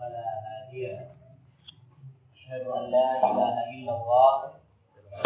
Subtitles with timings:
[0.00, 1.06] فلا هادي له.
[2.36, 4.34] أشهد أن لا إله إلا الله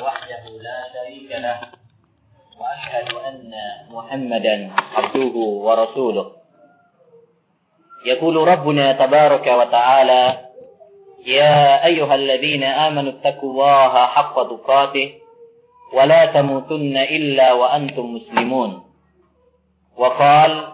[0.03, 1.61] وحده لا شريك له.
[2.59, 3.53] وأشهد أن
[3.91, 6.27] محمدا عبده ورسوله.
[8.07, 10.51] يقول ربنا تبارك وتعالى
[11.27, 15.15] يا أيها الذين آمنوا اتقوا الله حق تقاته
[15.95, 18.85] ولا تموتن إلا وأنتم مسلمون.
[19.97, 20.74] وقال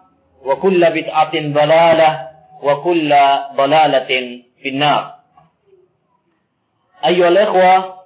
[0.45, 2.29] وكل بدعة ضلالة
[2.61, 3.15] وكل
[3.55, 4.11] ضلالة
[4.61, 5.15] في النار
[7.05, 8.01] أيها الإخوة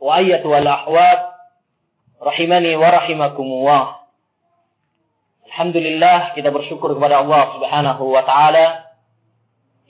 [0.00, 1.30] وأيتها الأحوات
[2.20, 3.84] rahimani wa rahimakumullah.
[5.50, 8.94] Alhamdulillah kita bersyukur kepada Allah Subhanahu wa taala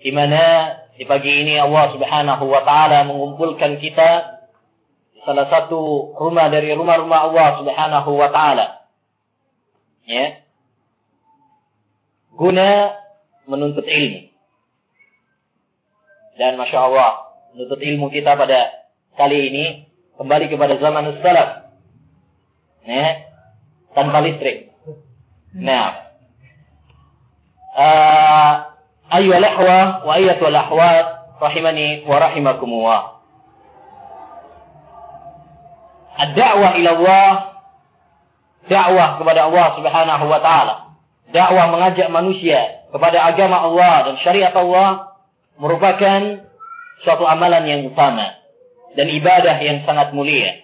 [0.00, 0.40] di mana
[0.96, 4.40] di pagi ini Allah Subhanahu wa taala mengumpulkan kita
[5.12, 8.88] di salah satu rumah dari rumah-rumah Allah Subhanahu wa taala.
[10.08, 10.39] Ya.
[12.40, 12.96] Guna
[13.44, 14.32] menuntut ilmu.
[16.40, 19.64] Dan Masya Allah, menuntut ilmu kita pada kali ini
[20.16, 21.68] kembali kepada zaman salaf
[22.88, 23.28] ya,
[23.92, 24.72] tanpa listrik.
[25.52, 26.08] Nah,
[27.76, 28.52] uh,
[29.12, 33.00] ayyuhal ahwa wa ayyatul ahwat rahimani wa rahimakumullah.
[36.20, 37.30] Ad-da'wah ila Allah
[38.64, 40.89] dakwah kepada Allah Subhanahu wa taala.
[41.30, 42.58] Dakwah mengajak manusia
[42.90, 45.14] kepada agama Allah dan syariat Allah
[45.54, 46.42] merupakan
[47.06, 48.34] suatu amalan yang utama
[48.98, 50.58] dan ibadah yang sangat mulia.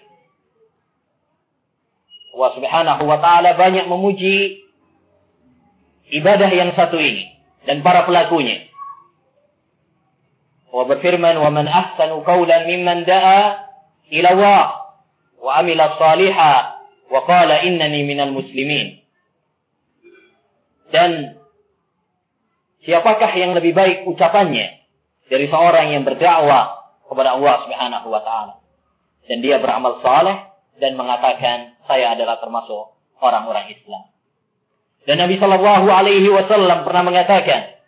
[2.34, 4.66] Allah Subhanahu wa taala banyak memuji
[6.10, 7.30] ibadah yang satu ini
[7.64, 8.66] dan para pelakunya.
[10.74, 13.70] Wa berfirman, "Wa man ahsanu qawlan mimman da'a
[14.12, 14.66] ila Allah
[15.40, 16.56] wa amila salihah
[17.08, 19.05] wa qala innani minal muslimin."
[20.92, 21.40] Dan
[22.82, 24.86] siapakah yang lebih baik ucapannya
[25.26, 28.54] dari seorang yang berdakwah kepada Allah Subhanahu wa taala
[29.26, 30.38] dan dia beramal saleh
[30.78, 34.10] dan mengatakan saya adalah termasuk orang-orang Islam.
[35.06, 37.78] Dan Nabi Shallallahu Alaihi Wasallam pernah mengatakan,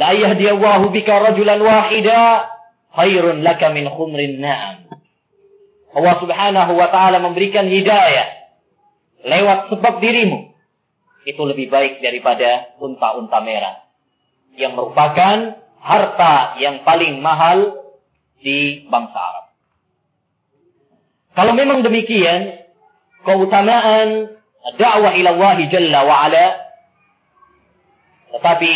[0.00, 2.48] La yahdiyallahu bika rajulan wahida
[2.96, 4.88] khairun laka min khumrin na'am.
[5.94, 8.26] Allah Subhanahu wa taala memberikan hidayah
[9.28, 10.53] lewat sebab dirimu.
[11.24, 13.84] Itu lebih baik daripada unta-unta merah
[14.54, 17.84] yang merupakan harta yang paling mahal
[18.40, 19.46] di bangsa Arab.
[21.34, 22.62] Kalau memang demikian,
[23.26, 24.38] keutamaan
[24.78, 26.46] dakwah ila Allah Jalla wa ala,
[28.36, 28.74] tetapi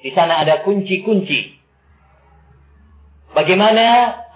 [0.00, 1.60] di sana ada kunci-kunci.
[3.30, 3.86] Bagaimana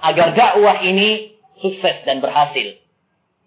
[0.04, 2.78] agar dakwah ini sukses dan berhasil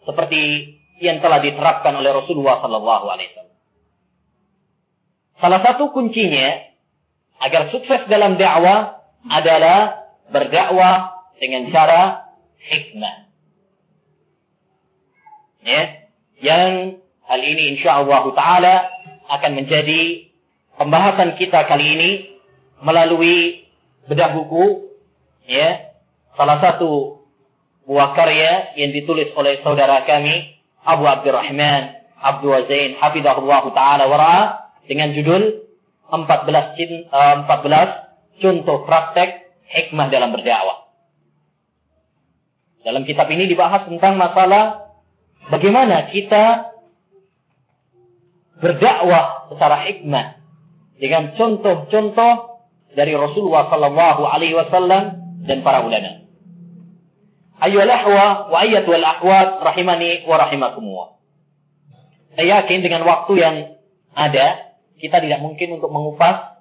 [0.04, 3.47] seperti yang telah diterapkan oleh Rasulullah sallallahu alaihi wasallam.
[5.38, 6.66] Salah satu kuncinya
[7.38, 13.16] agar sukses dalam dakwah adalah berdakwah dengan cara hikmah.
[15.62, 15.84] Ya
[16.42, 18.76] yang hal ini insya Allah taala
[19.28, 20.32] akan menjadi
[20.78, 22.12] pembahasan kita kali ini
[22.82, 23.68] melalui
[24.06, 24.94] bedah buku
[25.50, 25.98] ya
[26.38, 27.26] salah satu
[27.90, 35.14] buah karya yang ditulis oleh saudara kami Abu Abdurrahman Abdul Zain hafizahullah taala wara dengan
[35.14, 35.68] judul
[36.10, 37.88] 14 14 eh,
[38.40, 39.30] contoh praktek
[39.68, 40.88] hikmah dalam berdakwah.
[42.88, 44.88] Dalam kitab ini dibahas tentang masalah
[45.48, 46.76] Bagaimana kita
[48.60, 50.44] berdakwah secara hikmah
[51.00, 52.34] dengan contoh-contoh
[52.92, 55.04] dari Rasulullah Sallallahu Alaihi Wasallam
[55.48, 56.28] dan para ulama.
[57.64, 61.10] Ayyuhal ahwa wa ayyatul ahwat rahimani wa rahimakumullah.
[62.36, 63.56] Saya yakin dengan waktu yang
[64.14, 64.67] ada,
[64.98, 66.58] kita tidak mungkin untuk mengupas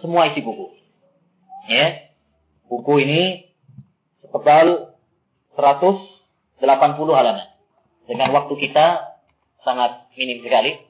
[0.00, 0.72] semua isi buku.
[1.68, 2.12] Ya.
[2.66, 3.52] Buku ini
[4.24, 4.96] setebal
[5.54, 6.58] 180
[7.14, 7.48] halaman
[8.04, 9.16] dengan waktu kita
[9.62, 10.82] sangat minim sekali.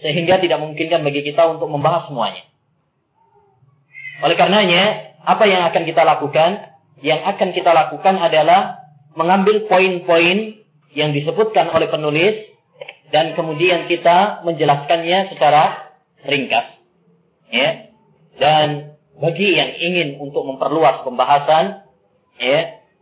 [0.00, 2.40] Sehingga tidak memungkinkan bagi kita untuk membahas semuanya.
[4.24, 6.72] Oleh karenanya, apa yang akan kita lakukan?
[7.04, 8.80] Yang akan kita lakukan adalah
[9.12, 10.60] mengambil poin-poin
[10.96, 12.49] yang disebutkan oleh penulis
[13.10, 16.66] dan kemudian kita menjelaskannya secara ringkas.
[17.50, 17.90] Ya.
[18.38, 21.84] Dan bagi yang ingin untuk memperluas pembahasan,
[22.38, 22.60] ya,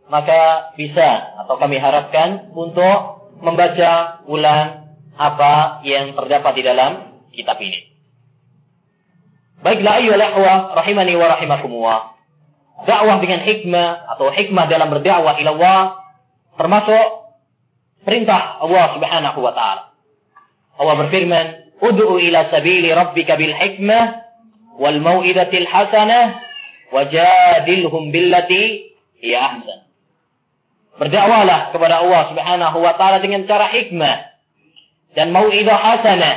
[0.09, 6.91] maka bisa atau kami harapkan untuk membaca ulang apa yang terdapat di dalam
[7.31, 7.89] kitab ini.
[9.59, 11.99] Baiklah ayo ikhwah rahimani wa rahimakumullah.
[12.87, 15.81] Dakwah dengan hikmah atau hikmah dalam berdakwah ila Allah
[16.55, 17.05] termasuk
[18.07, 19.88] perintah Allah Subhanahu wa taala.
[20.79, 21.45] Allah berfirman,
[21.83, 24.23] "Ud'u ila sabili rabbika bil hikmah
[24.79, 26.39] wal mau'izatil hasanah
[26.95, 29.79] wajadilhum billati hiya ahsan."
[30.95, 34.39] Berdakwahlah kepada Allah Subhanahu wa taala dengan cara hikmah
[35.19, 36.35] dan mau'izah hasanah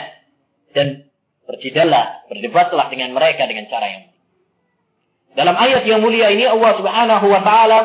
[0.75, 1.07] dan
[1.47, 4.13] berjidallah, berdebatlah dengan mereka dengan cara yang
[5.33, 7.79] dalam ayat yang mulia ini Allah Subhanahu wa taala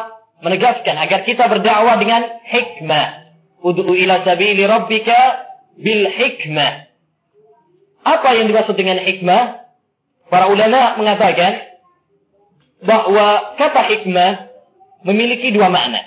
[0.44, 3.30] menegaskan agar kita berdakwah dengan hikmah.
[3.64, 5.47] Ud'u ila sabili rabbika
[5.78, 6.90] bil hikmah.
[8.04, 9.68] Apa yang dimaksud dengan hikmah?
[10.28, 11.64] Para ulama mengatakan
[12.84, 14.52] bahwa kata hikmah
[15.08, 16.04] memiliki dua makna.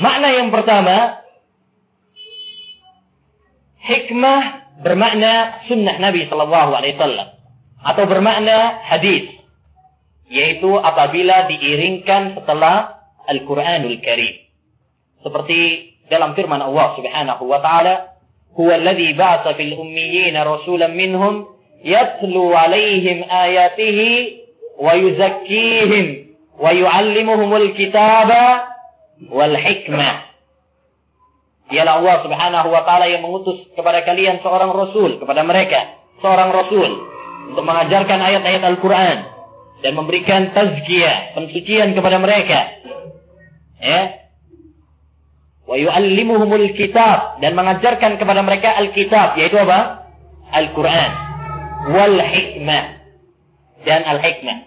[0.00, 1.22] Makna yang pertama,
[3.80, 4.40] hikmah
[4.80, 7.28] bermakna sunnah Nabi Shallallahu Alaihi Wasallam
[7.80, 9.40] atau bermakna hadis
[10.30, 14.46] yaitu apabila diiringkan setelah Al-Qur'anul Karim.
[15.20, 15.60] Seperti
[16.10, 18.18] dalam firman Allah Subhanahu wa taala,
[18.58, 21.46] "Huwa alladhi ba'atha fil ummiyin rasulan minhum
[21.86, 24.10] yatlu 'alaihim ayatihi
[24.76, 28.74] wa yuzakkihim wa yu'allimuhumul kitaba
[29.30, 30.26] wal hikmah."
[31.70, 36.90] Dialah Allah Subhanahu wa taala yang mengutus kepada kalian seorang rasul, kepada mereka seorang rasul
[37.54, 39.18] untuk mengajarkan ayat-ayat Al-Qur'an
[39.80, 42.58] dan memberikan tazkiyah, pensucian kepada mereka.
[43.80, 44.19] Ya.
[45.70, 50.10] Wa yu'allimuhumul kitab dan mengajarkan kepada mereka Alkitab yaitu apa?
[50.50, 51.10] Al-Qur'an
[51.94, 52.84] wal hikmah
[53.86, 54.66] dan al-hikmah.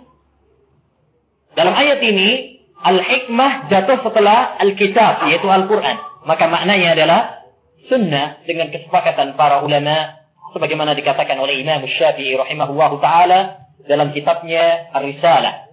[1.60, 6.24] Dalam ayat ini al-hikmah jatuh setelah Alkitab yaitu Al-Qur'an.
[6.24, 7.52] Maka maknanya adalah
[7.92, 10.24] sunnah dengan kesepakatan para ulama
[10.56, 15.68] sebagaimana dikatakan oleh Imam Syafi'i rahimahullahu taala dalam kitabnya Ar-Risalah.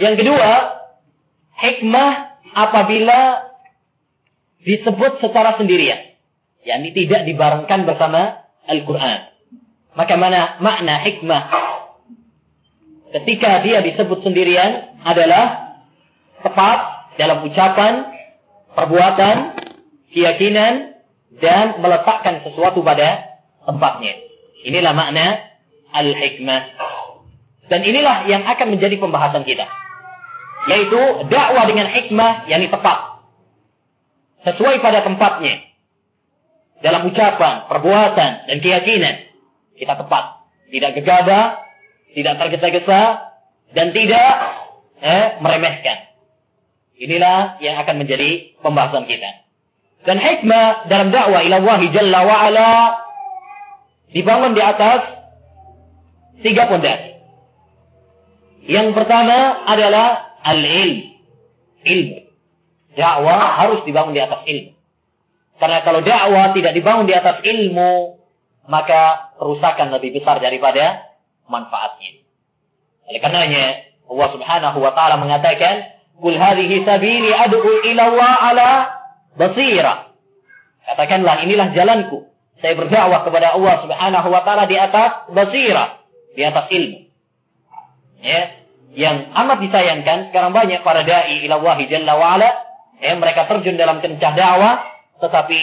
[0.00, 0.50] Yang kedua,
[1.60, 3.50] hikmah apabila
[4.62, 6.00] disebut secara sendirian,
[6.64, 9.34] yakni tidak dibarengkan bersama Al-Qur'an.
[9.94, 11.42] Maka mana makna hikmah
[13.14, 15.78] ketika dia disebut sendirian adalah
[16.42, 16.78] tepat
[17.14, 18.10] dalam ucapan,
[18.74, 19.54] perbuatan,
[20.10, 20.98] keyakinan
[21.38, 24.14] dan meletakkan sesuatu pada tempatnya.
[24.66, 25.26] Inilah makna
[25.94, 26.62] al-hikmah.
[27.70, 29.64] Dan inilah yang akan menjadi pembahasan kita.
[30.64, 33.20] Yaitu dakwah dengan hikmah yang tepat.
[34.44, 35.60] Sesuai pada tempatnya.
[36.80, 39.14] Dalam ucapan, perbuatan, dan keyakinan.
[39.76, 40.44] Kita tepat.
[40.68, 41.64] Tidak gegabah,
[42.12, 43.02] tidak tergesa-gesa,
[43.72, 44.32] dan tidak
[45.00, 45.98] eh, meremehkan.
[46.94, 49.44] Inilah yang akan menjadi pembahasan kita.
[50.04, 52.72] Dan hikmah dalam dakwah ila Allah Jalla wa'ala
[54.12, 55.00] dibangun di atas
[56.44, 57.16] tiga pondasi.
[58.64, 61.16] Yang pertama adalah al-ilm.
[61.84, 62.18] Ilmu.
[62.94, 64.72] Dakwah harus dibangun di atas ilmu.
[65.58, 68.20] Karena kalau dakwah tidak dibangun di atas ilmu,
[68.70, 71.14] maka kerusakan lebih besar daripada
[71.50, 72.24] manfaatnya.
[73.10, 73.64] Oleh karenanya,
[74.08, 77.60] Allah Subhanahu wa taala mengatakan, "Qul hadhihi sabili ad'u
[77.92, 78.70] ila Allah ala
[79.36, 80.14] basira."
[80.84, 82.28] Katakanlah inilah jalanku.
[82.60, 87.00] Saya berdakwah kepada Allah Subhanahu wa taala di atas basira di atas ilmu.
[88.24, 88.63] Ya,
[88.94, 92.50] yang amat disayangkan sekarang banyak para dai ila Allah jalla wa ala,
[93.02, 94.82] ya, mereka terjun dalam kencah dakwah
[95.18, 95.60] tetapi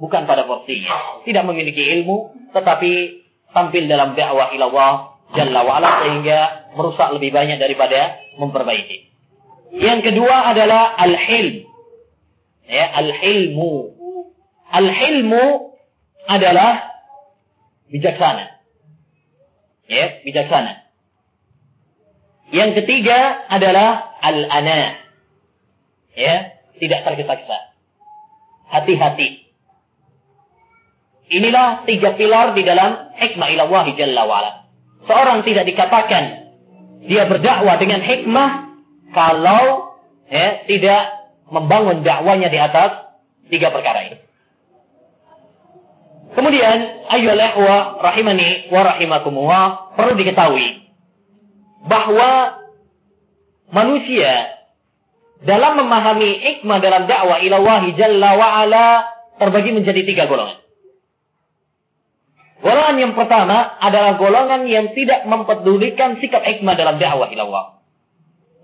[0.00, 1.24] bukan pada porsinya.
[1.24, 2.92] Tidak memiliki ilmu tetapi
[3.52, 4.92] tampil dalam dakwah ila Allah
[5.32, 6.38] jalla wa ala sehingga
[6.76, 9.08] merusak lebih banyak daripada memperbaiki.
[9.76, 11.68] Yang kedua adalah al-hilm.
[12.68, 13.96] Ya, al-hilmu.
[14.68, 15.44] Al-hilmu
[16.28, 16.84] adalah
[17.88, 18.58] bijaksana
[19.88, 20.87] ya bijaksana.
[22.48, 24.96] Yang ketiga adalah al-ana.
[26.16, 27.58] Ya, tidak tergesa-gesa.
[28.68, 29.48] Hati-hati.
[31.28, 34.52] Inilah tiga pilar di dalam hikmah ilallah jalla wa'ala.
[35.04, 36.24] Seorang tidak dikatakan
[37.04, 38.50] dia berdakwah dengan hikmah
[39.12, 39.92] kalau
[40.28, 41.00] ya, tidak
[41.52, 43.12] membangun dakwanya di atas
[43.52, 44.18] tiga perkara ini.
[46.32, 49.64] Kemudian, ayyuhal ikhwah rahimani wa rahimakumullah,
[49.96, 50.87] perlu diketahui
[51.84, 52.62] bahwa
[53.70, 54.58] manusia
[55.38, 58.86] dalam memahami hikmah dalam dakwah ilawahi jalla wa ala
[59.38, 60.58] terbagi menjadi tiga golongan.
[62.58, 67.78] Golongan yang pertama adalah golongan yang tidak mempedulikan sikap hikmah dalam dakwah ilallah.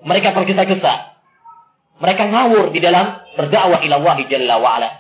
[0.03, 1.15] Mereka tergesa-gesa.
[2.03, 4.91] Mereka ngawur di dalam berdakwah ilallah jalla wa'ala.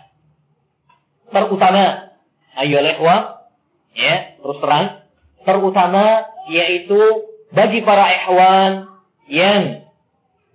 [1.35, 2.15] Terutama,
[2.55, 3.51] ayo ikhwah,
[3.99, 4.87] ya, terus terang,
[5.43, 7.01] terutama yaitu
[7.53, 8.73] bagi para ikhwan
[9.29, 9.85] yang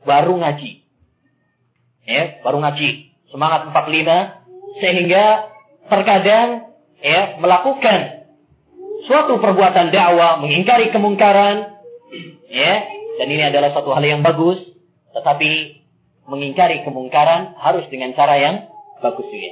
[0.08, 0.72] baru ngaji.
[2.10, 2.90] Ya, baru ngaji.
[3.30, 5.54] Semangat 45 sehingga
[5.86, 8.20] terkadang ya melakukan
[9.06, 11.80] suatu perbuatan dakwah, mengingkari kemungkaran,
[12.50, 12.74] ya,
[13.22, 14.60] dan ini adalah satu hal yang bagus,
[15.16, 15.84] tetapi
[16.28, 18.56] mengingkari kemungkaran harus dengan cara yang
[19.00, 19.52] bagus juga.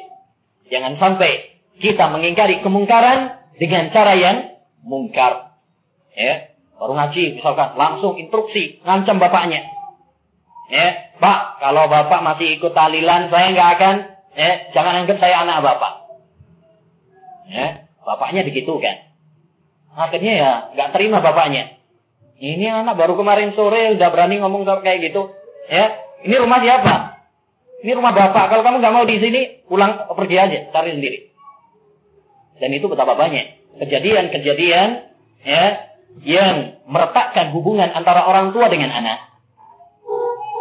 [0.68, 1.32] Jangan sampai
[1.80, 4.38] kita mengingkari kemungkaran dengan cara yang
[4.84, 5.56] mungkar.
[6.18, 9.66] Ya, baru ngaji misalkan langsung instruksi ngancam bapaknya.
[10.68, 13.96] Ya, Pak, kalau bapak masih ikut talilan saya nggak akan
[14.36, 15.94] ya, jangan anggap saya anak bapak.
[17.48, 19.08] Ya, bapaknya begitu kan.
[19.98, 21.80] Akhirnya ya nggak terima bapaknya.
[22.38, 25.34] Ini anak baru kemarin sore udah berani ngomong kayak gitu.
[25.72, 27.18] Ya, ini rumah siapa?
[27.82, 28.54] Ini rumah bapak.
[28.54, 31.20] Kalau kamu nggak mau di sini, pulang pergi aja, cari sendiri.
[32.62, 34.90] Dan itu betapa banyak kejadian-kejadian
[35.46, 35.87] ya
[36.24, 39.28] yang meretakkan hubungan antara orang tua dengan anak.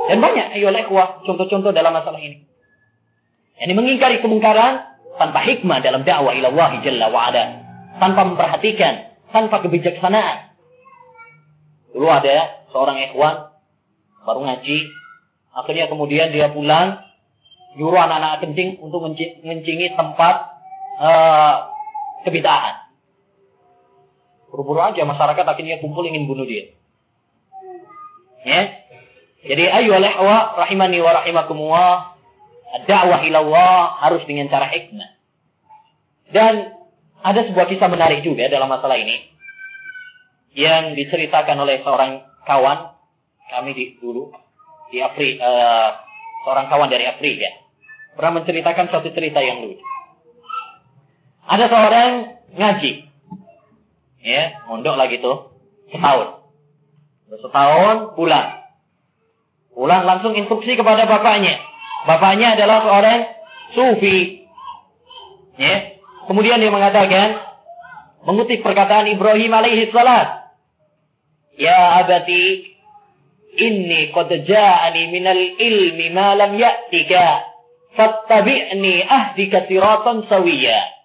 [0.07, 2.47] Dan banyak ayo ikhwah contoh-contoh dalam masalah ini.
[3.57, 7.33] Ini mengingkari kemungkaran tanpa hikmah dalam dakwah ilallah jalla wa
[7.97, 10.53] Tanpa memperhatikan tanpa kebijaksanaan.
[11.97, 13.57] Dulu ada seorang ikhwan
[14.29, 14.79] baru ngaji,
[15.57, 17.01] akhirnya kemudian dia pulang
[17.77, 20.35] nyuruh anak-anak kencing untuk mencingi tempat
[21.01, 21.73] uh,
[22.25, 22.86] kebidahan.
[24.57, 26.73] Buru-buru aja masyarakat akhirnya kumpul ingin bunuh dia.
[28.49, 28.89] Ya.
[29.45, 32.17] Jadi ayo ikhwa rahimani wa rahimakumullah,
[32.89, 35.13] dakwah ilallah harus dengan cara hikmah.
[36.33, 36.73] Dan
[37.21, 39.29] ada sebuah kisah menarik juga dalam masalah ini
[40.57, 42.97] yang diceritakan oleh seorang kawan
[43.53, 44.33] kami di dulu
[44.89, 45.91] di Afrika, uh,
[46.49, 47.53] seorang kawan dari Afrika
[48.17, 49.85] pernah menceritakan satu cerita yang lucu.
[51.45, 52.11] Ada seorang
[52.57, 53.06] ngaji,
[54.27, 55.55] ya, mondok lagi tuh
[55.95, 56.43] setahun,
[57.31, 58.67] setahun pulang,
[59.71, 61.55] pulang langsung instruksi kepada bapaknya.
[62.11, 63.21] Bapaknya adalah seorang
[63.75, 64.47] sufi,
[65.59, 67.39] ya, Kemudian dia mengatakan
[68.27, 70.51] mengutip perkataan Ibrahim alaihi salat.
[71.57, 72.67] Ya abati
[73.57, 77.47] inni qad ja'ani minal ilmi ma lam ya'tika
[77.95, 80.96] fattabi'ni ahdika siratan sawiya.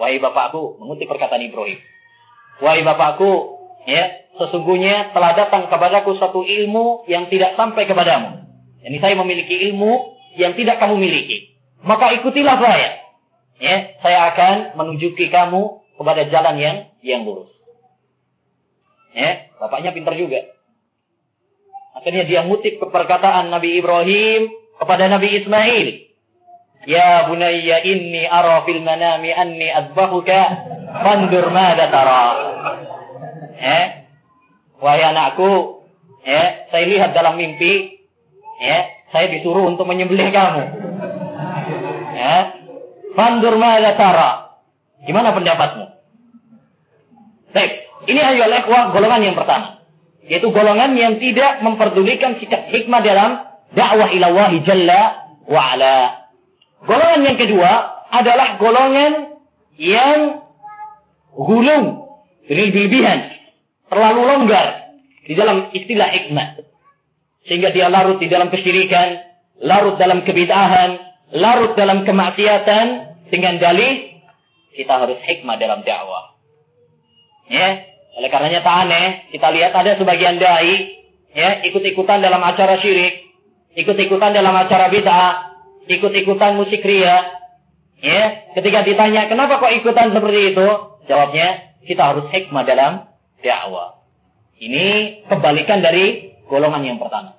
[0.00, 1.76] Wahai bapakku, mengutip perkataan Ibrahim.
[2.64, 8.48] Wahai bapakku, ya, sesungguhnya telah datang kepadaku satu ilmu yang tidak sampai kepadamu.
[8.80, 11.52] Jadi saya memiliki ilmu yang tidak kamu miliki.
[11.84, 13.00] Maka ikutilah saya
[13.60, 17.52] ya, saya akan menunjuki kamu kepada jalan yang yang lurus.
[19.12, 20.40] Ya, bapaknya pintar juga.
[21.92, 24.48] Akhirnya dia ngutip perkataan Nabi Ibrahim
[24.80, 26.09] kepada Nabi Ismail.
[26.88, 30.40] Ya bunayya inni ara fil manami anni adbahuka
[31.04, 32.24] fandur madza tara.
[33.60, 33.80] Ya.
[34.80, 35.84] Wahai anakku,
[36.24, 38.00] ya, saya lihat dalam mimpi,
[38.64, 40.64] ya, saya disuruh untuk menyembelih kamu.
[42.16, 42.60] Ya,
[43.14, 44.30] Fandur ma'ala tara.
[45.02, 45.84] Gimana pendapatmu?
[47.50, 47.72] Baik,
[48.06, 49.82] ini ayo ikhwah golongan yang pertama.
[50.24, 53.30] Yaitu golongan yang tidak memperdulikan sikap hikmah dalam
[53.74, 56.19] dakwah ilawahi jalla wa'ala.
[56.80, 57.72] Golongan yang kedua
[58.08, 59.12] adalah golongan
[59.76, 60.44] yang
[61.32, 62.08] gulung,
[62.48, 63.32] berlebihan,
[63.88, 66.48] terlalu longgar di dalam istilah hikmah.
[67.44, 69.16] Sehingga dia larut di dalam kesyirikan,
[69.60, 71.00] larut dalam kebidahan,
[71.36, 72.86] larut dalam kemaksiatan
[73.30, 74.10] dengan dalih
[74.74, 76.36] kita harus hikmah dalam dakwah.
[77.50, 77.82] Ya,
[78.18, 81.02] oleh karenanya tak aneh kita lihat ada sebagian dai
[81.34, 83.26] ya ikut-ikutan dalam acara syirik,
[83.74, 85.49] ikut-ikutan dalam acara bid'ah,
[85.90, 87.18] ikut-ikutan musik ria.
[88.00, 90.66] Ya, ketika ditanya kenapa kok ikutan seperti itu,
[91.04, 93.10] jawabnya kita harus hikmah dalam
[93.44, 94.00] dakwah.
[94.56, 97.36] Ini kebalikan dari golongan yang pertama.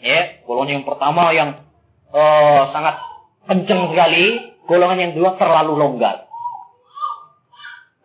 [0.00, 1.60] Ya, golongan yang pertama yang
[2.14, 2.96] oh, sangat
[3.44, 6.32] kenceng sekali, golongan yang kedua terlalu longgar.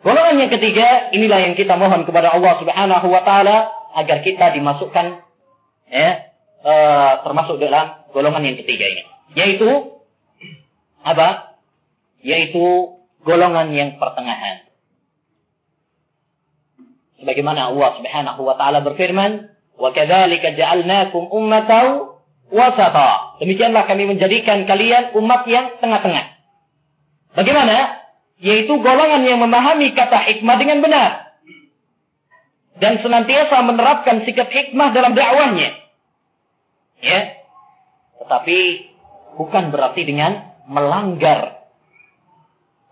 [0.04, 5.20] Golongan yang ketiga, inilah yang kita mohon kepada Allah Subhanahu wa taala agar kita dimasukkan
[5.90, 6.10] ya,
[6.64, 9.17] uh, termasuk dalam golongan yang ketiga ini.
[9.38, 9.70] Yaitu
[11.06, 11.62] apa?
[12.26, 14.66] Yaitu golongan yang pertengahan.
[17.22, 22.18] Sebagaimana Allah Subhanahu wa taala berfirman, "Wa kadzalika ja'alnakum ummatan
[22.50, 23.38] wasata.
[23.38, 26.26] Demikianlah kami menjadikan kalian umat yang tengah-tengah.
[27.38, 27.98] Bagaimana?
[28.38, 31.34] yaitu golongan yang memahami kata hikmah dengan benar
[32.78, 35.74] dan senantiasa menerapkan sikap hikmah dalam dakwahnya.
[37.02, 37.42] Ya.
[38.22, 38.60] Tetapi
[39.38, 41.70] bukan berarti dengan melanggar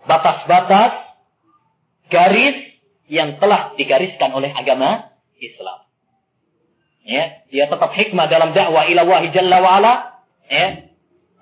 [0.06, 0.94] batas-batas
[2.06, 2.78] garis
[3.10, 5.86] yang telah digariskan oleh agama Islam.
[7.06, 9.92] Ya, dia tetap hikmah dalam dakwah ila wahi jalla wa ala,
[10.50, 10.90] ya.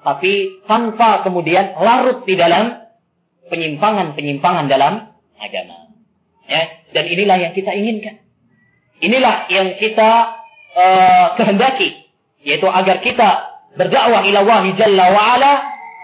[0.04, 2.84] Tapi tanpa kemudian larut di dalam
[3.48, 5.08] penyimpangan-penyimpangan dalam
[5.40, 5.88] agama.
[6.44, 8.20] Ya, dan inilah yang kita inginkan.
[9.00, 10.10] Inilah yang kita
[10.76, 12.12] uh, kehendaki,
[12.44, 15.52] yaitu agar kita berdakwah ila wahi jalla wa ala,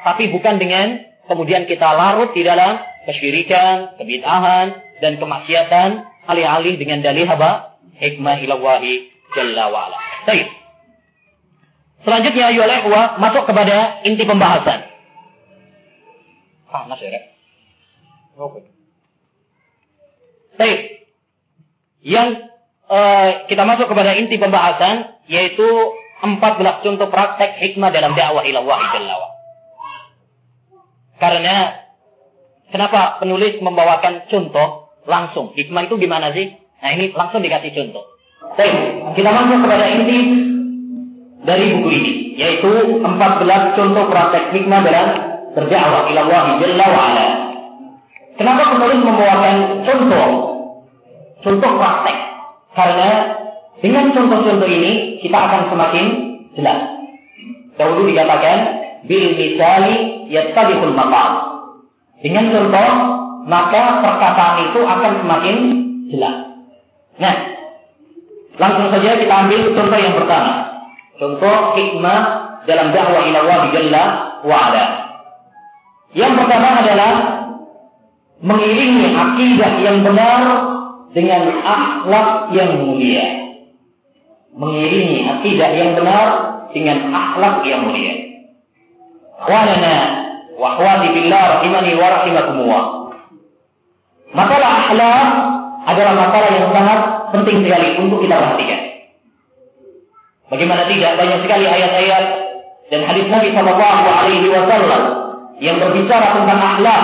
[0.05, 7.27] tapi bukan dengan kemudian kita larut di dalam kesyirikan, kebid'ahan, dan kemaksiatan alih-alih dengan dalih
[7.27, 7.81] apa?
[8.01, 9.99] Hikmah ila wahi Jalla wa'ala.
[10.27, 10.49] Baik.
[12.03, 14.89] Selanjutnya ayolah wa masuk kepada inti pembahasan.
[16.71, 17.23] Panas ya,
[18.41, 18.67] Oke.
[20.57, 20.81] Baik.
[22.01, 22.29] Yang
[22.89, 25.69] uh, kita masuk kepada inti pembahasan yaitu
[26.21, 29.17] 14 contoh praktek hikmah dalam dakwah ila Allah Jalla.
[31.21, 31.55] Karena
[32.69, 35.53] kenapa penulis membawakan contoh langsung?
[35.57, 36.57] Hikmah itu gimana sih?
[36.81, 38.05] Nah ini langsung dikasih contoh.
[38.57, 38.73] Baik,
[39.17, 40.19] kita masuk kepada inti
[41.45, 45.09] dari buku ini, yaitu 14 contoh praktek hikmah dalam
[45.57, 47.27] berdakwah ila Allah Jalla wa ala.
[48.37, 50.29] Kenapa penulis membawakan contoh?
[51.41, 52.17] Contoh praktek.
[52.73, 53.11] Karena
[53.81, 56.05] dengan contoh-contoh ini kita akan semakin
[56.57, 56.81] jelas.
[57.81, 58.59] Dahulu dikatakan
[59.09, 61.33] bil misali yattabiqul maqam.
[62.21, 62.89] Dengan contoh
[63.49, 65.57] maka perkataan itu akan semakin
[66.13, 66.37] jelas.
[67.17, 67.51] Nah,
[68.61, 70.53] Langsung saja kita ambil contoh yang pertama.
[71.17, 72.21] Contoh hikmah
[72.69, 74.05] dalam dakwah ila Allah Jalla
[74.45, 74.85] wa ala.
[76.13, 77.13] Yang pertama adalah
[78.45, 80.45] mengiringi akidah yang benar
[81.17, 83.50] dengan akhlak yang mulia.
[84.51, 86.27] Mengiringi akidah yang benar
[86.75, 88.15] dengan akhlak yang mulia.
[89.41, 89.95] Akhwanana
[90.59, 92.85] wa akhwati billah rahimani wa rahimakumullah.
[94.31, 95.27] Masalah akhlak
[95.87, 97.01] adalah masalah yang sangat
[97.35, 98.81] penting sekali untuk kita perhatikan.
[100.51, 102.25] Bagaimana tidak banyak sekali ayat-ayat
[102.91, 105.03] dan hadis Nabi Shallallahu Alaihi Wasallam
[105.63, 107.03] yang berbicara tentang akhlak.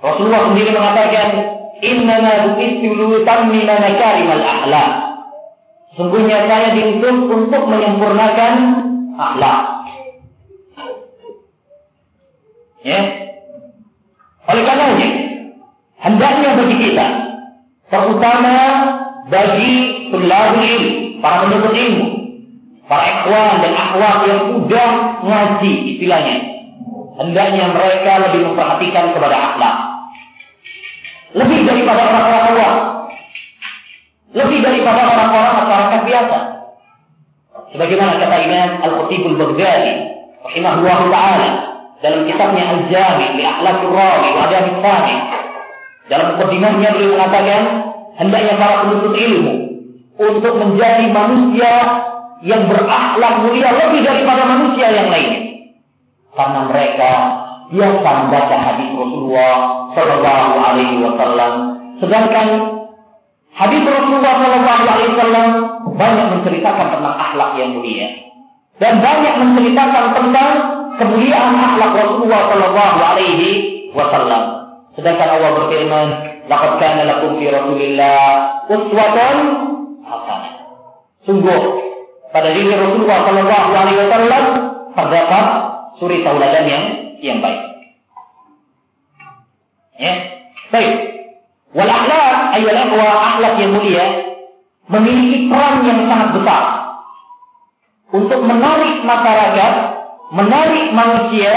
[0.00, 1.26] Rasulullah sendiri mengatakan,
[1.80, 2.16] Inna
[2.50, 5.09] bu'istu lutammima makarimal akhlak.
[5.98, 8.54] Sungguhnya saya diutus untuk menyempurnakan
[9.18, 9.60] akhlak.
[12.80, 13.00] Ya.
[14.48, 15.08] Oleh karenanya,
[16.00, 17.06] hendaknya bagi kita
[17.90, 18.54] terutama
[19.28, 19.72] bagi
[20.10, 22.08] tulabul ilmu, para penuntut ilmu,
[22.88, 24.88] para ikhwan dan akhwat yang sudah
[25.26, 26.36] ngaji istilahnya.
[27.20, 29.76] Hendaknya mereka lebih memperhatikan kepada akhlak.
[31.36, 32.74] Lebih daripada orang-orang awam.
[34.30, 35.56] Lebih daripada orang-orang
[36.20, 36.40] biasa.
[37.70, 39.94] Sebagaimana kata Imam Al-Khatibul Baghdadi
[40.44, 41.50] rahimahullah taala
[42.00, 44.66] dalam kitabnya Al-Jami li Akhlaqir Rawi wa Adab
[46.10, 47.62] dalam mukadimahnya beliau mengatakan
[48.18, 49.54] hendaknya para penuntut ilmu
[50.18, 51.72] untuk menjadi manusia
[52.42, 55.32] yang berakhlak mulia lebih daripada manusia yang lain.
[56.34, 57.12] Karena mereka
[57.70, 59.54] biasa membaca hadis Rasulullah
[59.94, 61.52] Shallallahu Alaihi Wasallam,
[62.02, 62.48] sedangkan
[63.54, 65.46] hadis Rasulullah Shallallahu Alaihi Wasallam
[65.96, 68.08] banyak menceritakan tentang akhlak yang mulia
[68.80, 70.50] dan banyak menceritakan tentang
[70.96, 73.48] kemuliaan akhlak Rasulullah Shallallahu Alaihi
[73.92, 74.42] Wasallam.
[74.94, 76.06] Sedangkan Allah berfirman,
[76.50, 78.22] "Laqad kana lakum fi Rasulillah
[78.66, 79.36] uswatun
[80.02, 80.54] hasanah."
[81.22, 81.60] Sungguh
[82.30, 84.44] pada diri Rasulullah sallallahu alaihi wasallam
[84.94, 85.44] terdapat
[85.98, 86.84] suri tauladan yang
[87.20, 87.62] yang baik.
[90.00, 90.12] Ya.
[90.72, 91.19] Baik.
[91.70, 94.06] Wal akhlak ikhwa akhlak yang mulia
[94.90, 96.62] memiliki peran yang sangat besar
[98.10, 99.72] untuk menarik masyarakat,
[100.34, 101.54] menarik manusia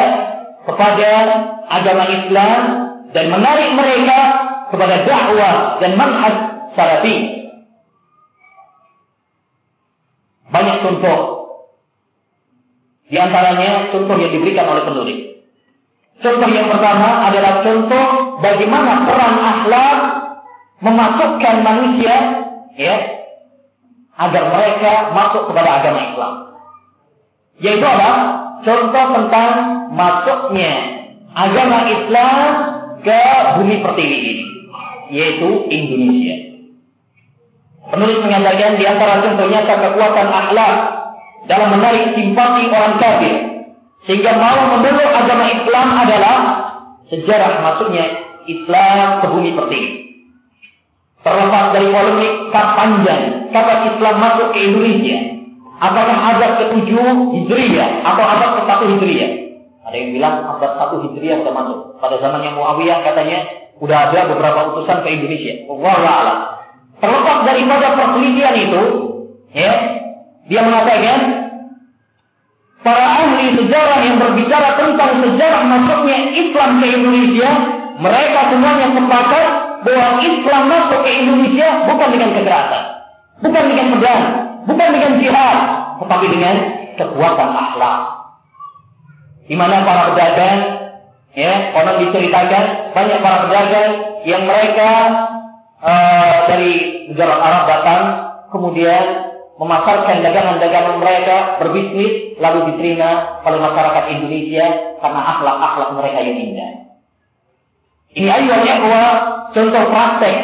[0.69, 1.10] kepada
[1.65, 2.62] agama Islam
[3.10, 4.19] dan menarik mereka
[4.69, 6.34] kepada dakwah dan manhaj
[6.78, 7.41] salafi.
[10.54, 11.19] Banyak contoh.
[13.10, 15.19] Di antaranya contoh yang diberikan oleh penulis.
[16.21, 19.98] Contoh yang pertama adalah contoh bagaimana peran akhlak
[20.84, 22.15] memasukkan manusia
[22.78, 22.96] ya
[24.17, 26.34] agar mereka masuk kepada agama Islam.
[27.62, 28.12] Yaitu apa?
[28.63, 29.52] Contoh tentang
[29.93, 30.74] masuknya
[31.34, 32.38] agama Islam
[33.04, 33.19] ke
[33.60, 34.46] bumi pertiwi ini,
[35.12, 36.38] yaitu Indonesia.
[37.84, 40.76] Penulis mengatakan di antara contoh nyata kekuatan akhlak
[41.52, 43.36] dalam menarik simpati orang kafir
[44.08, 46.38] sehingga mau memeluk agama Islam adalah
[47.12, 49.89] sejarah masuknya Islam ke bumi pertiwi.
[51.23, 55.17] Terlepas dari polemik panjang kapan Islam masuk ke Indonesia,
[55.79, 56.91] apakah abad ke-7
[57.32, 59.32] Hijriah atau abad ke-1 Hijriah?
[59.88, 61.79] Ada yang bilang abad 1 Hijriah sudah masuk.
[62.03, 63.39] Pada zamannya Muawiyah katanya
[63.79, 65.53] udah ada beberapa utusan ke Indonesia.
[65.71, 66.60] Wallah
[66.99, 68.84] Terlepas daripada perselisihan itu,
[69.51, 69.73] ya,
[70.47, 71.19] dia mengatakan
[72.79, 77.49] para ahli sejarah yang berbicara tentang sejarah masuknya Islam ke Indonesia,
[77.99, 79.45] mereka semuanya sepakat
[79.84, 82.84] bahwa Islam masuk ke Indonesia bukan dengan kekerasan,
[83.43, 84.23] bukan dengan pedang,
[84.65, 85.58] bukan dengan jihad,
[85.99, 86.56] tetapi dengan
[86.95, 87.99] kekuatan akhlak.
[89.43, 90.60] Di mana para pedagang,
[91.36, 93.91] ya, orang diceritakan banyak para pedagang
[94.23, 94.89] yang mereka
[95.84, 98.01] uh, dari negara Arab datang,
[98.56, 104.65] kemudian memasarkan dagangan-dagangan mereka, berbisnis, lalu diterima oleh masyarakat Indonesia
[104.97, 106.83] karena akhlak-akhlak mereka yang indah.
[108.13, 109.06] Ini ayat bahwa
[109.54, 110.38] contoh praktek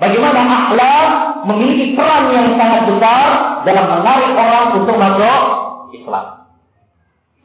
[0.00, 1.06] bagaimana akhlak
[1.44, 3.28] memiliki peran yang sangat besar
[3.68, 5.42] dalam menarik orang untuk masuk
[5.92, 6.26] Islam.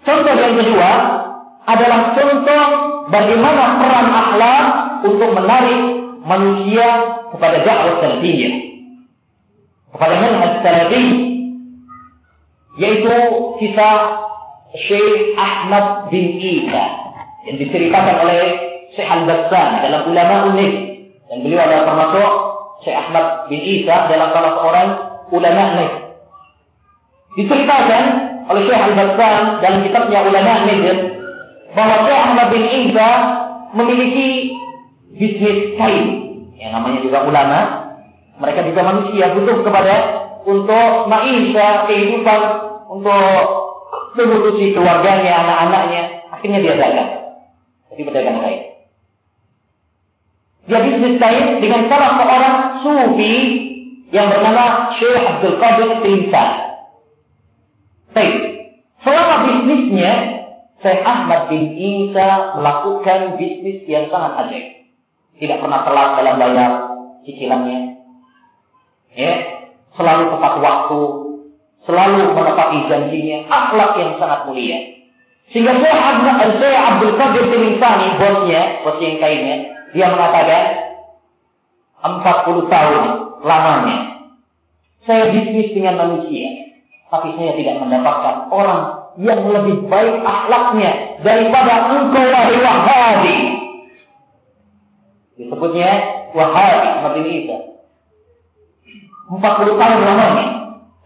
[0.08, 0.92] Contoh yang kedua
[1.68, 2.66] adalah contoh
[3.12, 4.66] bagaimana peran akhlak
[5.04, 5.80] untuk menarik
[6.24, 6.88] manusia
[7.36, 8.54] kepada dakwah salafiyah.
[9.92, 11.06] Kepada manhaj salafi
[12.78, 13.16] yaitu
[13.58, 13.98] kisah
[14.78, 16.86] Syekh Ahmad bin Isa
[17.50, 18.44] yang diceritakan oleh
[18.98, 20.74] Syekh Al-Bassan dalam ulama unik.
[21.30, 22.30] Dan beliau adalah termasuk
[22.82, 24.88] Syekh Ahmad bin Isa dalam salah seorang
[25.30, 25.92] ulama unik.
[27.38, 28.04] Diceritakan
[28.50, 30.82] oleh Syekh Al-Bassan dalam kitabnya ulama unik
[31.78, 33.10] bahwa Syekh Ahmad bin Isa
[33.78, 34.30] memiliki
[35.14, 36.06] bisnis kain
[36.58, 37.60] yang namanya juga ulama.
[38.42, 39.96] Mereka juga manusia butuh kepada
[40.46, 42.40] untuk maisha kehidupan
[42.90, 43.38] untuk
[44.18, 46.02] mengurusi keluarganya anak-anaknya.
[46.34, 47.12] Akhirnya dia dagang.
[47.94, 48.67] Jadi pedagang kain
[50.68, 50.84] dia
[51.16, 53.36] kain dengan salah seorang sufi
[54.12, 56.50] yang bernama Syekh Abdul Qadir Tinsan.
[58.12, 58.36] Baik,
[59.00, 60.14] selama bisnisnya
[60.84, 64.78] Syekh Ahmad bin Isa melakukan bisnis yang sangat ajaib
[65.38, 66.72] tidak pernah telat dalam bayar
[67.24, 67.80] cicilannya.
[69.14, 69.34] Ya,
[69.96, 71.02] selalu tepat waktu,
[71.88, 74.78] selalu menepati janjinya, akhlak yang sangat mulia.
[75.48, 77.46] Sehingga saya Abdul, saya Abdul Qadir
[78.20, 80.64] bosnya, bos yang kainnya, dia mengatakan
[82.04, 83.04] 40 tahun
[83.44, 84.18] lamanya
[85.08, 86.68] saya bisnis dengan manusia,
[87.08, 88.82] tapi saya tidak mendapatkan orang
[89.16, 93.38] yang lebih baik akhlaknya daripada engkau wahai Wahabi.
[95.40, 95.92] Disebutnya
[96.36, 97.58] Wahabi ini Isa.
[99.32, 99.40] 40
[99.80, 100.46] tahun lamanya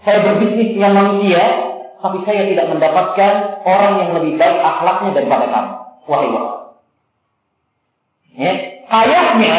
[0.02, 1.42] saya berbisnis dengan manusia,
[2.02, 5.74] tapi saya tidak mendapatkan orang yang lebih baik akhlaknya daripada kamu.
[6.10, 6.51] Wahai Wahabi.
[8.36, 8.54] Ya.
[8.88, 9.56] Kayaknya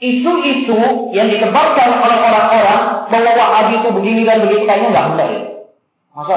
[0.00, 0.76] isu-isu
[1.12, 2.82] yang ditebarkan oleh orang-orang
[3.12, 5.42] bahwa Wahabi itu begini dan begitu kayaknya nggak benar ya.
[6.16, 6.34] Masa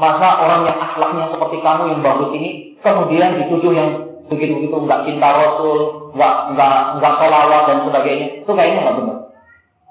[0.00, 3.90] masa orang yang akhlaknya seperti kamu yang bagus ini kemudian dituduh yang
[4.30, 5.78] begitu-begitu nggak cinta Rasul,
[6.14, 9.18] nggak nggak nggak sholawat dan sebagainya, itu kayaknya nggak benar.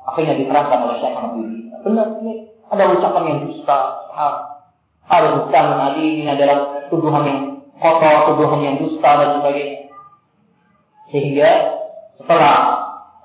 [0.08, 1.34] Akhirnya diterangkan oleh Syekh Ahmad
[1.80, 2.34] Benar, ini
[2.72, 3.78] ada ucapan yang dusta.
[5.10, 7.40] Ada bukan tadi ini adalah tuduhan yang
[7.82, 9.79] kotor, tuduhan yang dusta dan sebagainya.
[11.10, 11.50] Sehingga
[12.22, 12.56] setelah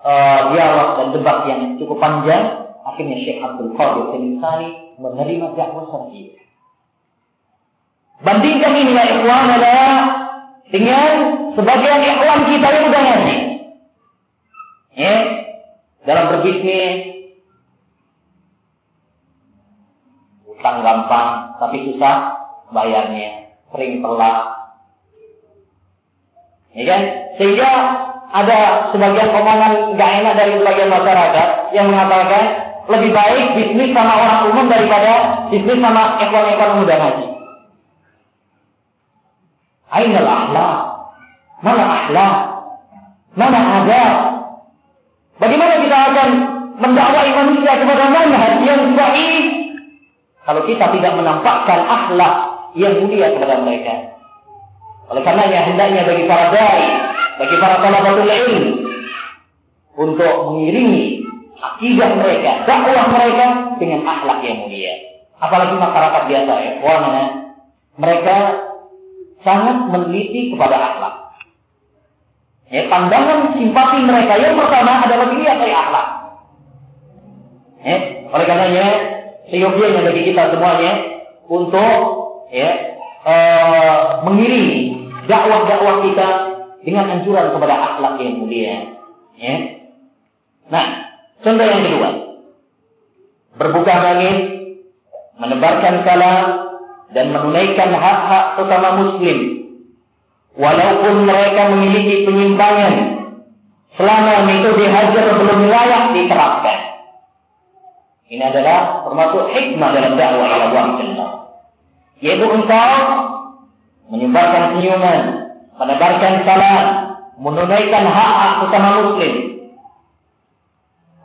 [0.01, 4.05] uh, dialog dan debat yang cukup panjang, akhirnya Syekh Abdul Qadir
[4.41, 4.71] Sali
[5.01, 6.45] menerima dakwah salafiyah.
[8.25, 9.97] Bandingkan ini ya ikhwan adalah
[10.71, 11.11] dengan
[11.53, 13.39] sebagian ikhwan kita yang udah ngaji.
[14.95, 15.15] Ya,
[16.07, 17.27] dalam berbisnis
[20.47, 22.39] utang gampang tapi susah
[22.71, 24.54] bayarnya, sering telat.
[26.75, 27.01] Ya kan?
[27.39, 27.71] Sehingga
[28.35, 32.43] ada sebagian omongan nggak enak dari sebagian masyarakat yang mengatakan
[32.91, 35.13] lebih baik bisnis sama orang umum daripada
[35.49, 37.27] bisnis sama ekor-ekor muda ngaji.
[39.95, 40.77] Ainal akhlak?
[41.63, 42.35] Mana akhlak?
[43.39, 44.15] Mana adab?
[45.39, 46.29] Bagaimana kita akan
[46.79, 49.47] mendakwai manusia kepada manhaj yang baik
[50.43, 52.35] kalau kita tidak menampakkan akhlak
[52.75, 54.14] yang mulia kepada mereka?
[55.13, 56.85] Oleh karenanya hendaknya bagi para dai,
[57.37, 58.65] bagi para talabatul ilm
[59.95, 61.23] untuk mengiringi
[61.55, 64.95] akidah mereka, dakwah mereka dengan akhlak yang mulia.
[65.39, 67.25] Apalagi masyarakat biasa ya, warna
[68.01, 68.37] mereka
[69.45, 71.15] sangat meneliti kepada akhlak.
[72.73, 76.09] Ya, pandangan simpati mereka yang pertama adalah dilihat dari akhlak.
[77.85, 77.97] Ya,
[78.33, 78.87] oleh karenanya
[79.53, 80.93] seyogianya bagi kita semuanya
[81.45, 81.93] untuk
[82.49, 82.94] ya
[83.25, 86.29] uh, mengiringi dakwah-dakwah kita
[86.85, 88.77] dengan anjuran kepada akhlak yang mulia.
[89.41, 89.57] Ya.
[90.69, 90.87] Nah,
[91.41, 92.11] contoh yang kedua.
[93.55, 94.39] Berbuka bangkit,
[95.41, 96.47] menebarkan salam,
[97.15, 99.39] dan menunaikan hak-hak sesama muslim.
[100.55, 102.95] Walaupun mereka memiliki penyimpangan,
[103.99, 106.79] selama itu dihajar belum layak diterapkan.
[108.31, 111.44] Ini adalah termasuk hikmah dalam dakwah Allah Jalla.
[112.25, 112.97] Yaitu engkau
[114.09, 115.21] menyebarkan senyuman,
[115.77, 116.87] menebarkan salam,
[117.37, 119.35] menunaikan hak-hak sesama muslim.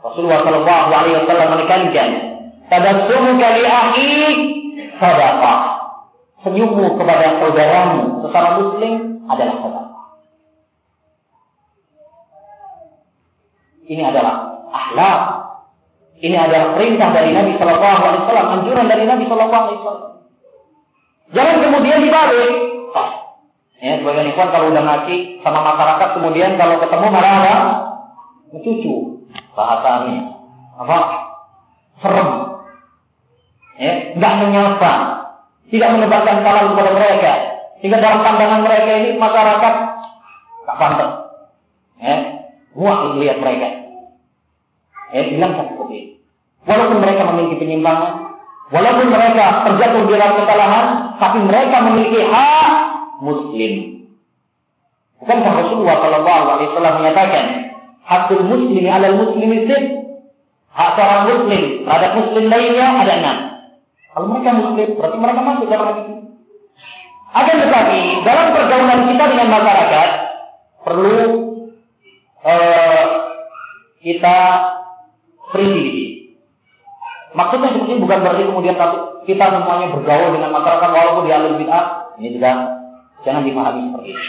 [0.04, 2.10] Rasulullah Shallallahu Alaihi Wasallam menekankan,
[2.68, 4.12] "Tabassumuka li akhi
[5.00, 5.58] sadaqah."
[6.44, 9.88] Senyummu kepada saudaramu sesama muslim adalah sedekah.
[13.88, 14.34] Ini adalah
[14.68, 15.20] akhlak.
[16.20, 20.09] Ini adalah perintah dari Nabi Shallallahu Alaihi Wasallam, anjuran dari Nabi Shallallahu Alaihi Wasallam.
[21.30, 22.70] Jangan kemudian dibalik.
[23.80, 27.56] Ya, sebagian ikhwan kalau udah ngaji sama masyarakat, kemudian kalau ketemu malah apa?
[28.52, 28.94] Mencucu
[29.56, 30.20] bahasanya.
[30.76, 30.98] Apa?
[32.04, 32.30] Serem.
[33.80, 34.92] Ya, nggak menyapa,
[35.72, 37.32] tidak menebarkan salam kepada mereka.
[37.80, 39.74] Sehingga dalam pandangan mereka ini masyarakat
[40.68, 41.12] tak pantas.
[42.04, 42.16] Ya,
[42.76, 43.68] muak melihat mereka.
[45.16, 46.14] Ya, bilangkan seperti itu.
[46.68, 48.29] Walaupun mereka memiliki penyimpangan,
[48.70, 50.86] walaupun mereka terjatuh di dalam kesalahan,
[51.18, 52.72] tapi mereka memiliki hak
[53.20, 53.72] muslim.
[55.20, 57.44] Bukankah Rasulullah Shallallahu Alaihi Wasallam menyatakan
[58.00, 59.76] hakul muslim alal muslim itu
[60.72, 63.38] hak seorang muslim terhadap muslim lainnya ada enam.
[64.10, 66.14] Kalau mereka muslim, berarti mereka masuk dalam itu.
[67.30, 67.52] Ada
[68.26, 70.08] dalam pergaulan kita dengan masyarakat
[70.82, 71.20] perlu
[72.42, 73.06] uh,
[74.02, 74.36] kita
[75.52, 76.19] prinsip.
[77.40, 78.76] Maksudnya seperti bukan berarti kemudian
[79.24, 81.84] kita semuanya bergaul dengan masyarakat walaupun di alim bid'ah.
[82.20, 82.50] Ini juga
[83.24, 84.24] jangan dipahami seperti itu.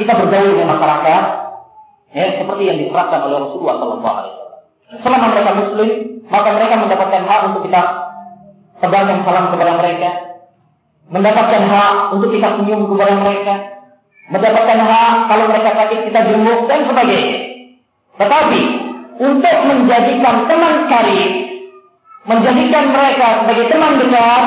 [0.00, 1.22] Kita bergaul dengan masyarakat
[2.16, 4.56] ya, seperti yang diterapkan oleh Rasulullah Sallallahu Alaihi Wasallam.
[5.04, 5.90] Selama mereka Muslim,
[6.32, 7.80] maka mereka mendapatkan hak untuk kita
[8.80, 10.10] tebarkan salam kepada mereka,
[11.12, 13.54] mendapatkan hak untuk kita senyum kepada mereka,
[14.32, 17.38] mendapatkan hak kalau mereka sakit kita jenguk dan sebagainya.
[18.16, 18.60] Tetapi
[19.18, 21.32] untuk menjadikan teman karib,
[22.28, 24.44] menjadikan mereka sebagai teman dekat,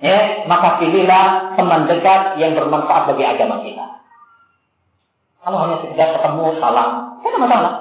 [0.00, 3.86] ya, maka pilihlah teman dekat yang bermanfaat bagi agama kita.
[5.44, 6.88] Kalau hanya sekedar ketemu salam,
[7.20, 7.72] tidak ada masalah.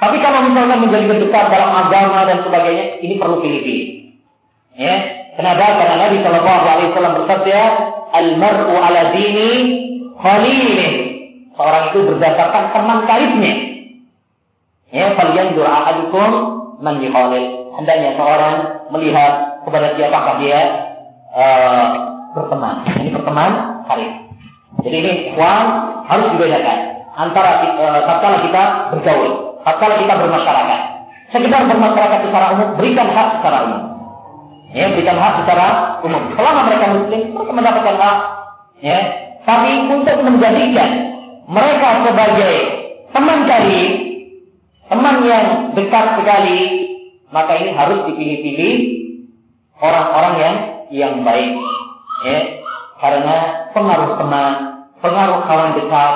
[0.00, 3.88] Tapi kalau misalnya menjadi dekat dalam agama dan sebagainya, ini perlu pilih-pilih.
[4.76, 4.94] Ya,
[5.36, 5.76] kenapa?
[5.76, 7.60] Karena Nabi Shallallahu Alaihi Wasallam bersabda,
[8.16, 9.52] "Al-mar'u ala dini
[10.16, 10.92] khalilih."
[11.52, 13.54] Seorang itu berdasarkan teman karibnya.
[14.88, 16.30] Ya, kalian doa ahadukum
[16.80, 16.96] man.
[17.76, 18.54] Hendaknya seorang
[18.90, 20.60] melihat kepada siapakah dia
[21.34, 21.86] uh,
[22.34, 22.82] berteman.
[22.98, 23.50] Ini berteman
[23.86, 24.12] karib.
[24.80, 25.66] Jadi ini ikhwan
[26.08, 26.78] harus dibedakan
[27.14, 28.62] antara uh, tatkala kita
[28.94, 30.80] bergaul, tatkala kita bermasyarakat.
[31.30, 33.82] Sekedar bermasyarakat secara umum, berikan hak secara umum.
[34.74, 35.66] Ya, berikan hak secara
[36.02, 36.22] umum.
[36.34, 38.18] Selama mereka muslim, mereka mendapatkan hak.
[38.80, 38.98] Ya,
[39.46, 40.90] tapi untuk menjadikan
[41.46, 42.54] mereka sebagai
[43.14, 43.82] teman kali,
[44.90, 46.60] teman yang dekat sekali,
[47.30, 48.76] maka ini harus dipilih-pilih
[49.78, 50.56] orang-orang yang
[50.90, 51.54] yang baik.
[52.26, 52.60] Ya,
[53.00, 53.36] karena
[53.72, 54.52] pengaruh teman,
[55.00, 56.14] pengaruh kawan dekat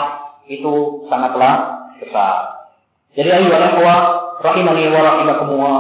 [0.53, 2.68] itu sangatlah besar.
[3.14, 3.98] Jadi ayo ikhwah
[4.42, 5.79] rahimani wa rahimakumullah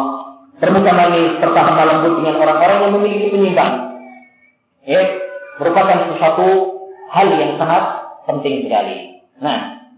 [0.62, 3.72] bermuka manis serta lemah lembut dengan orang-orang yang memiliki penyimbang.
[4.86, 5.00] Ya,
[5.58, 6.48] merupakan sesuatu
[7.10, 7.84] hal yang sangat
[8.24, 9.26] penting sekali.
[9.42, 9.90] Nah,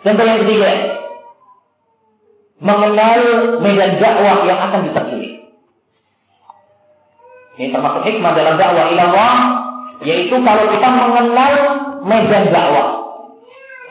[0.00, 0.70] contoh yang ketiga,
[2.62, 3.20] mengenal
[3.58, 5.42] medan dakwah yang akan diterjuni.
[7.58, 9.36] Ini termasuk hikmah dalam dakwah ilallah,
[10.06, 11.52] yaitu kalau kita mengenal
[12.06, 13.02] medan dakwah.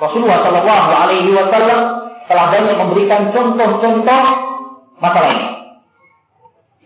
[0.01, 1.79] Rasulullah Shallallahu Alaihi Wasallam
[2.25, 4.23] telah banyak memberikan contoh-contoh
[4.97, 5.49] masalah ini.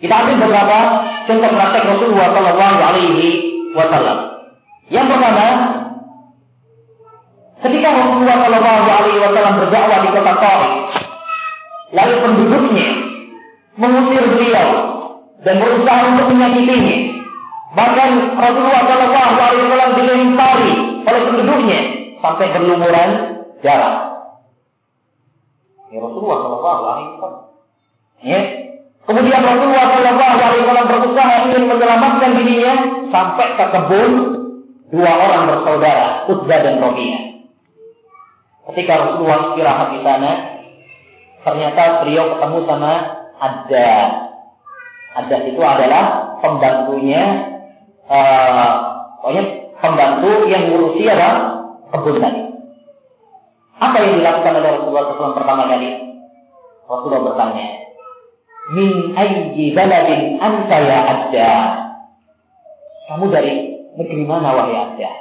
[0.03, 0.77] Kita ambil beberapa
[1.23, 3.29] contoh praktek Rasulullah Shallallahu Alaihi
[3.71, 4.17] Wasallam.
[4.91, 5.47] Yang pertama,
[7.63, 10.84] ketika Rasulullah Shallallahu Alaihi Wasallam berdakwah di kota Taif,
[11.95, 12.89] lalu penduduknya
[13.79, 14.69] mengusir beliau
[15.41, 16.97] dan berusaha untuk menyakitinya.
[17.75, 20.71] Bahkan Rasulullah Shallallahu Alaihi Wasallam dilempari
[21.03, 21.79] oleh penduduknya
[22.23, 23.09] sampai berlumuran
[23.59, 23.95] darah.
[25.91, 27.43] Ya Rasulullah Shallallahu Alaihi Wasallam
[28.23, 28.41] Ya.
[29.05, 32.73] Kemudian Rasulullah Shallallahu Alaihi Wasallam berusaha ingin menyelamatkan dirinya
[33.11, 34.11] sampai ke kebun
[34.89, 37.23] dua orang bersaudara, Utbah dan Robiah.
[38.71, 40.31] Ketika Rasulullah istirahat di sana,
[41.45, 42.93] ternyata beliau ketemu sama
[43.37, 43.89] ada
[45.15, 47.23] ada itu adalah pembantunya,
[48.11, 48.71] uh,
[49.23, 49.43] pokoknya
[49.79, 51.29] pembantu yang ngurusi apa?
[51.95, 52.43] Kebun tadi.
[53.79, 55.89] Apa yang dilakukan oleh Rasulullah SAW pertama kali?
[56.85, 57.67] Rasulullah bertanya,
[58.75, 61.51] Min ayyi baladin anta ya adda?
[63.07, 65.11] Kamu dari negeri mana wahai adda?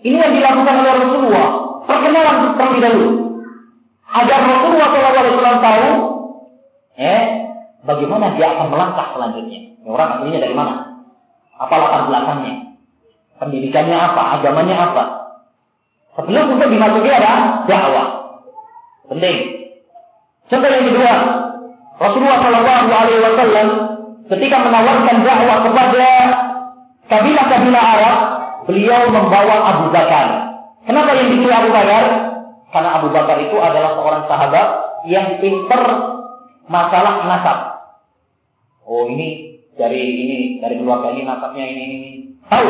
[0.00, 1.48] Ini yang dilakukan oleh Rasulullah.
[1.90, 3.29] Perkenalan terlebih dahulu.
[4.10, 5.88] Agar Rasulullah SAW tahu,
[6.98, 7.22] eh,
[7.86, 9.78] bagaimana dia akan melangkah selanjutnya.
[9.86, 11.06] Orang aslinya dari mana?
[11.54, 12.54] Apa latar belakangnya?
[13.38, 14.22] Pendidikannya apa?
[14.40, 15.04] Agamanya apa?
[16.18, 17.64] Sebelum untuk dimasuki apa?
[17.64, 18.08] Dakwah.
[19.08, 19.36] Penting.
[20.50, 21.14] Contoh yang kedua,
[22.02, 23.68] Rasulullah Shallallahu Alaihi Wasallam
[24.26, 26.08] ketika menawarkan dakwah kepada
[27.06, 28.18] kabilah-kabilah Arab,
[28.66, 30.26] beliau membawa Abu Bakar.
[30.86, 32.29] Kenapa yang dipilih Abu Bakar?
[32.70, 34.66] Karena Abu Bakar itu adalah seorang sahabat
[35.10, 35.82] yang pinter
[36.70, 37.58] masalah nasab.
[38.86, 42.10] Oh ini dari ini dari keluarga ini nasabnya ini ini.
[42.46, 42.68] Tahu?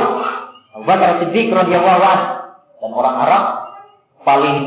[0.80, 2.00] Abu Bakar Siddiq radhiyallahu
[2.80, 3.44] dan orang Arab
[4.24, 4.58] paling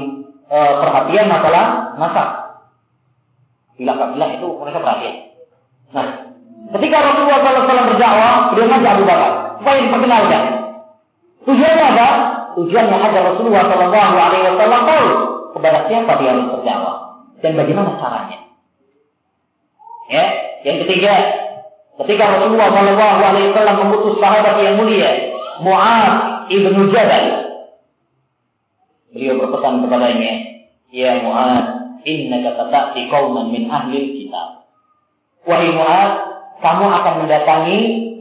[0.46, 1.66] e, perhatian masalah
[1.98, 2.30] nasab.
[3.74, 5.16] Bilah-bilah itu mereka perhatian.
[5.94, 6.06] Nah,
[6.78, 10.44] ketika Rasulullah SAW berdakwah, beliau ngajak Abu Bakar supaya diperkenalkan.
[11.44, 12.10] Tujuannya apa?
[12.54, 15.08] Tujuannya agar Rasulullah Shallallahu Alaihi Wasallam tahu
[15.58, 16.96] kepada siapa dia harus berdakwah
[17.42, 18.40] dan bagaimana caranya.
[20.12, 20.26] Ya,
[20.64, 21.14] yang ketiga,
[22.04, 25.12] ketika Rasulullah Shallallahu Alaihi Wasallam memutus sahabat yang mulia
[25.64, 26.14] Mu'ad
[26.50, 27.28] ibnu Jabal,
[29.14, 30.34] beliau berpesan kepadanya,
[30.94, 31.66] Ya Mu'ad,
[32.06, 34.70] innaka tatati qauman min ahli kitab.
[35.50, 36.12] Wahai Mu'ad,
[36.62, 37.80] kamu akan mendatangi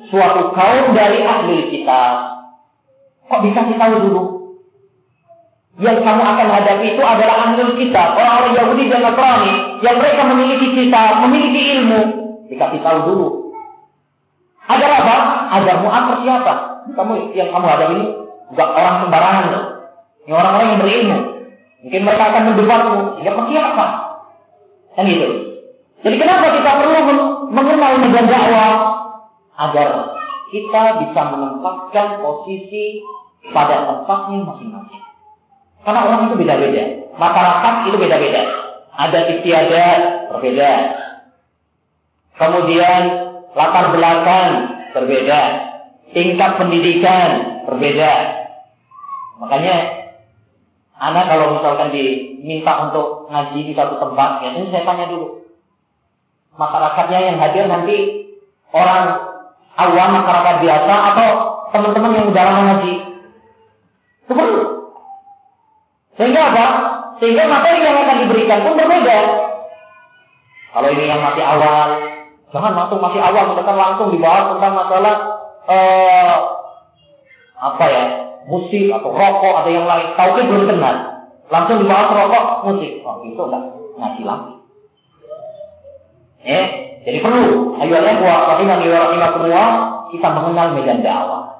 [0.09, 2.32] suatu kaum dari ahli kitab.
[3.33, 4.23] Kok bisa kita tahu dulu?
[5.81, 10.69] Yang kamu akan hadapi itu adalah ahli kitab, orang-orang Yahudi dan Nasrani yang mereka memiliki
[10.77, 12.01] kitab, memiliki ilmu.
[12.53, 13.57] Dikasih tahu dulu.
[14.69, 15.17] Agar apa?
[15.49, 16.59] Agar muat persiapan.
[16.93, 18.07] Kamu yang kamu hadapi ini
[18.53, 19.65] bukan orang sembarangan loh.
[20.29, 21.19] Ini orang-orang yang berilmu.
[21.89, 22.99] Mungkin mereka akan mendebatmu.
[23.25, 23.91] Ya persiapan.
[24.93, 25.27] Kan gitu.
[26.05, 27.01] Jadi kenapa kita perlu
[27.49, 28.77] mengenal medan dakwah?
[29.57, 29.89] Agar
[30.53, 33.01] kita bisa menempatkan posisi
[33.51, 35.03] pada tempatnya masing-masing.
[35.83, 36.83] Karena orang itu beda-beda.
[37.19, 38.43] Masyarakat itu beda-beda.
[38.95, 40.01] Ada istiadat
[40.31, 40.73] berbeda.
[42.39, 43.03] Kemudian
[43.59, 44.51] latar belakang
[44.95, 45.41] berbeda.
[46.15, 47.31] Tingkat pendidikan
[47.67, 48.13] berbeda.
[49.43, 49.77] Makanya
[51.03, 55.43] anak kalau misalkan diminta untuk ngaji di satu tempat, ya ini saya tanya dulu.
[56.55, 58.29] Masyarakatnya yang hadir nanti
[58.71, 59.19] orang
[59.75, 61.29] awam masyarakat biasa atau
[61.73, 63.12] teman-teman yang udah lama ngaji
[64.37, 64.63] perlu.
[66.17, 66.67] Sehingga apa?
[67.23, 69.19] Sehingga materi yang akan diberikan pun berbeda.
[70.73, 71.89] Kalau ini yang masih awal,
[72.49, 75.15] jangan langsung masih awal, misalkan langsung dibahas tentang masalah
[75.69, 76.35] eh,
[77.61, 78.03] apa ya,
[78.49, 80.07] musik atau rokok atau yang lain.
[80.17, 80.97] Kan belum kenal,
[81.53, 83.05] langsung dibahas rokok, musik.
[83.05, 83.65] Oh itu enggak
[84.01, 84.55] ngaji lagi.
[86.43, 86.67] Eh,
[87.03, 89.69] jadi perlu ayo buat rahimani wa rahimakumullah
[90.15, 91.52] kita mengenal medan dakwah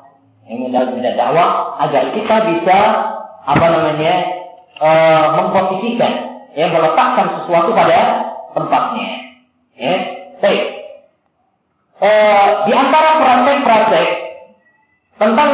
[0.49, 2.79] mendapat medan dakwah agar kita bisa
[3.43, 4.15] apa namanya
[4.79, 4.91] e,
[5.39, 6.13] memposisikan
[6.55, 8.01] ya meletakkan sesuatu pada
[8.55, 9.11] tempatnya.
[9.79, 9.95] Ya
[10.43, 10.63] baik.
[12.03, 12.11] E,
[12.67, 14.09] di antara praktek-praktek
[15.19, 15.51] tentang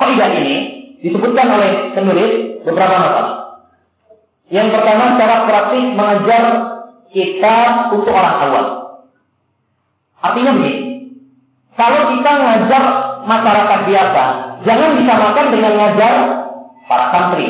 [0.00, 0.56] kaidah ini
[1.04, 2.32] disebutkan oleh penulis
[2.64, 3.36] beberapa masalah
[4.46, 6.44] yang pertama secara praktik mengajar
[7.10, 7.56] kita
[7.90, 8.66] untuk orang awam.
[10.22, 10.85] Artinya begini
[11.76, 12.82] kalau kita ngajar
[13.28, 14.22] masyarakat biasa,
[14.64, 16.14] jangan disamakan dengan ngajar
[16.88, 17.48] para santri.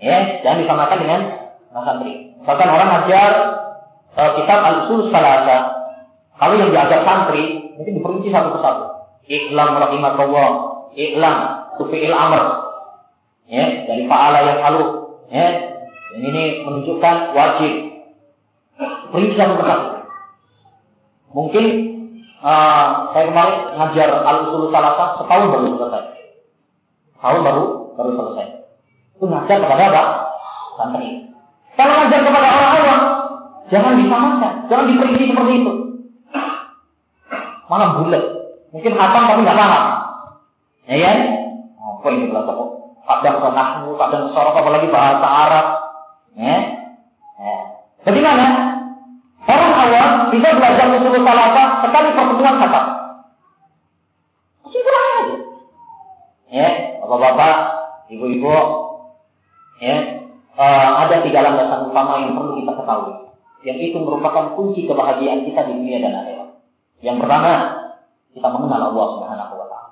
[0.00, 1.20] Ya, jangan disamakan dengan
[1.68, 2.32] para santri.
[2.40, 3.30] Bahkan orang ngajar
[4.16, 5.84] uh, kitab al-usul salasa.
[6.40, 8.84] Kalau yang diajar santri, mungkin diperinci satu persatu.
[9.28, 10.50] Iklam rahimatullah,
[10.96, 11.36] iklam
[11.76, 12.72] tufi'il amr.
[13.52, 14.84] Ya, dari fa'ala yang halu.
[15.28, 15.76] Ya,
[16.16, 17.72] dan ini menunjukkan wajib.
[19.12, 19.88] Perinci satu persatu.
[21.36, 21.91] Mungkin
[22.42, 22.84] uh,
[23.14, 26.04] saya kemarin ngajar al-usul salasa setahun baru selesai.
[27.22, 27.64] Tahun baru
[27.94, 28.46] baru selesai.
[29.16, 30.02] Itu ngajar kepada apa?
[30.76, 31.08] Santri.
[31.78, 33.00] Kalau ngajar kepada orang awam,
[33.70, 35.72] jangan disamakan, jangan diperinci seperti itu.
[37.70, 38.24] Malah bulat.
[38.74, 39.84] Mungkin hatam tapi nggak paham.
[40.90, 41.12] Ya ya?
[41.78, 42.70] Oh, kok ini belajar kok?
[43.02, 45.66] Kadang ke nahwu, kadang ke sorok, apalagi bahasa Arab.
[46.36, 46.56] Ya?
[47.38, 47.56] Ya.
[48.02, 48.71] Awam
[50.32, 52.80] bisa belajar usul salafah sekali pertemuan kata.
[54.72, 55.36] Simpel aja.
[56.52, 56.68] Ya,
[57.04, 57.56] bapak-bapak,
[58.08, 58.56] ibu-ibu,
[59.80, 59.96] ya,
[60.56, 63.14] uh, ada tiga landasan utama yang perlu kita ketahui.
[63.62, 66.48] Yang itu merupakan kunci kebahagiaan kita di dunia dan akhirat.
[67.04, 67.52] Yang pertama,
[68.32, 69.90] kita mengenal Allah Subhanahu wa taala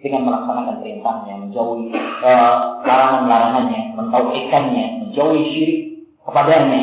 [0.00, 1.92] dengan melaksanakan perintahnya, menjauhi
[2.24, 5.80] uh, larangan-larangannya, mentauhidkannya, menjauhi syirik
[6.24, 6.82] kepadanya.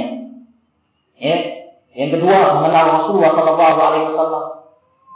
[1.17, 1.62] Ya.
[1.93, 4.45] Yang kedua, mengenal Rasulullah Wasallam,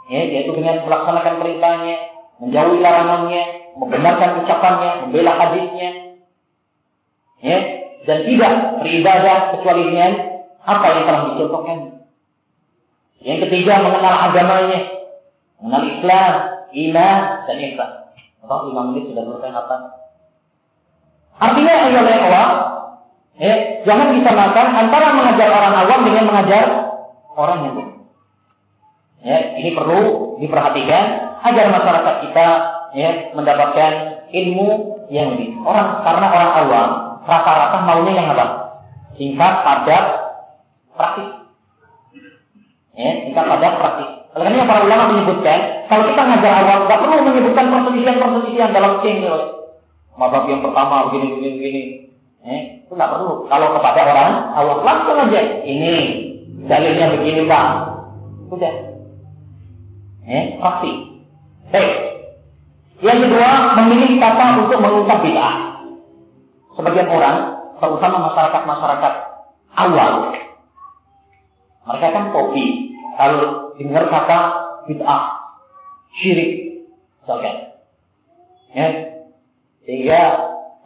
[0.06, 1.96] ya, yaitu dengan melaksanakan perintahnya,
[2.38, 3.42] menjauhi larangannya,
[3.74, 5.90] membenarkan ucapannya, membela hadisnya,
[7.42, 7.58] ya,
[8.06, 10.12] dan tidak beribadah kecuali dengan
[10.62, 11.78] apa yang telah dicontohkan.
[13.18, 14.80] Yang ketiga, mengenal agamanya,
[15.58, 16.32] mengenal Islam,
[16.70, 17.18] iman,
[17.50, 17.90] dan ihsan.
[18.38, 19.76] Apa lima menit sudah selesai apa?
[21.42, 22.00] Artinya ayo
[23.38, 23.54] Ya,
[23.86, 26.62] jangan disamakan antara mengajar orang awam dengan mengajar
[27.38, 27.76] orang yang.
[29.22, 31.04] Ya, ini perlu diperhatikan
[31.42, 32.46] agar masyarakat kita
[32.98, 33.92] ya mendapatkan
[34.34, 35.54] ilmu yang lebih.
[35.62, 36.88] Orang karena orang awam
[37.22, 38.46] rata-rata maunya yang apa?
[39.14, 40.04] Singkat, padat,
[40.98, 41.30] praktis.
[42.98, 44.10] Ya, singkat, padat, praktis.
[44.34, 49.22] Oleh karena para ulama menyebutkan, kalau kita ngajar awam, nggak perlu menyebutkan perselisihan-perselisihan dalam tim.
[50.18, 52.07] Mabab yang pertama begini, begini, begini.
[52.48, 53.44] Eh, itu nggak perlu.
[53.52, 55.94] Kalau kepada orang awam langsung aja, ini
[56.64, 57.66] dalilnya begini pak.
[58.48, 58.74] Udah.
[60.24, 60.92] Eh, pasti.
[61.68, 61.92] Baik.
[63.04, 65.56] Yang kedua, memilih kata untuk mengungkap bid'ah.
[66.72, 67.36] Sebagian orang,
[67.76, 69.12] terutama masyarakat-masyarakat
[69.76, 70.12] awal,
[71.84, 72.96] mereka kan kopi.
[73.20, 74.38] Kalau dengar kata
[74.88, 75.22] bid'ah,
[76.16, 76.80] syirik,
[77.22, 77.56] misalkan.
[78.72, 78.88] Ya.
[79.84, 80.20] Sehingga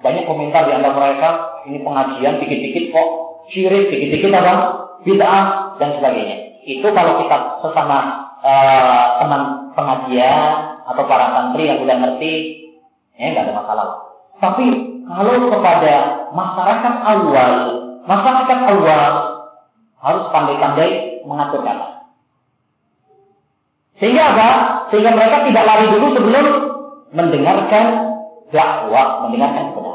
[0.03, 1.31] banyak komentar di antara mereka,
[1.69, 3.09] ini pengajian dikit-dikit kok
[3.51, 4.55] syirik, dikit-dikit apa?
[5.03, 5.45] Bid'ah
[5.83, 6.63] dan sebagainya.
[6.63, 7.99] Itu kalau kita sesama
[8.39, 9.43] uh, teman
[9.75, 12.35] pengajian atau para santri yang udah ngerti,
[13.19, 13.89] ya nggak ada masalah.
[14.39, 14.67] Tapi
[15.07, 15.95] kalau kepada
[16.31, 17.55] masyarakat awal,
[18.07, 19.13] masyarakat awal
[20.03, 22.11] harus pandai-pandai mengatur kata.
[24.03, 24.49] Sehingga apa?
[24.91, 26.47] Sehingga mereka tidak lari dulu sebelum
[27.15, 27.87] mendengarkan
[28.51, 29.92] dakwah, mendengarkan kebenaran.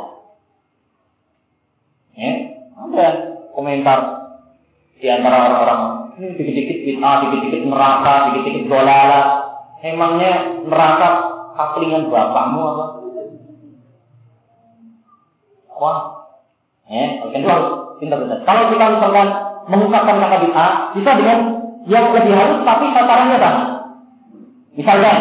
[2.17, 2.33] Ya,
[2.73, 3.05] ada
[3.53, 3.99] komentar
[4.97, 5.81] di antara orang-orang
[6.17, 9.21] ini dikit-dikit bid'ah, dikit-dikit neraka, dikit-dikit dolala.
[9.85, 11.09] Emangnya neraka
[11.53, 12.85] kaklingan bapakmu apa?
[15.77, 15.97] Wah,
[16.89, 18.41] ya, itu harus pintar-pintar.
[18.41, 19.27] Kalau kita misalkan
[19.69, 21.39] mengungkapkan kata bid'ah, bisa dengan
[21.85, 23.65] yang lebih halus tapi sasarannya sama.
[24.73, 25.17] Misalkan,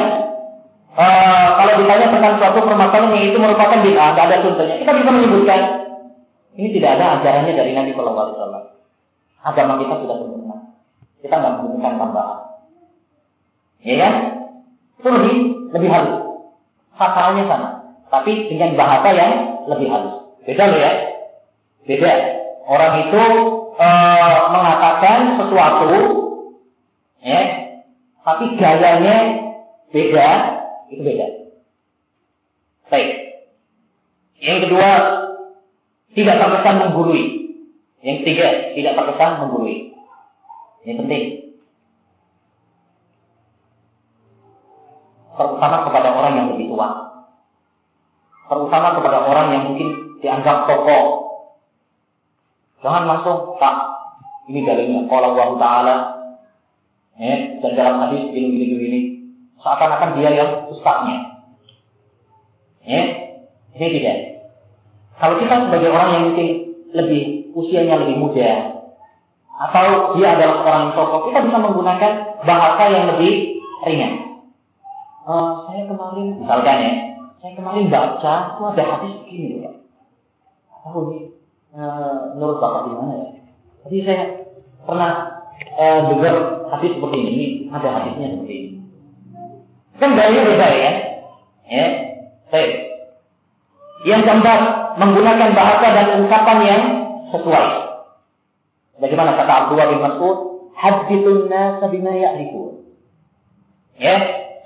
[0.97, 5.11] uh, kalau ditanya tentang suatu permasalahan yang itu merupakan bid'ah, tidak ada contohnya, kita bisa
[5.12, 5.61] menyebutkan
[6.57, 8.64] ini tidak ada ajarannya dari Nabi Shallallahu Alaihi Wasallam.
[9.44, 10.57] Agama kita sudah sempurna.
[11.20, 12.38] Kita nggak membutuhkan tambahan.
[13.84, 14.14] Ya kan?
[14.96, 15.36] Itu lebih
[15.76, 16.16] lebih halus.
[16.96, 17.70] Sasarannya sama,
[18.09, 19.32] tapi dengan bahasa yang
[19.68, 20.16] lebih halus.
[20.48, 20.92] Beda loh ya.
[21.84, 22.12] Beda.
[22.66, 23.22] Orang itu
[23.78, 25.92] uh, mengatakan sesuatu,
[27.22, 27.40] ya,
[28.24, 29.16] tapi gayanya
[29.94, 30.30] beda,
[30.90, 31.26] itu beda.
[32.90, 33.11] Baik.
[34.42, 34.88] Yang kedua,
[36.17, 37.25] tidak terkesan menggurui.
[38.01, 39.93] Yang ketiga, tidak terkesan menggurui.
[40.89, 41.25] Ini penting.
[45.37, 46.89] Terutama kepada orang yang lebih tua.
[48.49, 49.89] Terutama kepada orang yang mungkin
[50.25, 51.05] dianggap tokoh.
[52.81, 53.77] Jangan langsung, Pak,
[54.49, 55.05] ini dalilnya.
[55.11, 55.97] Kalau Allah Ta'ala,
[57.21, 59.01] ya, dan dalam hadis ini-ini-ini
[59.61, 61.45] seakan-akan dia yang ustaznya.
[62.87, 63.03] Ya,
[63.77, 64.36] ini tidak.
[65.17, 66.49] Kalau kita sebagai orang yang mungkin
[66.93, 67.23] lebih
[67.57, 68.51] usianya lebih muda,
[69.57, 72.12] atau dia adalah orang yang tokoh, kita bisa menggunakan
[72.45, 73.33] bahasa yang lebih
[73.89, 74.12] ringan.
[75.25, 76.93] Uh, saya kemarin, misalkan ya,
[77.41, 79.73] saya kemarin baca, itu ada hadis begini ya.
[80.85, 81.25] Tahu nih,
[81.73, 83.31] uh, menurut bapak gimana ya?
[83.89, 84.23] Jadi saya
[84.85, 85.12] pernah
[85.81, 86.37] uh, dengar
[86.77, 88.79] hadis seperti ini, ada hadisnya seperti ini.
[89.97, 90.93] Kan gaya beda ya.
[91.67, 91.87] Ya.
[92.53, 92.86] Baik.
[94.07, 94.61] Yang keempat,
[95.02, 96.82] menggunakan bahasa dan ungkapan yang
[97.34, 97.66] sesuai.
[99.02, 100.38] Bagaimana kata Abdullah bin Mas'ud?
[100.78, 102.86] Hadithun nasa bima ya'rifun.
[103.98, 104.14] Ya,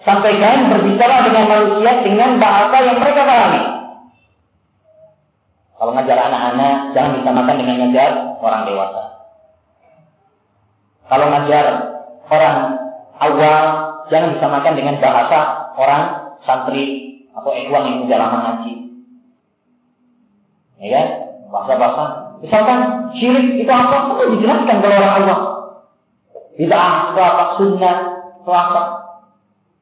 [0.04, 3.62] sampaikan berbicara dengan manusia dengan bahasa yang mereka pahami.
[5.80, 8.10] Kalau ngajar anak-anak, jangan disamakan dengan ngajar
[8.44, 9.04] orang dewasa.
[11.08, 11.64] Kalau ngajar
[12.28, 12.56] orang
[13.16, 13.66] awam,
[14.12, 15.38] jangan disamakan dengan bahasa
[15.80, 16.02] orang
[16.44, 16.86] santri
[17.32, 18.89] atau ikhwan yang sudah lama ngaji.
[20.80, 21.06] Ya kan?
[21.52, 22.04] Bahasa-bahasa.
[22.40, 22.78] Misalkan
[23.12, 24.16] syirik itu apa?
[24.16, 25.40] Perlu dijelaskan kalau orang Allah.
[26.56, 26.72] Itu
[27.20, 27.42] apa?
[27.60, 27.96] Sunnah
[28.40, 28.82] itu apa?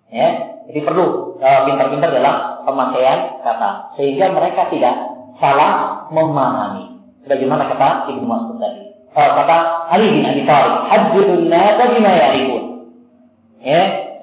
[0.08, 0.28] Ya,
[0.68, 4.94] jadi perlu uh, pintar-pintar dalam pemakaian kata sehingga mereka tidak
[5.36, 6.96] salah memahami.
[7.24, 8.88] Sebagaimana kata Ibnu Mas'ud tadi.
[9.12, 9.56] Uh, kata
[9.92, 12.62] Ali bin Abi Thalib, "Hadzirun nasa bima ya'rifun."
[13.60, 13.80] Ya,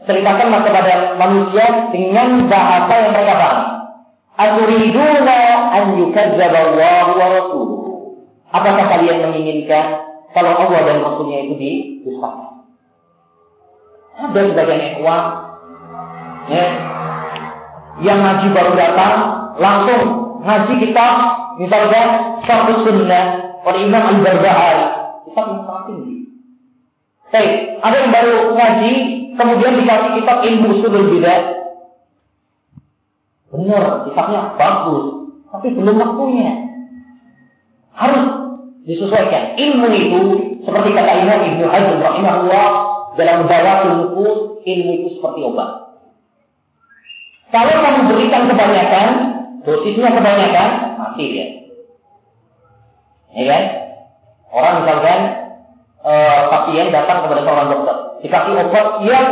[0.09, 3.74] ceritakanlah kepada manusia dengan bahasa yang mereka paham.
[4.35, 5.39] Aturiduna
[5.71, 7.83] an yukadzdzaba Allah wa rasuluh.
[8.51, 10.05] Apakah kalian menginginkan
[10.35, 12.67] kalau Allah dan Rasulnya itu didustakan?
[14.15, 15.23] Ada sebagian ikhwan
[16.47, 16.67] ya,
[17.99, 19.15] yang ngaji baru datang
[19.59, 20.01] langsung
[20.43, 21.07] ngaji kita
[21.59, 22.03] misalnya
[22.47, 23.23] satu sunnah
[23.67, 24.87] oleh Imam Al-Barbahari
[25.27, 26.15] kita yang tinggi.
[27.31, 28.93] Baik, ada yang baru ngaji
[29.35, 31.39] kemudian dikasih kitab ilmu usul bidah.
[33.55, 36.51] Benar, kitabnya bagus, tapi belum waktunya.
[37.95, 38.25] Harus
[38.83, 39.55] disesuaikan.
[39.55, 40.19] Ilmu itu
[40.61, 42.67] seperti kata Imam Ibnu Hazm rahimahullah
[43.15, 45.69] dalam Bawatul Nufus, ilmu itu seperti obat.
[47.55, 49.07] Kalau kamu berikan kebanyakan,
[49.63, 51.47] dosisnya kebanyakan, mati ya.
[53.35, 53.63] Ya kan?
[54.51, 55.19] Orang misalkan
[56.03, 56.13] e,
[56.51, 59.27] pasien datang kepada seorang dokter, dikasih obat yang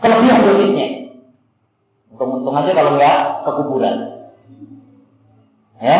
[0.00, 1.03] kelebihan dosisnya.
[2.14, 3.96] Untung-untung aja kalau nggak kekuburan.
[5.82, 5.98] Ya,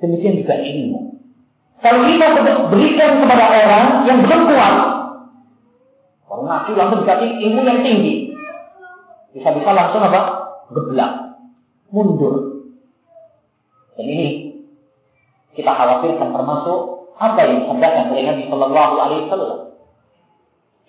[0.00, 1.20] demikian juga ilmu.
[1.84, 2.26] Kalau kita
[2.72, 4.74] berikan kepada orang yang belum kuat,
[6.24, 8.32] orang ngaji langsung dikasih ilmu yang tinggi,
[9.36, 10.48] bisa-bisa langsung apa?
[10.72, 11.38] geblak,
[11.92, 12.64] mundur.
[13.94, 14.28] Dan ini
[15.54, 16.80] kita khawatirkan termasuk
[17.16, 19.60] apa yang disabdakan oleh Nabi Shallallahu Alaihi Wasallam.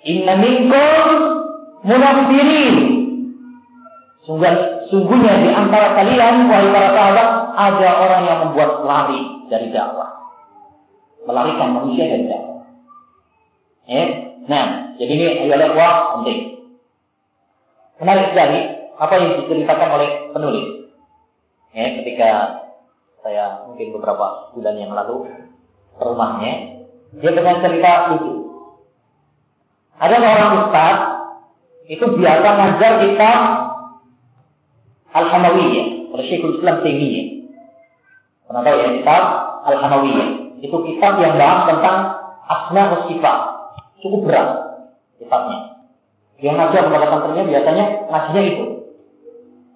[0.08, 1.08] Inna minkum
[1.84, 2.97] munafirin.
[4.28, 10.36] Sungguh, sungguhnya di antara kalian, wahai para sahabat, ada orang yang membuat lari dari dakwah.
[11.24, 12.68] Melarikan manusia dari dakwah.
[13.88, 14.08] Eh?
[14.52, 16.60] Nah, jadi ini adalah wah penting.
[18.04, 18.60] Menarik sekali
[19.00, 20.68] apa yang diceritakan oleh penulis.
[21.72, 22.28] Ya, ketika
[23.24, 25.32] saya mungkin beberapa bulan yang lalu
[25.96, 26.84] ke rumahnya,
[27.16, 28.34] dia pernah cerita itu.
[30.04, 30.98] Ada seorang ustaz
[31.88, 33.32] itu biasa ngajar kita
[35.14, 37.28] Al-Hamawiyah oleh Syekhul Islam Taimiyah.
[38.48, 39.24] Pernah tahu ya kitab
[39.68, 40.30] Al-Hamawiyah?
[40.64, 41.98] Itu kitab yang bahas tentang
[42.48, 43.38] asma sifat.
[44.02, 44.50] Cukup berat
[45.20, 45.78] kitabnya.
[46.38, 48.66] Yang ngajar kepada santrinya biasanya ngajinya itu.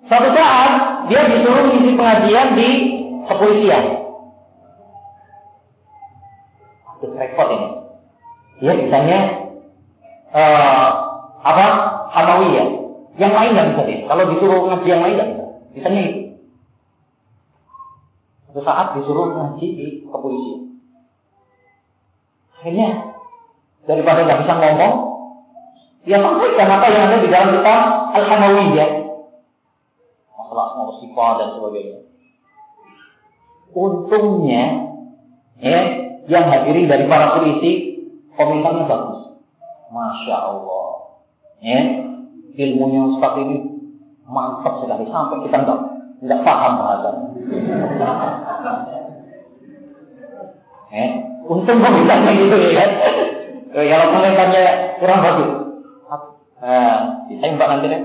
[0.05, 0.71] Suatu saat
[1.09, 2.69] dia disuruh mengisi pengajian di
[3.25, 3.83] kepolisian.
[6.97, 7.67] Itu repot ini.
[8.61, 9.19] Dia misalnya
[10.33, 10.87] uh,
[11.41, 11.65] apa
[12.13, 12.67] Hamawiyah.
[13.21, 13.99] Yang lain nggak bisa deh.
[14.09, 15.45] Kalau disuruh ngaji yang lain nggak bisa.
[15.77, 16.21] Misalnya itu.
[18.49, 20.61] Suatu saat disuruh ngaji di kepolisian.
[22.57, 22.89] Akhirnya
[23.85, 24.93] daripada nggak bisa ngomong,
[26.01, 27.81] dia sampaikan apa yang ada di dalam kitab
[28.17, 28.89] Al-Hamawiyah
[30.51, 31.99] akhlak, mau sifat dan sebagainya.
[33.71, 34.63] Untungnya,
[35.63, 35.79] ya,
[36.27, 38.03] yang hadiri dari para polisi
[38.35, 39.39] komentarnya bagus.
[39.95, 40.91] Masya Allah.
[41.63, 41.79] Ya,
[42.55, 43.57] ilmunya Ustaz ini
[44.27, 45.79] mantap sekali sampai kita enggak
[46.23, 47.09] enggak paham bahasa.
[50.95, 51.09] eh,
[51.47, 52.85] untung komentarnya gitu ya.
[53.71, 54.63] Eh, kalau komentarnya
[54.99, 55.51] kurang bagus,
[56.63, 56.99] eh,
[57.31, 58.01] ditembak nanti deh.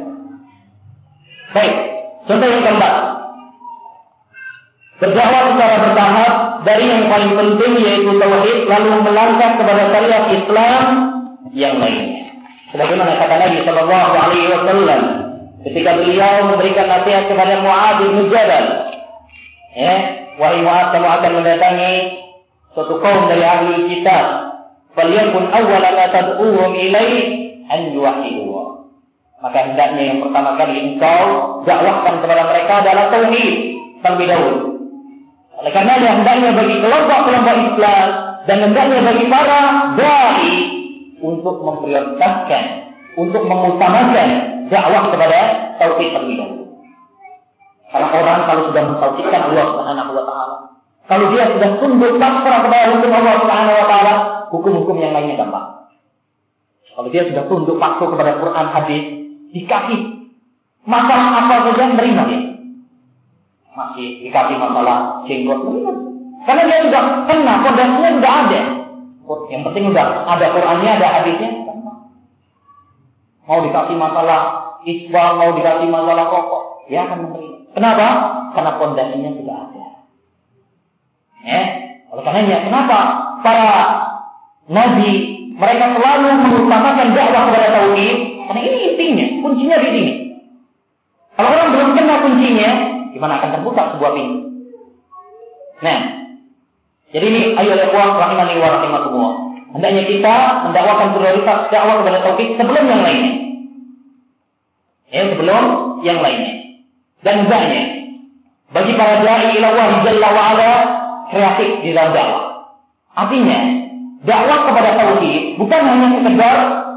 [1.54, 1.74] Baik,
[2.26, 2.94] Contoh yang keempat.
[4.96, 6.32] Berdakwah secara bertahap
[6.66, 10.82] dari yang paling penting yaitu tauhid lalu melangkah kepada syariat Islam
[11.54, 12.25] yang lainnya.
[12.76, 15.00] Sebagaimana kata Nabi Shallallahu Alaihi Wasallam
[15.64, 18.92] ketika beliau memberikan nasihat kepada Muad bin Jabal,
[19.72, 19.94] ya,
[20.36, 22.20] wahai Muad kamu akan mendatangi
[22.76, 24.24] suatu kaum dari ahli kitab,
[24.92, 27.16] faliyakun awwalan tad'uhum ilaih
[27.64, 27.96] an.
[29.40, 31.20] Maka hendaknya yang pertama kali engkau
[31.64, 33.56] dakwahkan kepada mereka adalah tauhid
[34.04, 34.60] terlebih dahulu.
[35.64, 38.08] Oleh karena hendaknya bagi kelompok-kelompok Islam
[38.44, 39.60] dan hendaknya bagi para
[39.96, 40.75] dai
[41.20, 42.64] untuk memprioritaskan,
[43.16, 44.28] untuk mengutamakan
[44.68, 45.38] dakwah kepada
[45.80, 46.64] tauhid terlebih dahulu.
[47.86, 50.56] Karena orang kalau sudah mentauhidkan Allah Subhanahu wa taala,
[51.06, 54.14] kalau dia sudah tunduk pasrah kepada hukum Allah Subhanahu wa taala,
[54.50, 55.86] hukum-hukum yang lainnya gampang.
[56.96, 59.04] Kalau dia sudah tunduk patuh kepada Quran hadis,
[59.54, 60.00] dikasih
[60.82, 62.40] masalah apa saja menerima dia.
[63.76, 65.92] Masih dikasih masalah jenggot menerima.
[66.46, 68.60] Karena dia sudah kena, fondasinya sudah ada.
[69.26, 71.50] Yang penting sudah ada Qurannya, ada hadisnya.
[73.46, 74.40] Mau dikasih masalah
[74.86, 77.58] isbal, mau dikasih masalah rokok, dia akan menerima.
[77.74, 78.06] Kenapa?
[78.54, 79.86] Karena fondasinya sudah ada.
[81.46, 81.62] Ya,
[82.10, 82.98] oleh karenanya, kenapa
[83.42, 83.70] para
[84.66, 85.10] nabi
[85.54, 88.18] mereka selalu mengutamakan dakwah kepada tauhid
[88.50, 90.12] karena ini intinya, kuncinya di sini.
[91.38, 92.70] Kalau orang belum kena kuncinya,
[93.14, 94.38] gimana akan terbuka sebuah pintu?
[95.84, 95.98] Nah,
[97.14, 99.34] jadi ini ayo ikhwan rahimani wa rahimakumullah.
[99.76, 100.34] Hendaknya kita
[100.66, 103.34] mendakwakan prioritas dakwah kepada tauhid sebelum yang lainnya.
[105.06, 105.62] Ya, sebelum
[106.02, 106.54] yang lainnya.
[107.22, 107.82] Dan hendaknya
[108.74, 110.70] bagi para dai ila Allah jalla wa ala
[111.30, 112.44] kreatif di dalam dakwah.
[113.14, 113.58] Artinya,
[114.26, 116.56] dakwah kepada tauhid bukan hanya sekedar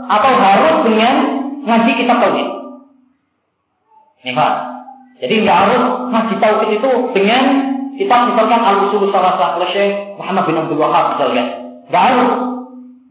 [0.09, 1.15] atau harus dengan
[1.69, 2.49] ngaji kitab tauhid.
[4.25, 4.53] Nih, Pak.
[5.21, 7.43] Jadi nggak harus ngaji tauhid itu dengan
[7.99, 11.47] kitab misalkan Al-Usul Salasah oleh Syekh Muhammad bin Abdul Wahab misalkan.
[11.91, 12.31] Nggak harus.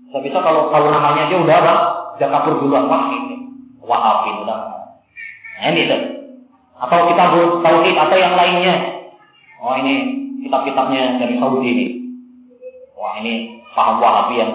[0.09, 1.74] Tidak bisa kalau tahu namanya aja udah apa?
[2.16, 3.36] Udah kapur duluan wah ini.
[3.84, 4.61] Wahabi udah.
[5.61, 6.03] Nah, ini tuh.
[6.80, 7.24] Atau kita
[7.61, 8.74] tauhid atau yang lainnya.
[9.61, 9.95] Oh ini
[10.41, 11.86] kitab-kitabnya dari Saudi ini.
[12.97, 14.53] Wah ini paham Wahabi yang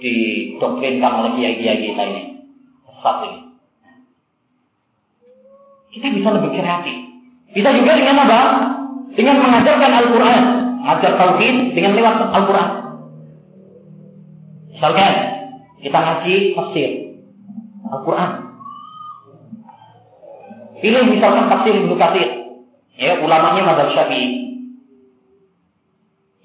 [0.00, 2.22] didoktrinkan oleh kiai-kiai kita ini.
[2.88, 3.40] Sesat ini.
[5.92, 6.96] Kita bisa lebih kreatif.
[7.52, 8.40] Bisa juga dengan apa?
[9.16, 10.42] Dengan mengajarkan Al-Quran.
[10.86, 12.70] Mengajar Tauhid dengan lewat Al-Quran.
[14.70, 15.14] Misalkan,
[15.82, 16.90] kita ngaji tafsir.
[17.90, 18.30] Al-Quran.
[20.78, 22.28] Pilih misalkan tafsir Ibnu Katsir.
[22.96, 24.60] Ya, ulamanya Madhab Syafi'i.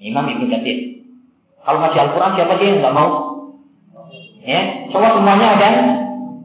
[0.02, 1.06] Imam Ibnu Katsir.
[1.62, 3.10] Kalau ngaji Al-Quran siapa sih yang nggak mau?
[4.42, 5.70] Ya, coba semuanya ada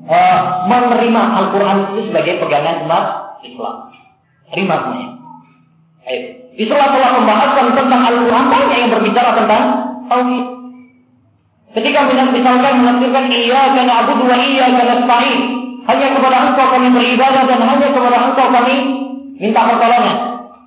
[0.06, 3.06] uh, menerima Al-Quran itu sebagai pegangan umat
[3.42, 3.90] Islam.
[4.54, 5.17] Terima semuanya.
[6.08, 6.20] Ayo.
[6.58, 9.64] Di sela-sela pembahasan tentang Al-Quran banyak yang berbicara tentang
[10.08, 10.46] tauhid.
[11.76, 15.42] Ketika misalkan menafsirkan iya karena abu dua iya karena nasta'in,
[15.86, 18.76] hanya kepada engkau kami beribadah dan hanya kepada engkau kami
[19.38, 20.18] minta pertolongan.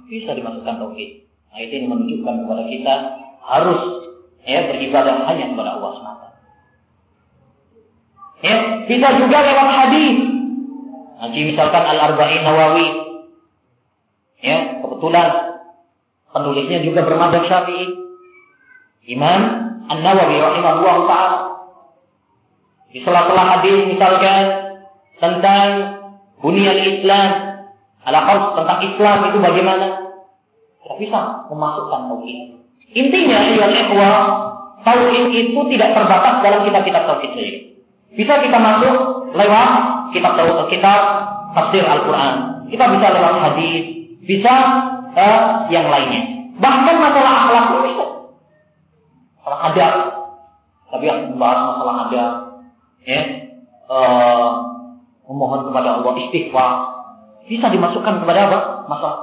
[0.07, 1.11] Bisa dimasukkan tauhid.
[1.51, 2.95] Ayat ini menunjukkan kepada kita
[3.43, 3.81] harus
[4.47, 6.29] ya beribadah hanya kepada Allah semata.
[8.41, 10.17] Ya, bisa juga lewat hadis.
[11.21, 13.10] Nanti misalkan Al-Arba'in Nawawi.
[14.41, 15.29] Ya, kebetulan
[16.33, 17.93] penulisnya juga bermadhab Syafi'i.
[19.11, 19.41] Imam
[19.89, 21.41] An-Nawawi rahimahullah taala.
[22.91, 24.45] Di sela-sela hadis misalkan
[25.21, 25.69] tentang
[26.43, 27.31] bunyian Islam,
[28.03, 28.21] ala
[28.57, 29.87] tentang Islam itu bagaimana?
[30.81, 32.41] Tidak bisa memasukkan tauhid.
[32.91, 34.17] Intinya, ya ikhwah,
[34.83, 37.59] tauhid itu tidak terbatas dalam kitab-kitab tauhid saja.
[38.11, 39.71] Bisa kita masuk lewat
[40.11, 41.01] kitab Taurat, kitab
[41.55, 42.67] tafsir Al-Quran.
[42.67, 44.00] Kita bisa lewat hadis,
[44.31, 44.55] bisa
[45.11, 46.55] uh, yang lainnya.
[46.63, 48.07] Bahkan masalah akhlak pun bisa.
[49.43, 49.95] Masalah adab.
[50.91, 52.33] Tapi yang membahas masalah adab,
[53.07, 53.21] ya,
[53.91, 54.47] uh,
[55.27, 56.71] memohon kepada Allah istighfar,
[57.47, 58.59] bisa dimasukkan kepada apa?
[58.87, 59.19] Masalah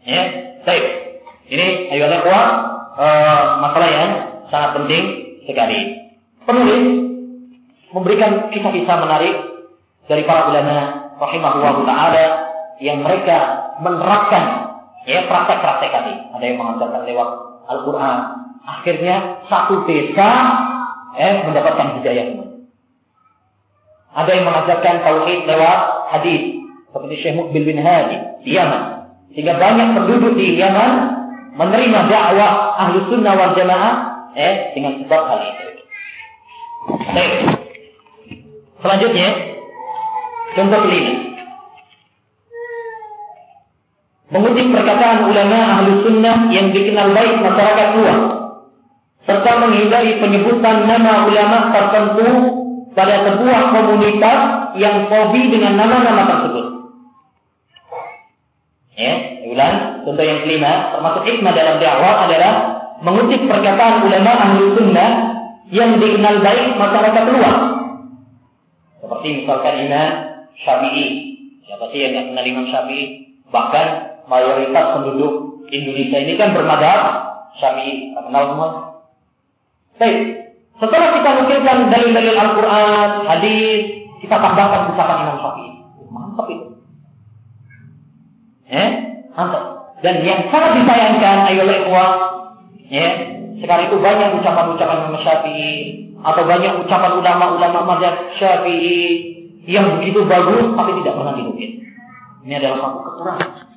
[0.00, 0.22] Ya,
[0.62, 0.84] baik.
[1.50, 4.10] Ini ayo uh, masalah yang
[4.50, 5.02] sangat penting
[5.46, 5.78] sekali
[6.46, 6.82] penulis
[7.90, 9.34] memberikan kisah-kisah menarik
[10.06, 10.78] dari para ulama
[11.18, 12.49] rahimahullah taala
[12.80, 14.44] yang mereka menerapkan
[15.04, 16.14] ya praktek-praktek tadi.
[16.32, 17.28] Ada yang mengajarkan lewat
[17.68, 18.18] Al-Qur'an.
[18.60, 20.28] Akhirnya satu desa
[21.16, 22.44] eh mendapatkan hidayah
[24.10, 25.78] Ada yang mengajarkan tauhid lewat
[26.12, 26.42] hadis
[26.90, 28.82] seperti Syekh Mukbil bin Hadi di Yaman.
[29.30, 30.92] Sehingga banyak penduduk di Yaman
[31.54, 33.94] menerima dakwah ahli sunnah wal jamaah
[34.34, 35.66] eh dengan sebab hal itu.
[37.14, 37.34] Baik.
[38.80, 39.28] Selanjutnya,
[40.56, 41.29] contoh kelima.
[44.30, 48.20] Mengutip perkataan ulama ahli sunnah yang dikenal baik masyarakat luas,
[49.26, 52.28] serta menghindari penyebutan nama ulama tertentu
[52.94, 54.38] pada sebuah komunitas
[54.78, 56.66] yang fobi dengan nama-nama tersebut.
[58.94, 59.14] Ya,
[59.50, 60.06] ulang.
[60.06, 62.52] Contoh yang kelima, termasuk hikmah dalam dakwah adalah
[63.02, 65.10] mengutip perkataan ulama ahli sunnah
[65.74, 67.58] yang dikenal baik masyarakat luas.
[69.00, 70.08] Seperti misalkan Imam
[70.54, 71.06] Syafi'i.
[71.66, 73.06] Siapa sih yang tidak kenal Imam Syafi'i?
[73.50, 77.00] Bahkan mayoritas penduduk Indonesia ini kan bermadhab
[77.58, 78.14] Syafi'i.
[78.14, 78.68] Kenal semua.
[79.98, 80.18] Baik.
[80.78, 83.80] Setelah kita nukilkan dalil-dalil Al-Quran, hadis,
[84.22, 85.70] kita tambahkan ucapan Imam Syafi'i.
[86.08, 86.66] Mantap itu.
[88.70, 88.88] Eh?
[89.34, 89.64] Mantap.
[90.00, 92.10] Dan yang sangat disayangkan, ayo ikhwah,
[92.88, 93.08] ya,
[93.60, 95.74] sekarang itu banyak ucapan-ucapan Imam Syafi'i
[96.20, 99.36] atau banyak ucapan ulama-ulama mazhab Syafi'i
[99.68, 101.70] yang begitu bagus tapi tidak pernah dinukil.
[102.40, 103.69] Ini adalah satu kekurangan.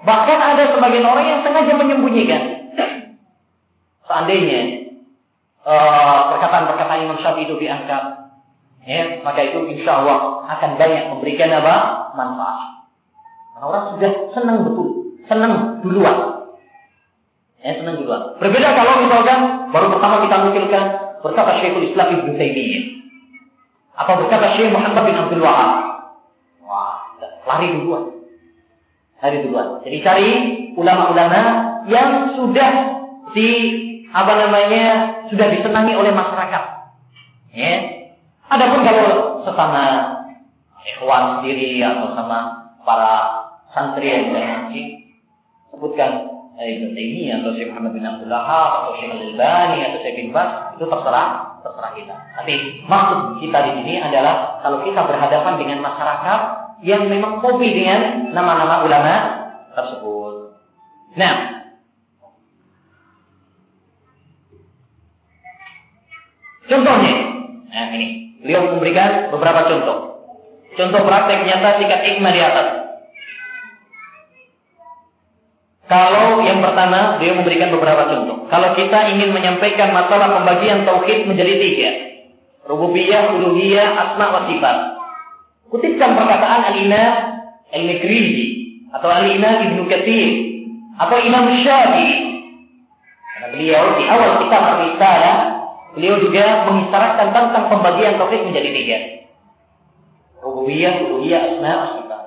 [0.00, 2.42] Bahkan ada sebagian orang yang sengaja menyembunyikan.
[4.08, 4.90] Seandainya
[5.62, 8.02] uh, perkataan-perkataan Imam Syafi'i itu diangkat,
[8.88, 11.74] ya, maka itu insya Allah akan banyak memberikan apa?
[12.18, 12.90] Manfaat.
[13.54, 14.88] Karena orang sudah senang betul,
[15.28, 15.52] senang
[15.84, 16.18] duluan.
[17.60, 18.40] Ya, senang juga.
[18.40, 20.84] Berbeda kalau misalkan baru pertama kita nukilkan
[21.20, 22.84] berkata Syekhul Islam Ibnu Taimiyah.
[24.00, 25.70] Apa berkata Syekh Muhammad bin Abdul Wahab.
[26.64, 26.98] Wah,
[27.46, 28.09] lari duluan.
[29.20, 29.84] Lari duluan.
[29.84, 30.30] Jadi cari
[30.80, 31.40] ulama-ulama
[31.88, 32.72] yang sudah
[33.36, 33.50] di
[34.10, 34.84] apa namanya
[35.30, 36.64] sudah disenangi oleh masyarakat.
[37.54, 37.74] Ya.
[38.50, 39.84] Adapun kalau sesama
[40.82, 42.38] ikhwan sendiri atau sama
[42.82, 43.14] para
[43.70, 44.82] santri yang saya ngaji
[45.70, 46.10] sebutkan
[46.58, 48.42] eh, Ibn Taimiyah atau Syekh Muhammad bin Abdullah
[48.82, 51.28] atau Syekh Al-Albani atau Syekh bin Bas itu terserah
[51.62, 52.16] terserah kita.
[52.40, 52.52] Tapi
[52.88, 56.40] maksud kita di sini adalah kalau kita berhadapan dengan masyarakat
[56.80, 59.14] yang memang kopi dengan nama-nama ulama
[59.76, 60.56] tersebut.
[61.16, 61.34] Nah,
[66.64, 67.14] contohnya,
[67.68, 68.08] nah ini
[68.40, 69.98] beliau memberikan beberapa contoh.
[70.70, 72.68] Contoh praktek nyata tingkat hikmah di atas.
[75.90, 78.46] Kalau yang pertama, dia memberikan beberapa contoh.
[78.46, 81.90] Kalau kita ingin menyampaikan masalah pembagian tauhid menjadi tiga.
[82.70, 84.99] Rububiyah, uluhiyah, asma wa sifat.
[85.70, 87.12] Kutipkan perkataan Al-Imam
[87.70, 88.46] Al-Mikrizi
[88.90, 90.30] atau Al-Imam Ibnu Katsir
[90.98, 92.42] atau Imam Syafi'i.
[93.30, 95.36] Karena beliau di awal kitab Ar-Risalah,
[95.94, 98.98] beliau juga mengisyaratkan tentang pembagian tauhid menjadi tiga.
[100.42, 102.22] Rububiyah, uluhiyah, asma sifat.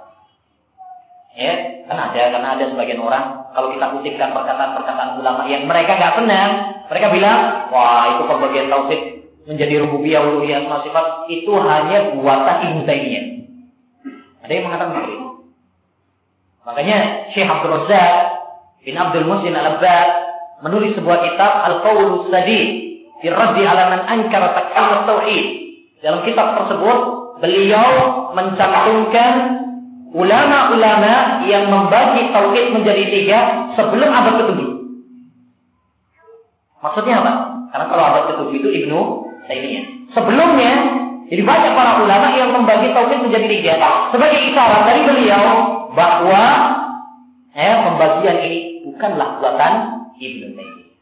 [1.36, 1.54] Ya,
[1.90, 6.50] kan ada karena ada sebagian orang kalau kita kutipkan perkataan-perkataan ulama yang mereka nggak benar,
[6.88, 7.40] mereka bilang,
[7.74, 9.02] wah itu pembagian tauhid
[9.44, 13.33] menjadi rububiyah, uluhiyah, asma sifat itu hanya buatan Ibnu Taimiyah.
[14.44, 15.28] Ada yang mengatakan seperti itu.
[16.64, 16.98] Makanya
[17.32, 18.16] Syekh Abdul Razak
[18.84, 20.10] bin Abdul Muhsin Al-Abbad
[20.64, 22.68] menulis sebuah kitab Al-Qawlus Sadid
[23.24, 25.46] fi raddi ala man ankara takfir tauhid.
[26.04, 26.98] Dalam kitab tersebut
[27.40, 27.88] beliau
[28.36, 29.34] mencantumkan
[30.12, 33.40] ulama-ulama yang membagi tauhid menjadi tiga
[33.80, 34.72] sebelum abad ketujuh.
[36.84, 37.34] Maksudnya apa?
[37.72, 39.00] Karena kalau abad ketujuh itu Ibnu
[39.48, 39.86] Taimiyah.
[40.14, 40.72] Sebelumnya,
[41.34, 43.74] jadi banyak para ulama yang membagi tauhid menjadi tiga.
[44.14, 45.46] Sebagai isyarat dari beliau
[45.98, 46.46] bahwa
[47.58, 49.74] ya, pembagian ini bukanlah buatan
[50.14, 50.94] Ibnu Taimiyah.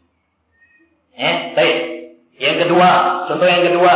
[1.20, 1.78] Ya, baik.
[2.40, 2.90] Yang kedua,
[3.28, 3.94] contoh yang kedua,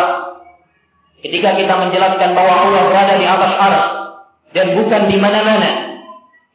[1.23, 3.88] ketika kita menjelaskan bahwa Allah berada di atas aras,
[4.51, 5.71] dan bukan di mana-mana.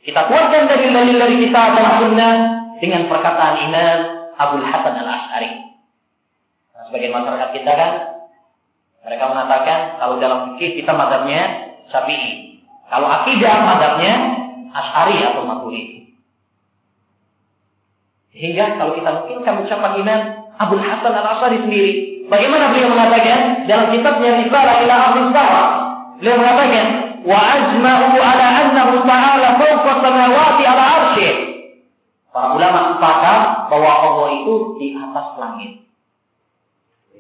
[0.05, 2.35] Kita kuatkan dari dalil dari kita adalah sunnah
[2.85, 3.99] dengan perkataan Imam
[4.37, 5.53] Abu Hasan al Ashari.
[6.77, 8.20] Nah, sebagian masyarakat kita kan
[9.01, 12.61] mereka mengatakan kalau dalam fikih kita madhabnya Syafi'i.
[12.91, 14.13] Kalau akidah madhabnya
[14.71, 16.15] Ash'ari atau Maturidi.
[18.31, 20.21] Sehingga kalau kita mungkinkan ucapan Imam
[20.55, 21.93] Abu Hasan al Ashari sendiri,
[22.31, 25.21] bagaimana beliau mengatakan dalam kitabnya Risalah ila Ahli
[26.21, 26.87] Beliau mengatakan
[27.25, 31.35] wa ajma'u ala annahu ta'ala fawqa samawati ala arsyih.
[32.31, 35.90] Para ulama sepakat bahwa Allah itu di atas langit.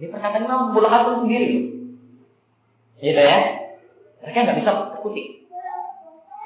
[0.00, 1.76] Ini perkataan Imam Hasan sendiri.
[3.04, 3.38] Gitu ya.
[4.24, 5.44] Mereka nggak bisa berkutik.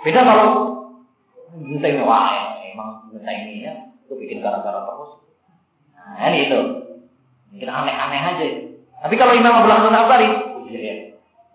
[0.03, 0.49] Beda kalau
[1.55, 3.73] minta ini wah emang minta ini ya,
[4.05, 5.23] itu bikin gara-gara terus.
[5.95, 6.61] Nah, ini itu.
[7.55, 8.47] Mungkin aneh-aneh aja.
[9.07, 10.29] Tapi kalau Imam Abu Hasan Asari,
[10.67, 10.95] iya ya.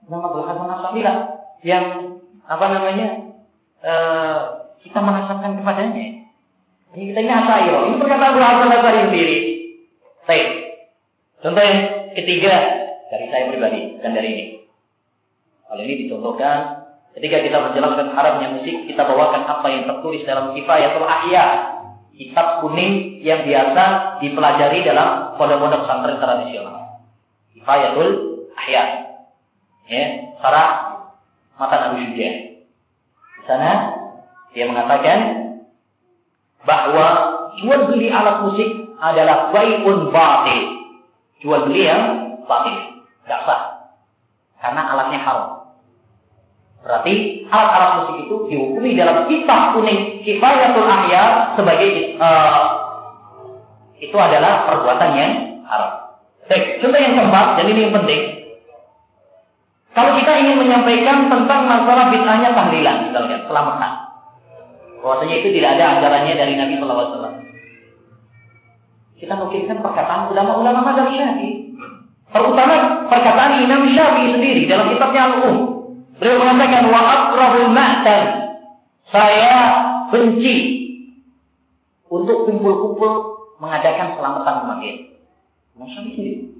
[0.08, 1.18] Imam Abu Hasan Asari lah
[1.60, 2.16] yang
[2.48, 3.08] apa namanya
[3.84, 3.94] e,
[4.88, 6.08] kita merasakan kepadanya.
[6.96, 7.92] Ini kita ini asairo.
[7.92, 9.38] Ini perkataan Abu Hasan Asari sendiri.
[10.24, 10.59] Baik.
[11.40, 12.54] Contoh yang ketiga
[13.08, 14.46] dari saya pribadi dan dari ini.
[15.72, 16.58] Hal ini dicontohkan
[17.16, 21.46] ketika kita menjelaskan haramnya musik, kita bawakan apa yang tertulis dalam Kifayatul Ahya,
[22.12, 27.08] kitab kuning yang biasa dipelajari dalam pondok-pondok pesantren tradisional.
[27.56, 28.10] Kifayatul
[28.60, 28.84] Ahya.
[29.90, 30.06] Ya,
[30.38, 30.64] para
[31.58, 32.30] mata Nabi Syuja.
[33.40, 33.72] Di sana
[34.54, 35.20] dia mengatakan
[36.68, 37.08] bahwa
[37.58, 38.70] jual beli alat musik
[39.00, 40.79] adalah baiun batil.
[41.40, 42.76] Jual beli yang batil,
[43.24, 43.62] tidak sah.
[44.60, 45.50] Karena alatnya haram.
[46.80, 52.64] Berarti alat-alat musik itu dihukumi dalam kitab kuning kifayatul ahya sebagai uh,
[54.00, 55.32] itu adalah perbuatan yang
[55.68, 55.92] haram.
[56.48, 58.40] Baik, contoh yang keempat dan ini yang penting
[60.00, 63.92] kalau kita ingin menyampaikan tentang masalah bid'ahnya tahlilan, misalnya selamatan.
[65.04, 67.36] Bahwasanya itu tidak ada ajarannya dari Nabi Shallallahu Alaihi Wasallam.
[69.20, 71.76] Kita mungkinkan perkataan ulama-ulama mazhab Syafi'i.
[72.32, 75.58] Terutama perkataan Imam Syafi'i sendiri dalam kitabnya Al-Um.
[76.16, 78.24] Beliau mengatakan wa akrahul ma'tan.
[79.12, 79.56] Saya
[80.08, 80.56] benci
[82.08, 83.12] untuk kumpul-kumpul
[83.60, 84.98] mengadakan selamatan kematian.
[85.76, 86.56] Imam Syafi'i.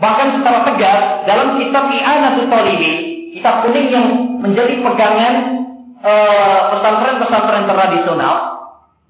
[0.00, 0.98] Bahkan secara tegas
[1.28, 2.96] dalam kitab I'anatul Talibin,
[3.36, 4.06] kitab kuning yang
[4.40, 5.34] menjadi pegangan
[6.00, 8.36] eh, pesantren-pesantren tradisional,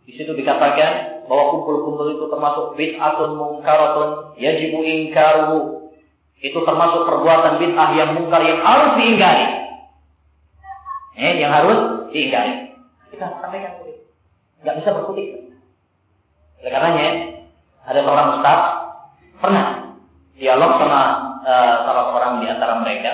[0.03, 5.89] di situ dikatakan bahwa kumpul-kumpul itu termasuk bid'atun mungkaratun yajibu ingkaru.
[6.45, 9.49] Itu termasuk perbuatan bid'ah yang mungkar yang harus diingkari.
[11.17, 12.77] Eh, yang harus diingkari.
[13.09, 14.05] Kita sampaikan kulit.
[14.61, 15.57] Nggak bisa berkutik.
[16.61, 17.09] Oleh karenanya,
[17.89, 18.61] ada seorang ustaz
[19.41, 19.67] pernah
[20.37, 21.01] dialog sama
[21.49, 23.13] uh, salah seorang di antara mereka.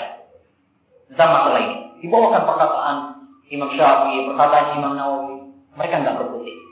[1.06, 2.02] tentang masalah ini.
[2.02, 2.96] Dibawakan perkataan
[3.46, 5.54] Imam Syafi'i, perkataan Imam Nawawi.
[5.78, 6.67] Mereka nggak berkutik.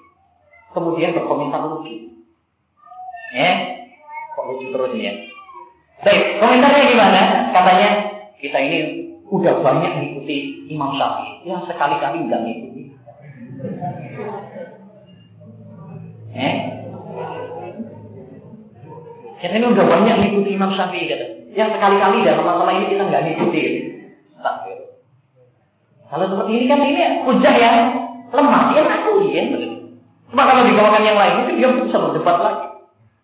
[0.77, 2.12] Kemudian berkomentar lucu.
[3.33, 3.81] Ya,
[4.37, 5.14] kok lucu terus ini ya.
[6.05, 7.22] Baik, komentarnya gimana?
[7.57, 7.89] Katanya
[8.37, 8.79] kita ini
[9.24, 11.49] udah banyak mengikuti Imam Syafi'i.
[11.49, 12.93] Ya sekali-kali nggak mengikuti.
[16.37, 16.57] Eh?
[19.41, 21.27] Kita ini udah banyak mengikuti Imam Syafi'i kata.
[21.57, 23.61] Yang sekali-kali dalam masalah ini kita nggak ngikuti.
[24.45, 24.79] Takbir.
[26.12, 27.77] Kalau seperti ini kan ini hujah yang
[28.29, 29.43] lemah, dia ngaku ya
[30.31, 32.66] Cuma kalau dibawakan yang lain, mungkin dia bisa berdebat lagi.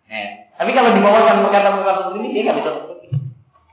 [0.07, 0.25] Ya.
[0.55, 2.99] Tapi kalau dibawakan perkataan-perkataan seperti ini, dia nggak bisa berdebat.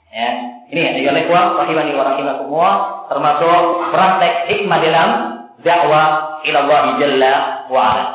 [0.10, 0.30] Ya.
[0.70, 2.76] Ini ya, ya lekwa, rahimani wa rahimakumullah,
[3.10, 5.10] termasuk praktek hikmah dalam
[5.66, 6.08] dakwah
[6.46, 7.34] ila Allah Jalla
[7.74, 8.06] wa ala.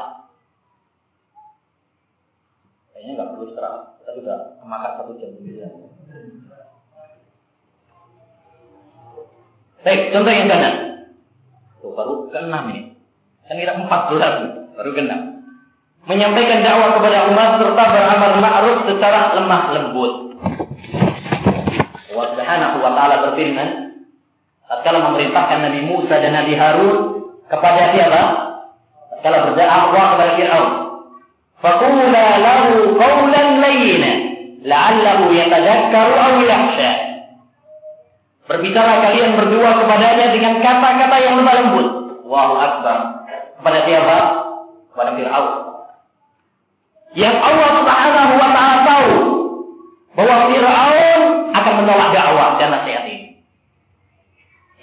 [2.94, 3.82] Kayaknya nggak perlu istirahat.
[3.98, 5.68] Kita sudah kemakan satu jam ya.
[9.84, 10.74] Baik, contoh yang kanan.
[11.84, 12.96] Tuh, baru keenam ini.
[13.44, 14.34] Kan kira empat belas,
[14.74, 15.20] baru keenam.
[16.04, 20.12] Menyampaikan dakwah kepada umat serta beramal ma'ruf secara lemah lembut.
[22.12, 23.68] Allah Subhanahu wa taala berfirman,
[24.68, 28.22] tatkala memerintahkan Nabi Musa dan Nabi Harun kepada siapa?
[29.16, 30.72] Tatkala berdakwah kepada Firaun.
[31.64, 34.12] Faqula lahu qawlan layyina
[34.60, 36.32] la'allahu yatadhakkaru aw.
[38.44, 41.86] Berbicara kalian berdua kepadanya dengan kata-kata yang lemah lembut.
[42.28, 42.98] Allahu Akbar.
[43.56, 44.16] Kepada siapa?
[44.94, 45.52] Kepada Fir'aun.
[47.18, 49.12] Yang Allah Subhanahu wa taala tahu
[50.14, 51.20] bahwa Fir'aun
[51.50, 53.42] akan menolak dakwah dan nasihat ini.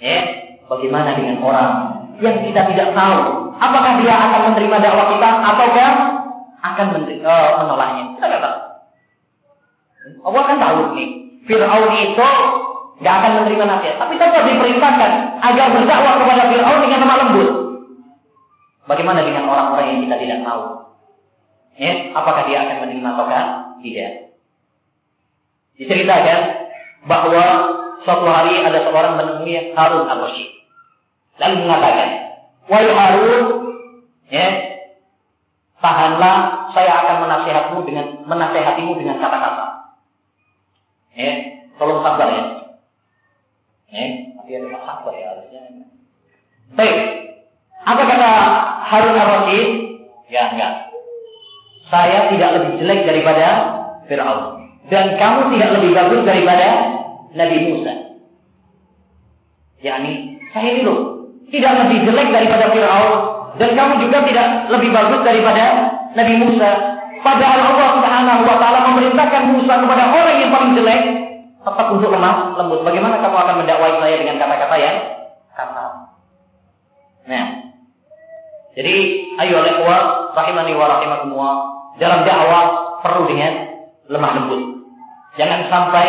[0.02, 0.20] Ya,
[0.68, 1.72] bagaimana dengan orang
[2.20, 3.20] yang kita tidak tahu
[3.56, 5.90] apakah dia akan menerima dakwah kita ataukah
[6.60, 6.86] akan
[7.24, 8.04] uh, menolaknya?
[8.16, 8.58] Kita tidak tahu.
[10.28, 11.08] Allah kan tahu nih,
[11.48, 12.30] Fir'aun itu
[13.02, 13.96] Gak akan menerima nasihat.
[13.98, 15.10] Tapi tetap diperintahkan
[15.42, 17.48] agar berdakwah kepada Fir'aun dengan lemah lembut.
[18.82, 20.64] Bagaimana dengan orang-orang yang kita tidak tahu?
[21.78, 23.26] Ya, apakah dia akan menerima atau
[23.80, 24.10] tidak?
[25.78, 26.40] Diceritakan
[27.06, 27.44] bahwa
[28.02, 30.50] suatu hari ada seorang menemui Harun al-Rasyid.
[31.40, 32.08] Lalu mengatakan,
[32.68, 33.46] Wahai Harun,
[34.28, 34.46] ya,
[35.80, 39.66] tahanlah, saya akan menasihatmu dengan menasehatimu dengan kata-kata.
[41.16, 41.32] Ya,
[41.78, 42.44] tolong sabar ya.
[43.92, 45.60] Eh, tapi ada sabar ya harusnya.
[46.72, 46.98] Baik.
[47.82, 48.30] Apa kata
[48.92, 49.68] Harun ar-Rasyid?
[50.28, 50.72] Ya, enggak.
[51.88, 53.46] Saya tidak lebih jelek daripada
[54.04, 54.60] Fir'aun.
[54.92, 56.68] Dan kamu tidak lebih bagus daripada
[57.32, 57.92] Nabi Musa.
[59.80, 61.24] yakni saya ini loh.
[61.48, 63.12] Tidak lebih jelek daripada Fir'aun.
[63.56, 65.64] Dan kamu juga tidak lebih bagus daripada
[66.12, 66.70] Nabi Musa.
[67.24, 71.02] Padahal Allah Subhanahu wa taala memerintahkan Musa kepada orang yang paling jelek
[71.62, 72.82] tetap untuk lemah lembut.
[72.82, 74.96] Bagaimana kamu akan mendakwai saya dengan kata-kata yang
[75.54, 75.90] kasar?
[77.22, 77.71] Nah,
[78.72, 78.94] jadi
[79.36, 81.56] ayo ikhwah rahimani wa rahimakumullah
[82.00, 82.64] dalam dakwah
[83.04, 83.52] perlu dengan
[84.08, 84.62] lemah lembut.
[85.36, 86.08] Jangan sampai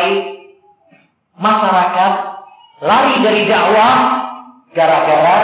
[1.35, 2.13] masyarakat
[2.83, 3.95] lari dari dakwah
[4.71, 5.37] gara-gara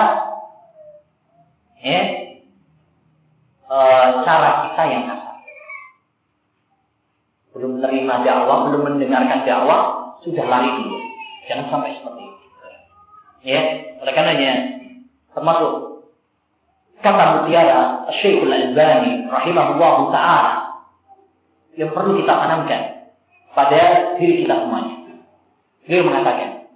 [1.83, 2.01] ya,
[3.67, 3.77] e,
[4.23, 5.35] cara kita yang kasar.
[7.51, 10.99] Belum menerima dakwah, belum mendengarkan dakwah, sudah lari dulu.
[11.51, 12.47] Jangan sampai seperti itu.
[13.39, 13.61] Ya,
[14.03, 14.51] oleh karenanya
[15.31, 15.98] termasuk
[16.99, 20.53] kata mutiara Syekhul Albani rahimahullah taala
[21.79, 22.81] yang perlu kita tanamkan
[23.55, 24.95] pada diri kita semuanya.
[25.87, 26.69] Beliau mengatakan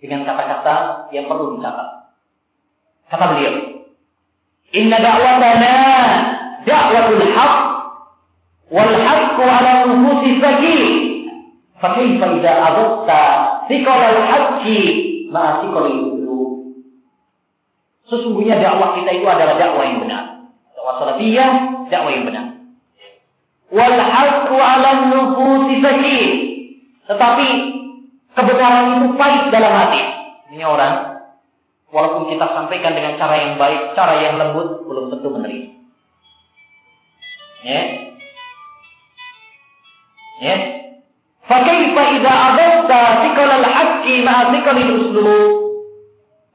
[0.00, 1.88] dengan kata-kata yang perlu dicatat.
[3.08, 3.54] Kata beliau,
[4.76, 5.74] Inna da'watana
[6.68, 7.56] da'watul haq
[8.68, 11.08] wal haqqu ala nufusi fakir
[11.78, 13.22] Fakaifa idza adabta
[13.70, 14.78] thiqal al-haqqi
[15.30, 16.17] ma'a thiqal.
[18.08, 20.48] Sesungguhnya dakwah kita itu adalah dakwah yang benar.
[20.72, 21.50] Dakwah salafiyah,
[21.92, 22.46] dakwah yang benar.
[23.68, 26.32] Wal haqqu 'ala nufusi sakit.
[27.04, 27.46] Tetapi
[28.32, 30.02] kebenaran itu pahit dalam hati.
[30.56, 31.20] Ini orang
[31.92, 35.68] walaupun kita sampaikan dengan cara yang baik, cara yang lembut belum tentu menerima.
[37.68, 37.82] Ya.
[40.40, 40.56] Ya.
[41.44, 45.57] Fakaifa idza adawta thiqal al-haqqi ma'a thiqal uslub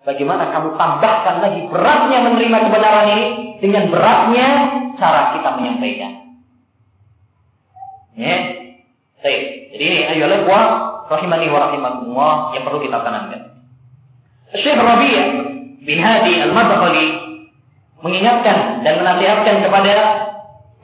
[0.03, 3.25] Bagaimana kamu tambahkan lagi beratnya menerima kebenaran ini
[3.63, 4.47] dengan beratnya
[4.99, 6.11] cara kita menyampaikan.
[8.19, 8.37] Ya.
[9.23, 9.43] Baik.
[9.71, 10.27] Jadi ini ayo
[11.07, 13.41] rahimani wa rahimakumullah yang perlu kita tanamkan.
[14.53, 15.17] Syekh Rabi'
[15.87, 17.07] bin Hadi Al-Madkhali
[18.03, 19.93] mengingatkan dan menasihatkan kepada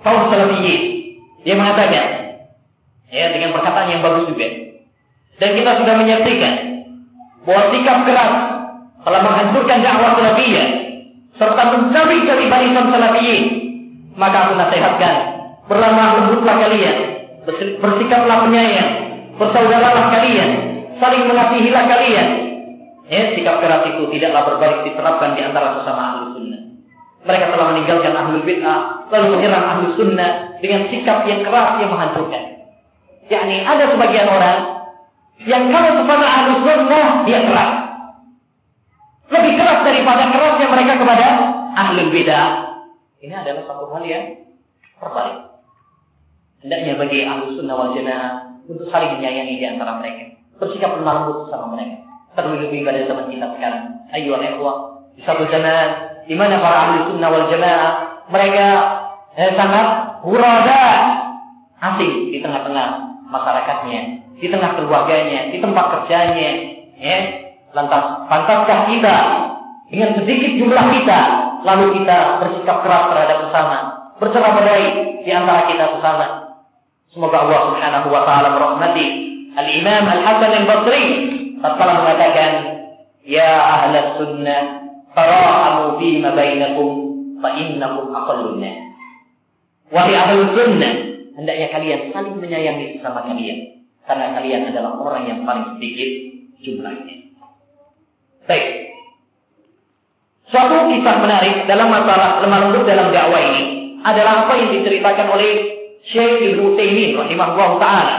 [0.02, 0.82] kaum salafiyyin.
[1.44, 2.20] Dia mengatakan,
[3.10, 4.46] Ya, dengan perkataan yang bagus juga.
[5.42, 6.54] Dan kita sudah menyaksikan
[7.42, 8.32] bahwa sikap keras
[9.10, 10.68] telah menghancurkan dakwah salafiyah
[11.34, 13.44] serta mencari dari barisan salafiyin,
[14.14, 15.14] maka aku nasihatkan,
[15.66, 16.98] berlemah lembutlah kalian,
[17.82, 18.92] bersikaplah penyayang,
[19.40, 20.50] bersaudaralah kalian,
[21.00, 22.28] saling mengasihilah kalian.
[23.10, 26.62] Ya, sikap keras itu tidaklah berbalik diterapkan di antara sesama ahli sunnah.
[27.26, 32.44] Mereka telah meninggalkan ahli bid'ah, lalu menyerang ahli sunnah dengan sikap yang keras yang menghancurkan.
[33.30, 34.60] yakni ada sebagian orang
[35.46, 37.79] yang kalau kepada ahli sunnah dia keras.
[39.30, 41.28] Lebih keras daripada kerasnya mereka kepada
[41.78, 42.50] ahli bid'ah.
[43.22, 44.26] Ini adalah satu hal yang
[44.98, 45.38] terbalik.
[46.66, 48.34] Hendaknya bagi ahli sunnah wal jamaah
[48.66, 50.34] untuk saling menyayangi di antara mereka.
[50.58, 52.04] Bersikap lembut sama mereka.
[52.34, 53.84] Terlebih lebih pada zaman kita sekarang.
[54.10, 54.78] Ayo ikhwah,
[55.14, 55.88] di satu zaman
[56.26, 57.92] di mana para ahli sunnah wal jamaah
[58.30, 58.68] mereka
[59.38, 59.86] eh, sangat
[60.26, 60.84] hurada
[61.80, 62.88] asing di tengah-tengah
[63.30, 64.00] masyarakatnya,
[64.36, 66.50] di tengah keluarganya, di tempat kerjanya,
[66.98, 67.18] ya.
[67.70, 69.16] Lantas pantaskah kita
[69.90, 71.20] dengan sedikit jumlah kita
[71.62, 73.78] lalu kita bersikap keras terhadap sesama,
[74.18, 74.86] bercerai berai
[75.22, 76.26] di antara kita sesama,
[77.10, 79.06] Semoga Allah Subhanahu wa taala merahmati
[79.58, 81.04] Al-Imam Al-Hasan Al-Basri.
[81.58, 82.52] Tatkala mengatakan,
[83.26, 84.62] "Ya ahla sunnah,
[85.18, 86.90] tarahamu fi ma bainakum
[87.42, 88.62] fa innakum aqallun
[89.90, 90.94] Wahai ahli sunnah,
[91.34, 96.10] hendaknya kalian saling menyayangi sesama kalian karena kalian adalah orang yang paling sedikit
[96.62, 97.29] jumlahnya.
[98.50, 98.90] Baik.
[100.50, 105.52] Suatu kisah menarik dalam masalah lemah lembut dalam dakwah ini adalah apa yang diceritakan oleh
[106.02, 108.18] Syekh Ibnu Taimin rahimahullah taala.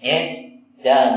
[0.00, 0.48] Ya,
[0.80, 1.10] dan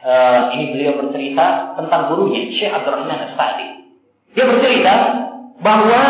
[0.00, 3.68] uh, ini beliau bercerita tentang gurunya Syekh Abdurrahman As-Sa'di.
[4.32, 4.94] Dia bercerita
[5.60, 6.02] bahwa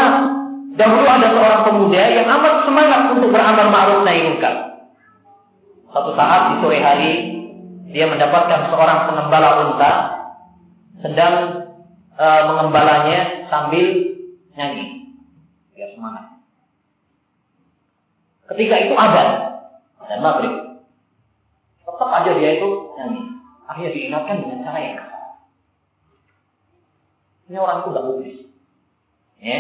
[0.79, 4.87] dahulu ada seorang pemuda yang amat semangat untuk beramal ma'ruf nahi munkar.
[5.91, 7.13] Satu saat di sore hari
[7.91, 10.20] dia mendapatkan seorang pengembala unta
[11.01, 11.35] sedang
[12.17, 13.87] uh, mengembalanya sambil
[14.55, 15.17] nyanyi.
[15.75, 16.41] Dia semangat.
[18.53, 19.25] Ketika itu ada
[20.11, 20.55] dan maghrib.
[21.81, 23.23] Tetap aja dia itu nyanyi.
[23.71, 24.99] Akhirnya diingatkan dengan cara yang.
[27.51, 28.37] Ini orang itu gak mungkin.
[29.43, 29.59] Ya.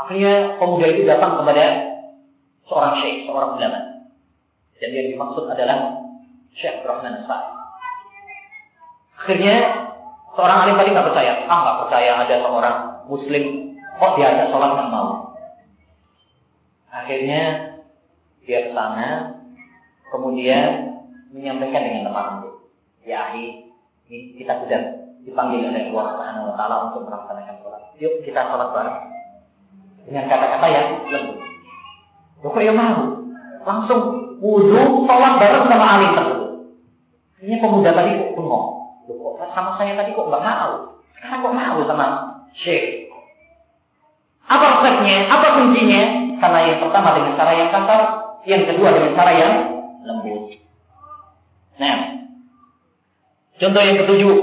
[0.00, 1.64] Akhirnya pemuda itu datang kepada
[2.64, 3.80] seorang syekh, seorang ulama.
[4.80, 6.02] Dan yang dimaksud adalah
[6.56, 7.61] Syekh Rahman Sa'ad.
[9.22, 9.56] Akhirnya
[10.34, 11.32] seorang alim tadi nggak percaya.
[11.46, 13.44] Ah nggak percaya ada seorang muslim
[13.94, 15.38] kok diajak sholat nggak mau.
[16.90, 17.42] Akhirnya
[18.42, 19.38] dia ke sana,
[20.10, 20.98] kemudian
[21.30, 22.54] menyampaikan dengan lemah lembut,
[23.06, 23.70] ya ahi,
[24.10, 24.80] kita sudah
[25.22, 27.82] dipanggil oleh Allah Subhanahu Wa Taala untuk melaksanakan sholat.
[28.02, 28.98] Yuk kita sholat bareng
[30.10, 31.38] dengan kata-kata yang lembut.
[32.42, 33.22] Kok ya mau?
[33.62, 34.02] Langsung
[34.42, 36.50] wudhu sholat bareng sama alim tersebut.
[37.46, 38.81] Ini pemuda tadi kok bengong.
[39.10, 41.02] Loh kok sama saya tadi kok nggak mau?
[41.18, 42.06] Sekarang kok mau sama
[42.54, 43.10] Syekh?
[44.46, 45.26] Apa resepnya?
[45.30, 46.02] Apa kuncinya?
[46.38, 48.00] Karena yang pertama dengan cara yang kasar,
[48.46, 49.52] yang kedua dengan cara yang
[50.02, 50.58] lembut.
[51.78, 51.96] Nah,
[53.58, 54.34] contoh yang ketujuh,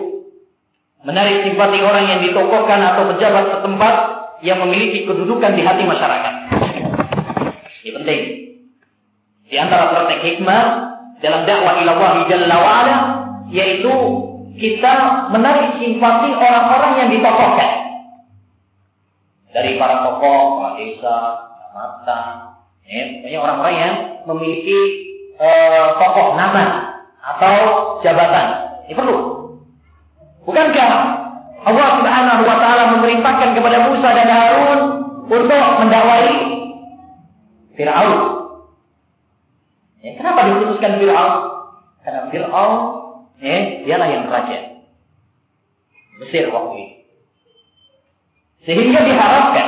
[1.03, 3.93] menarik simpati orang yang ditokohkan atau pejabat setempat
[4.39, 6.33] yang memiliki kedudukan di hati masyarakat.
[7.83, 8.21] Ini penting.
[9.49, 10.63] Di antara praktek hikmah
[11.19, 12.97] dalam dakwah ilallah jalla wa'ala,
[13.51, 13.91] yaitu
[14.59, 14.93] kita
[15.31, 17.71] menarik simpati orang-orang yang ditokohkan.
[19.49, 21.17] Dari para tokoh, para desa,
[21.73, 22.19] mata,
[22.85, 23.95] ya, orang-orang yang
[24.27, 24.77] memiliki
[25.39, 26.91] uh, tokoh nama
[27.23, 27.55] atau
[28.03, 28.77] jabatan.
[28.85, 29.17] Ini perlu.
[30.43, 30.89] Bukankah
[31.65, 34.81] Allah Subhanahu wa taala memerintahkan kepada Musa dan Harun
[35.25, 36.29] untuk mendakwai
[37.79, 38.19] Firaun?
[40.03, 41.33] Ya, kenapa dikhususkan Firaun?
[42.03, 42.98] Karena Firaun
[43.39, 44.79] ya, dialah yang raja
[46.19, 46.95] Mesir waktu itu.
[48.67, 49.67] Sehingga diharapkan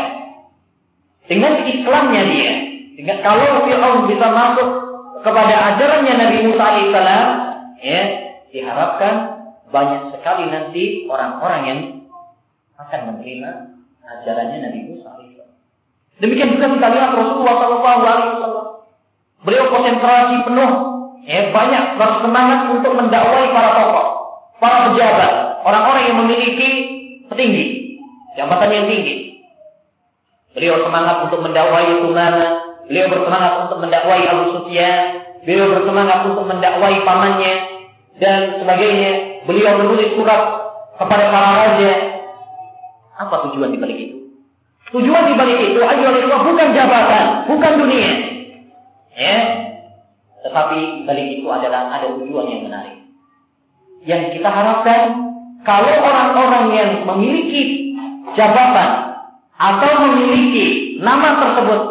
[1.31, 2.53] dengan Islamnya dia,
[2.99, 4.69] dengan kalau Fir'aun bisa masuk
[5.23, 7.27] kepada ajarannya Nabi Musa alaihissalam,
[7.79, 8.01] ya,
[8.51, 9.13] diharapkan
[9.71, 11.79] banyak sekali nanti orang-orang yang
[12.75, 13.49] akan menerima
[14.03, 15.55] ajarannya Nabi Musa alaihissalam.
[16.19, 18.31] Demikian juga kita lihat Rasulullah Shallallahu alaihi.
[19.41, 20.71] Beliau konsentrasi penuh,
[21.25, 24.07] ya, banyak bersemangat untuk mendakwai para tokoh,
[24.57, 25.31] para pejabat,
[25.65, 26.69] orang-orang yang memiliki
[27.29, 27.97] petinggi,
[28.37, 29.15] jabatan yang tinggi.
[30.51, 32.47] Beliau semangat untuk mendakwai Umama,
[32.83, 37.53] beliau bersemangat untuk mendakwai Abu Sufyan, beliau bersemangat untuk mendakwai pamannya
[38.19, 39.41] dan sebagainya.
[39.47, 40.41] Beliau menulis surat
[40.99, 41.91] kepada para raja.
[43.17, 44.17] Apa tujuan di balik itu?
[44.91, 48.11] Tujuan di balik itu adalah bukan jabatan, bukan dunia.
[49.15, 49.37] Ya.
[50.41, 53.01] Tetapi balik itu adalah ada tujuan yang menarik.
[54.01, 55.13] yang kita harapkan
[55.61, 57.93] kalau orang-orang yang memiliki
[58.33, 59.21] jabatan
[59.53, 61.81] atau memiliki nama tersebut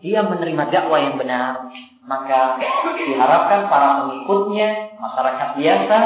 [0.00, 1.68] dia menerima dakwah yang benar
[2.08, 2.56] maka
[2.96, 5.98] diharapkan para pengikutnya masyarakat biasa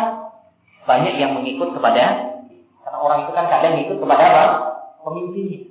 [0.83, 2.35] banyak yang mengikut kepada
[2.83, 4.45] karena orang itu kan kadang ikut kepada apa
[5.07, 5.71] pemimpinnya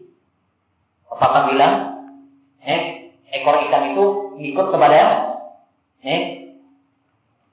[1.11, 1.73] pepatah bilang
[2.63, 4.03] eh ekor ikan itu
[4.39, 4.99] ikut kepada
[6.05, 6.21] eh?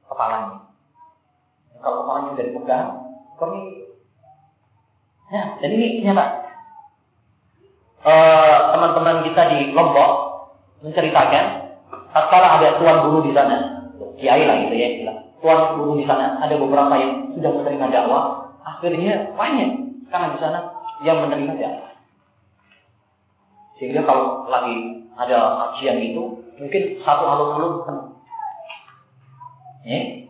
[0.08, 0.68] Kepalanya.
[1.78, 2.88] Kalau kepalanya dari pegang
[3.36, 3.62] ekornya
[5.28, 6.48] ya dan ini nyata
[7.98, 10.10] Eh, teman-teman kita di Lombok
[10.86, 11.44] menceritakan
[12.14, 14.88] tatkala ada tuan guru di sana, kiai lah gitu ya,
[15.42, 19.70] tuan guru di sana ada beberapa yang sudah menerima dakwah, akhirnya banyak
[20.14, 20.58] karena di sana
[21.02, 21.90] yang menerima dakwah.
[23.82, 27.82] Sehingga kalau lagi ada kajian itu, mungkin satu alun-alun
[29.88, 30.28] Ya,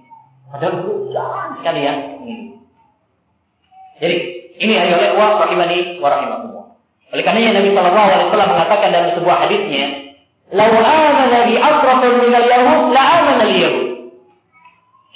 [0.55, 1.95] ada guru jalan sekali ya.
[3.99, 4.17] Jadi
[4.63, 6.67] ini ayolah wa rahimani wa rahimakumullah.
[7.11, 9.85] Oleh karena Nabi Shallallahu Alaihi Wasallam mengatakan dalam sebuah hadisnya,
[10.55, 13.89] "Lau amana bi asrafin min al-yahud, la amana al-yahud."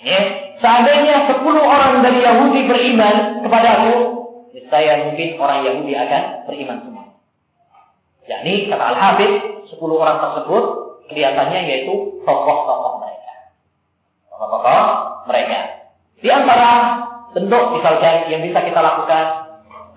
[0.02, 0.20] Ya,
[0.58, 3.94] seandainya 10 orang dari Yahudi beriman kepada aku,
[4.66, 7.06] saya mungkin orang Yahudi akan beriman semua.
[8.26, 9.32] Yakni kata Al-Habib,
[9.70, 10.64] 10 orang tersebut
[11.06, 13.21] kelihatannya yaitu tokoh-tokoh mereka.
[14.42, 14.86] Tokoh-tokoh
[15.30, 15.58] mereka.
[16.18, 16.72] Di antara
[17.30, 19.24] bentuk misalkan yang bisa kita lakukan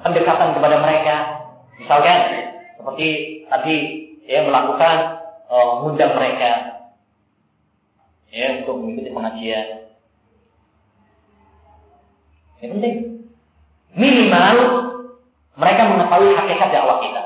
[0.05, 2.19] pendekatan kepada mereka Misalkan
[2.79, 3.07] seperti
[3.51, 3.77] tadi
[4.25, 4.95] ya melakukan
[5.51, 6.51] uh, mereka
[8.31, 9.67] ya untuk mengikuti pengajian.
[12.63, 12.95] Yang penting
[13.95, 14.55] minimal
[15.55, 17.23] mereka mengetahui hakikat dakwah kita.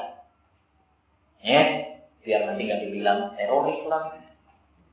[1.39, 1.61] Ya,
[2.25, 4.17] biar nanti nggak dibilang teroris lah.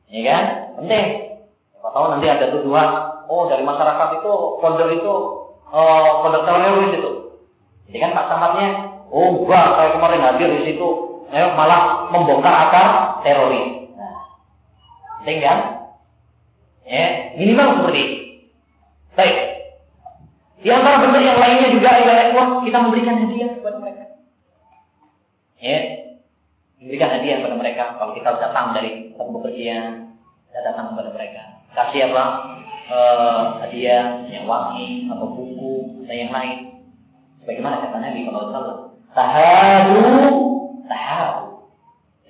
[0.09, 0.45] Ya kan?
[0.79, 1.36] Penting.
[1.93, 2.89] Siapa nanti ada tuduhan,
[3.31, 5.15] oh dari masyarakat itu pondok itu
[6.23, 7.13] pondok teroris itu.
[7.87, 8.69] Jadi kan pak tempatnya
[9.07, 10.89] Oh enggak, saya kemarin hadir di situ,
[11.31, 12.87] eh, malah membongkar akar
[13.23, 13.87] teroris.
[13.95, 14.19] Nah,
[15.23, 15.59] penting kan?
[16.87, 18.05] Ya, minimal seperti.
[19.15, 19.37] Baik.
[20.63, 21.91] Di antara bentuk yang lainnya juga
[22.35, 24.05] wah, kita memberikan hadiah kepada mereka.
[25.63, 25.79] Ya,
[26.83, 27.85] memberikan hadiah kepada mereka.
[28.03, 30.19] Kalau kita datang dari tempat bepergian,
[30.51, 31.43] kita datang kepada mereka.
[31.77, 32.25] Kasih apa?
[32.89, 36.59] Uh, hadiah yang wangi atau buku dan yang lain.
[37.45, 38.97] Bagaimana kata Nabi Wasallam?
[39.13, 40.01] Tahadu,
[40.89, 41.69] tahadu.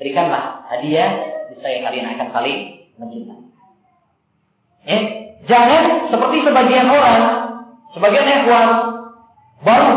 [0.02, 1.10] Berikanlah hadiah,
[1.62, 2.58] yang kalian akan saling
[2.98, 3.42] mencintai.
[4.82, 4.98] Ya?
[5.46, 7.22] Jangan seperti sebagian orang,
[7.94, 8.70] sebagian ikhwan,
[9.62, 9.94] baru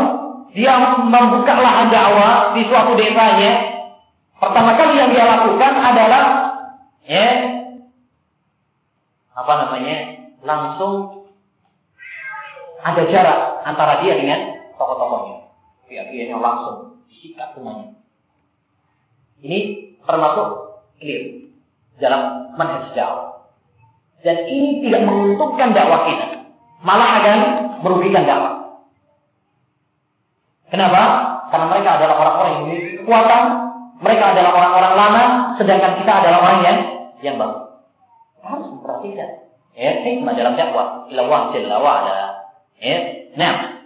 [0.54, 0.78] dia
[1.10, 3.82] membuka lahan dakwah di suatu desanya,
[4.38, 6.22] pertama kali yang dia lakukan adalah
[7.02, 7.59] ya
[9.36, 9.96] apa namanya
[10.42, 11.26] langsung
[12.80, 14.40] ada jarak antara dia dengan
[14.74, 15.40] tokoh-tokohnya
[15.90, 17.98] pihak-pihaknya langsung disikat semuanya.
[19.42, 19.58] Ini
[20.06, 20.48] termasuk
[21.02, 21.50] clear
[21.98, 23.50] dalam manhaj dakwah.
[24.22, 26.46] Dan ini tidak menguntungkan dakwah kita,
[26.86, 27.38] malah akan
[27.82, 28.54] merugikan dakwah.
[30.70, 31.02] Kenapa?
[31.50, 33.42] Karena mereka adalah orang-orang yang memiliki kekuatan,
[33.98, 35.24] mereka adalah orang-orang lama,
[35.58, 36.78] sedangkan kita adalah orang yang
[37.20, 37.69] yang baru.
[38.40, 39.30] Harus memperhatikan.
[39.76, 41.06] Ya, hikmah dalam dakwah.
[41.08, 42.50] Ila wahjil ala.
[42.80, 42.98] Ya,
[43.36, 43.80] nah,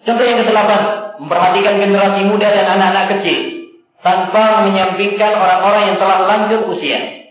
[0.00, 0.80] Contoh yang kedelapan,
[1.20, 3.68] memperhatikan generasi muda dan anak-anak kecil
[4.00, 7.28] tanpa menyampingkan orang-orang yang telah lanjut usia.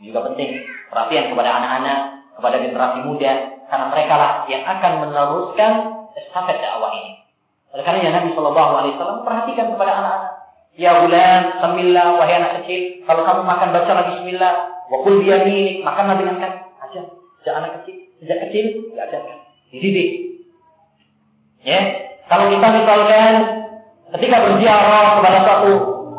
[0.00, 1.98] Juga penting perhatian kepada anak-anak,
[2.40, 3.32] kepada generasi muda,
[3.68, 5.72] karena mereka lah yang akan meneruskan
[6.16, 7.20] estafet dakwah ini.
[7.76, 10.33] Oleh karena Nabi Shallallahu Alaihi Wasallam perhatikan kepada anak-anak.
[10.74, 14.54] Ya bulan, Bismillah, wahai anak kecil, kalau kamu makan baca lagi Bismillah,
[14.90, 16.52] wakul biyaminik, makanlah dengan kan,
[16.82, 17.14] aja.
[17.38, 19.38] Sejak anak kecil, sejak kecil, diajarkan,
[19.70, 20.10] dididik.
[21.62, 21.78] Ya,
[22.26, 23.34] kalau kita misalkan
[24.18, 25.72] ketika berziarah kepada suatu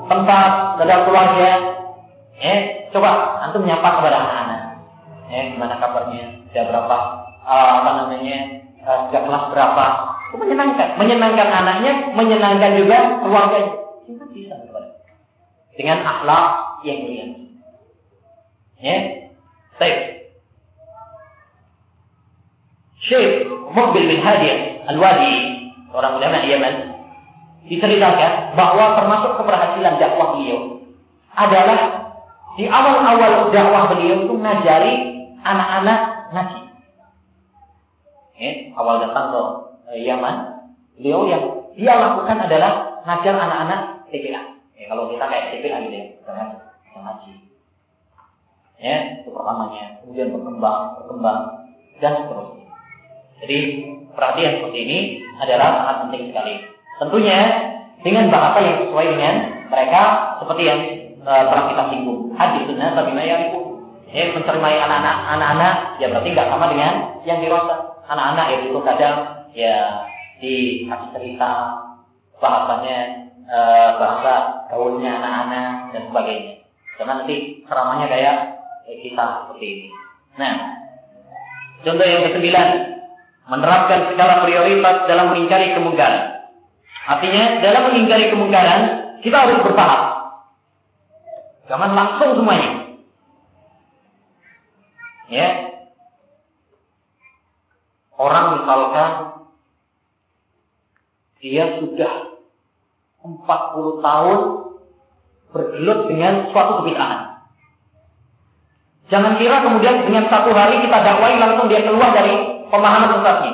[0.07, 1.51] tempat dalam keluarga,
[2.39, 2.55] ya,
[2.95, 4.61] coba antum menyapa kepada anak-anak.
[5.35, 6.47] Ya, gimana kabarnya?
[6.47, 6.97] Sudah berapa?
[7.43, 8.63] Uh, apa namanya?
[8.87, 9.85] Uh, sudah kelas berapa?
[10.31, 13.84] Itu menyenangkan, menyenangkan anaknya, menyenangkan juga keluarganya.
[14.05, 14.53] Kita bisa
[15.75, 16.45] dengan akhlak
[16.85, 17.25] yang mulia.
[18.79, 18.97] Ya,
[19.81, 19.97] baik.
[23.01, 25.35] Syekh Mukbil bin Hadi Al-Wadi,
[25.89, 26.75] orang ulama Yaman,
[27.65, 30.85] diceritakan bahwa termasuk keberhasilan dakwah beliau
[31.33, 31.79] adalah
[32.55, 34.93] di awal-awal dakwah beliau itu mengajari
[35.43, 35.99] anak-anak
[36.29, 36.61] ngaji.
[38.37, 39.43] Ya, awal datang ke
[39.97, 40.35] Yaman,
[40.93, 44.41] beliau yang dia lakukan adalah ngajar anak-anak TPA.
[44.75, 46.05] Ya, kalau kita kayak TPA gitu ya,
[46.95, 47.31] ngaji.
[48.75, 49.85] Ya, itu pertamanya.
[50.03, 51.41] Kemudian berkembang, berkembang,
[51.99, 52.67] dan seterusnya.
[53.43, 53.57] Jadi
[54.15, 54.97] perhatian seperti ini
[55.39, 56.53] adalah sangat penting sekali.
[56.99, 57.39] Tentunya
[58.03, 59.35] dengan bahasa yang sesuai dengan
[59.67, 60.01] mereka
[60.39, 60.79] seperti yang
[61.19, 61.33] e,
[61.71, 62.31] kita singgung.
[62.35, 63.11] Hadis sunnah tapi
[63.51, 63.61] itu
[64.15, 66.93] Ya, mencermai anak-anak, anak-anak ya berarti nggak sama dengan
[67.27, 67.75] yang dewasa.
[68.07, 69.17] Anak-anak ya itu kadang
[69.51, 69.75] ya
[70.39, 71.51] dikasih cerita
[72.39, 73.59] bahasanya e,
[74.01, 76.53] bahasa gaulnya anak-anak dan sebagainya.
[76.95, 77.35] Karena nanti
[77.65, 78.35] ceramahnya kayak
[78.85, 79.87] kita seperti ini.
[80.35, 80.53] Nah,
[81.81, 82.67] contoh yang kesembilan,
[83.45, 86.49] menerapkan skala prioritas dalam mengingkari kemungkaran.
[87.05, 88.81] Artinya dalam mengingkari kemungkaran
[89.21, 90.01] kita harus bertahap.
[91.65, 92.71] Jangan langsung semuanya.
[95.29, 95.49] Ya.
[98.15, 99.11] Orang misalkan
[101.43, 102.34] dia sudah
[103.25, 104.39] 40 tahun
[105.49, 107.41] bergelut dengan suatu kebid'ahan.
[109.05, 113.53] Jangan kira kemudian dengan satu hari kita dakwai langsung dia keluar dari pemahaman sesatnya.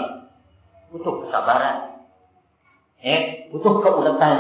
[0.92, 2.04] Butuh kesabaran.
[3.02, 4.38] Ya, butuh keuletan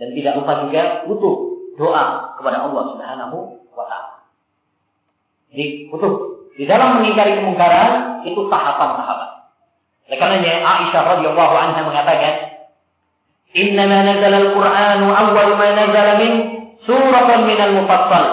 [0.00, 1.34] dan tidak lupa juga butuh
[1.76, 3.36] doa kepada Allah Subhanahu
[3.76, 4.24] wa taala.
[5.52, 6.12] Jadi butuh
[6.56, 9.30] di dalam mengingkari kemungkaran itu tahapan-tahapan.
[10.08, 12.51] Oleh karenanya Aisyah radhiyallahu anha mengatakan,
[13.52, 16.32] "Inna ma nazala al-Qur'anu awwal ma nazala min
[16.84, 18.26] suratan min al-mufassal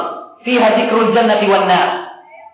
[0.43, 1.89] fiha dzikrul jannati wan nar."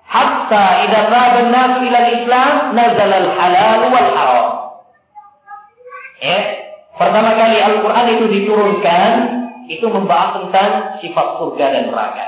[0.05, 4.49] Hatta idza taba an-nas ila al-Islam nazala al-halal wal haram.
[6.21, 6.39] Ya,
[6.95, 9.13] pertama kali Al-Qur'an itu diturunkan
[9.65, 10.71] itu membahas tentang
[11.01, 12.27] sifat surga dan neraka.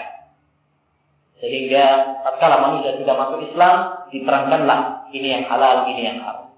[1.37, 3.75] Sehingga tatkala manusia sudah masuk Islam,
[4.09, 6.49] diterangkanlah ini yang halal, ini yang haram.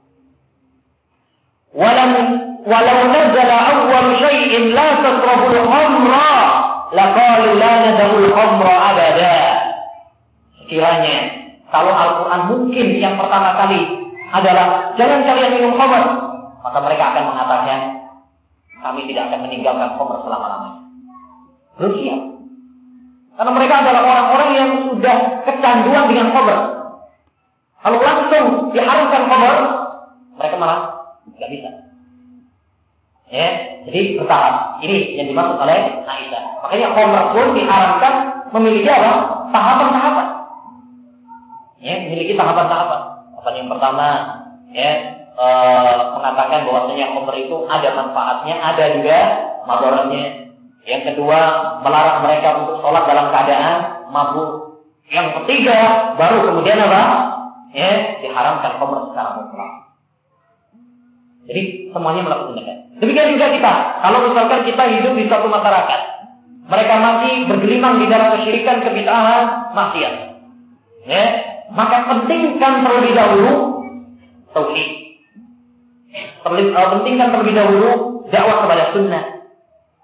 [1.75, 6.31] Walau walau nazala awwal syai'in la tasrabul khamra
[6.91, 9.37] laqalu la nadul khamra abada.
[10.63, 11.17] Sekiranya
[11.69, 16.03] kalau Al-Quran mungkin yang pertama kali adalah jangan kalian minum khamr,
[16.65, 17.79] maka mereka akan mengatakan
[18.79, 20.81] kami tidak akan meninggalkan khamr selama-lamanya.
[21.79, 22.21] Siap.
[23.39, 25.17] Karena mereka adalah orang-orang yang sudah
[25.47, 26.59] kecanduan dengan khamr.
[27.79, 28.45] Kalau langsung
[28.75, 29.55] diharamkan khamr,
[30.35, 30.79] mereka malah
[31.37, 31.88] nggak bisa.
[33.29, 33.47] Ya,
[33.85, 34.81] jadi bertahap.
[34.81, 36.43] Ini yang dimaksud oleh Aisyah.
[36.65, 38.13] Makanya khamr pun diharamkan
[38.49, 39.45] memiliki apa?
[39.53, 40.27] Tahapan-tahapan.
[41.77, 43.01] Ya, memiliki tahapan-tahapan.
[43.37, 44.07] Tahapan yang pertama,
[44.73, 44.91] ya,
[45.37, 45.47] e,
[46.17, 49.17] mengatakan bahwasanya khamr itu ada manfaatnya, ada juga
[49.69, 50.25] madaratnya.
[50.89, 51.37] Yang kedua,
[51.85, 54.81] melarang mereka untuk sholat dalam keadaan mabuk.
[55.05, 55.77] Yang ketiga,
[56.17, 57.03] baru kemudian apa?
[57.77, 59.73] Ya, diharamkan khamr secara mutlak.
[61.45, 62.79] Jadi semuanya melakukan demikian.
[62.99, 63.73] Demikian juga kita.
[64.03, 66.01] Kalau misalkan kita hidup di suatu masyarakat,
[66.67, 70.13] mereka masih bergelimang di dalam kesyirikan, kebid'ahan, maksiat.
[71.07, 71.23] Ya,
[71.71, 73.53] maka pentingkan terlebih dahulu
[74.51, 74.89] tauhid.
[76.43, 77.89] Uh, pentingkan terlebih dahulu
[78.29, 79.23] dakwah kepada sunnah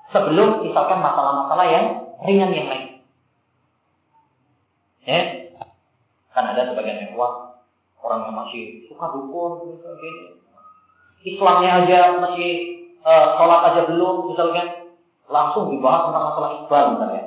[0.10, 1.86] sebelum misalkan masalah-masalah yang
[2.24, 2.88] ringan yang lain.
[5.06, 5.22] Ya,
[6.34, 7.62] kan ada sebagian ikhwah
[8.02, 9.90] orang yang masih suka dukun, gitu,
[11.26, 14.90] Islamnya aja masih uh, sholat aja belum, misalkan
[15.30, 17.24] langsung dibahas tentang masalah iqbal misalnya.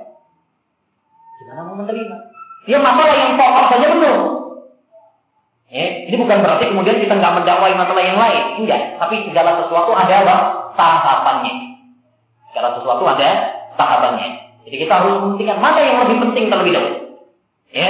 [1.39, 2.17] Gimana mau menerima?
[2.67, 4.19] Dia masalah yang pokok saja belum.
[5.69, 8.97] Eh, ini bukan berarti kemudian kita nggak mendakwai masalah yang lain, enggak.
[8.97, 10.37] Tapi segala sesuatu ada apa?
[10.75, 11.55] Tahapannya.
[12.51, 13.29] Segala sesuatu ada
[13.77, 14.29] tahapannya.
[14.65, 16.97] Jadi kita harus mementingkan mana yang lebih penting terlebih dahulu.
[17.73, 17.89] Ya.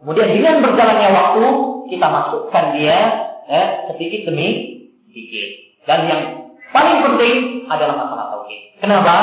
[0.00, 1.44] Kemudian dengan berjalannya waktu
[1.90, 2.98] kita masukkan dia
[3.50, 4.48] eh, sedikit demi
[5.10, 5.48] sedikit.
[5.90, 6.22] Dan yang
[6.70, 7.36] paling penting
[7.70, 8.60] adalah masalah tauhid.
[8.82, 9.14] Kenapa?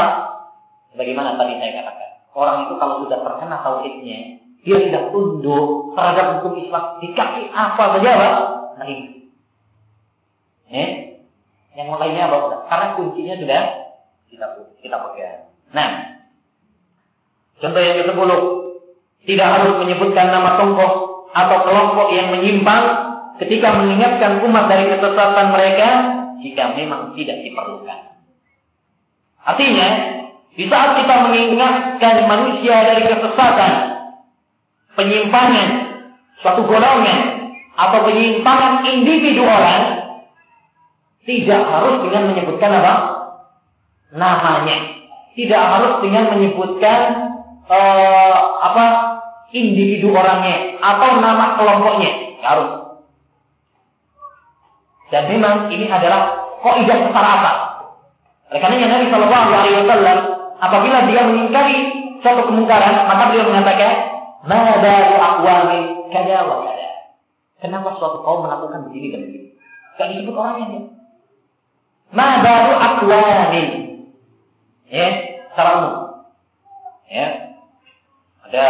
[0.97, 4.19] Bagaimana tadi saya katakan, orang itu kalau sudah terkena tauhidnya,
[4.65, 6.99] dia tidak tunduk terhadap hukum Islam.
[6.99, 8.33] Dikasih apa saja, Pak?
[8.81, 9.07] Terima.
[10.67, 10.89] Eh?
[11.77, 12.67] Yang lainnya apa?
[12.67, 13.61] Karena kuncinya sudah
[14.27, 14.45] kita
[14.83, 15.39] kita pegang.
[15.71, 15.89] Nah,
[17.61, 18.31] contoh yang ke-10
[19.27, 20.91] tidak harus menyebutkan nama tokoh
[21.31, 22.83] atau kelompok yang menyimpang
[23.37, 25.89] ketika mengingatkan umat dari kesesatan mereka
[26.41, 28.17] jika memang tidak diperlukan.
[29.47, 29.89] Artinya,
[30.57, 33.73] di saat kita mengingatkan manusia dari kesesatan,
[34.97, 35.69] penyimpangan
[36.41, 37.19] suatu golongan
[37.77, 40.07] atau penyimpangan individu orang,
[41.27, 42.93] tidak harus dengan menyebutkan apa?
[44.15, 44.77] Namanya.
[45.37, 46.99] Tidak harus dengan menyebutkan
[47.69, 48.85] uh, apa
[49.53, 52.41] individu orangnya atau nama kelompoknya.
[52.41, 52.86] harus.
[55.07, 57.51] Dan memang ini adalah kaidah apa?
[58.51, 60.17] Oleh karena Nabi Shallallahu Alaihi Wasallam
[60.59, 61.77] apabila dia mengingkari
[62.23, 63.91] suatu kemungkaran, maka beliau mengatakan
[64.47, 66.63] Ma baru aqwamin kada wa.
[67.57, 69.49] Kenapa suatu kaum melakukan begini dan begini?
[69.97, 70.67] Gak disebut orangnya.
[70.71, 70.81] Ya.
[72.13, 73.67] Ma baru aqwamin.
[74.87, 75.07] Ya,
[75.51, 75.95] secara umum.
[77.11, 77.27] Ya.
[78.47, 78.65] Ada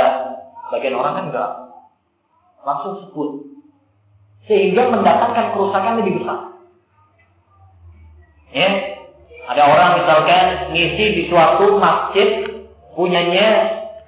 [0.73, 1.51] bagian orang kan enggak
[2.65, 3.56] langsung sebut.
[4.47, 6.39] Sehingga mendatangkan kerusakan lebih besar.
[8.55, 8.69] Ya.
[9.47, 10.45] Ada orang misalkan
[10.75, 12.43] ngisi di suatu masjid
[12.91, 13.47] punyanya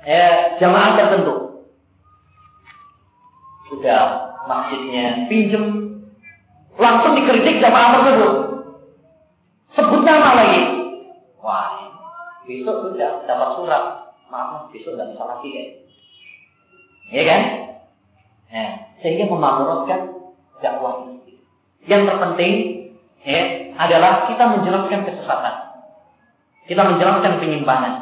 [0.03, 1.63] ya, jamaah tertentu.
[3.71, 5.95] Sudah masjidnya pinjem,
[6.75, 8.33] langsung dikritik jamaah tersebut.
[9.79, 10.61] Sebut nama lagi.
[11.39, 11.87] Wah,
[12.43, 13.83] besok sudah dapat surat.
[14.27, 15.63] Maaf, besok tidak bisa lagi ya.
[17.09, 17.41] Iya kan?
[18.49, 20.18] Nah, sehingga memakmurkan
[20.59, 21.39] dakwah ini.
[21.87, 22.53] Yang terpenting
[23.23, 23.41] ya,
[23.79, 25.55] adalah kita menjelaskan kesesatan.
[26.67, 27.93] Kita menjelaskan penyimpangan.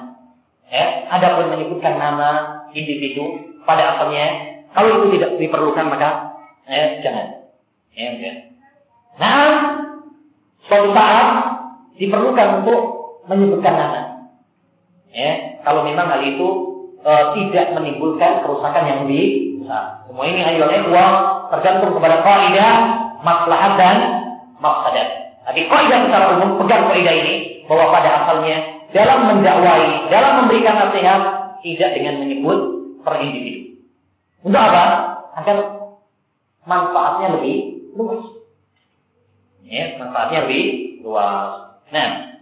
[0.68, 2.30] Ya, ada pun menyebutkan nama
[2.76, 4.28] individu pada asalnya,
[4.76, 6.36] kalau itu tidak diperlukan maka
[6.68, 7.28] ya, jangan.
[7.96, 8.34] Ya, ya.
[9.18, 9.52] Nah,
[10.68, 11.28] suatu saat
[11.98, 12.80] diperlukan untuk
[13.26, 14.02] menyebutkan nama.
[15.10, 16.48] Ya, kalau memang hal itu
[17.02, 20.08] e, tidak menimbulkan kerusakan yang lebih besar.
[20.08, 21.12] Semua ini ayo ikhwah
[21.52, 22.74] tergantung kepada kaidah
[23.20, 23.98] maslahat dan
[24.64, 25.08] mafsadat.
[25.44, 28.58] Tapi kaidah secara umum pegang kaidah ini bahwa pada asalnya
[28.96, 31.22] dalam mendakwai, dalam memberikan nasihat
[31.60, 32.60] tidak dengan menyebut
[33.04, 33.84] per individu.
[34.48, 34.84] Untuk apa?
[35.36, 35.58] Agar
[36.64, 38.24] manfaatnya lebih luas.
[39.68, 40.64] Ya, manfaatnya lebih
[41.04, 41.76] luas.
[41.92, 42.40] Nah,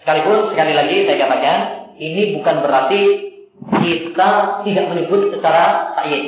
[0.00, 1.58] sekalipun sekali lagi saya katakan
[2.00, 3.31] ini bukan berarti
[3.70, 4.30] kita
[4.66, 6.24] tidak menyebut secara tayyid.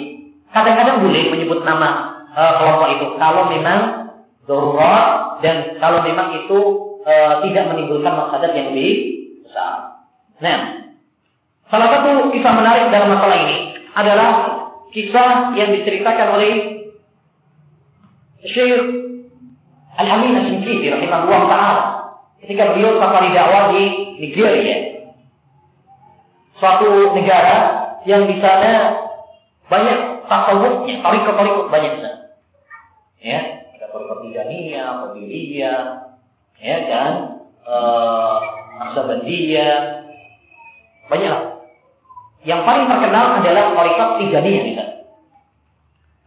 [0.54, 3.80] Kadang-kadang boleh menyebut nama e, kelompok itu kalau memang
[4.46, 6.58] darurat dan kalau memang itu
[7.02, 7.14] e,
[7.48, 8.92] tidak menimbulkan masalah yang lebih
[9.42, 9.72] besar.
[10.38, 10.58] Nah,
[11.66, 13.58] salah satu kisah menarik dalam masalah ini
[13.94, 14.30] adalah
[14.94, 16.52] kisah yang diceritakan oleh
[18.44, 18.76] Syekh
[19.94, 21.84] Al-Amin Al-Shinkiti rahimahullah ta'ala
[22.44, 23.82] ketika beliau safari dakwah di
[24.20, 24.83] Nigeria.
[26.54, 27.58] Suatu negara
[28.06, 28.94] yang di sana
[29.66, 29.98] banyak
[30.28, 32.12] tasawufnya, tarik-tarik banyak sana.
[33.24, 33.40] Ya,
[33.74, 34.88] ada tarik Tijaniyah,
[36.60, 37.12] ya kan,
[37.64, 38.36] eh,
[38.74, 39.76] Naksabandiyah,
[41.08, 41.38] banyak.
[42.44, 44.94] Yang paling terkenal adalah tarikat Tijaniyah di sana.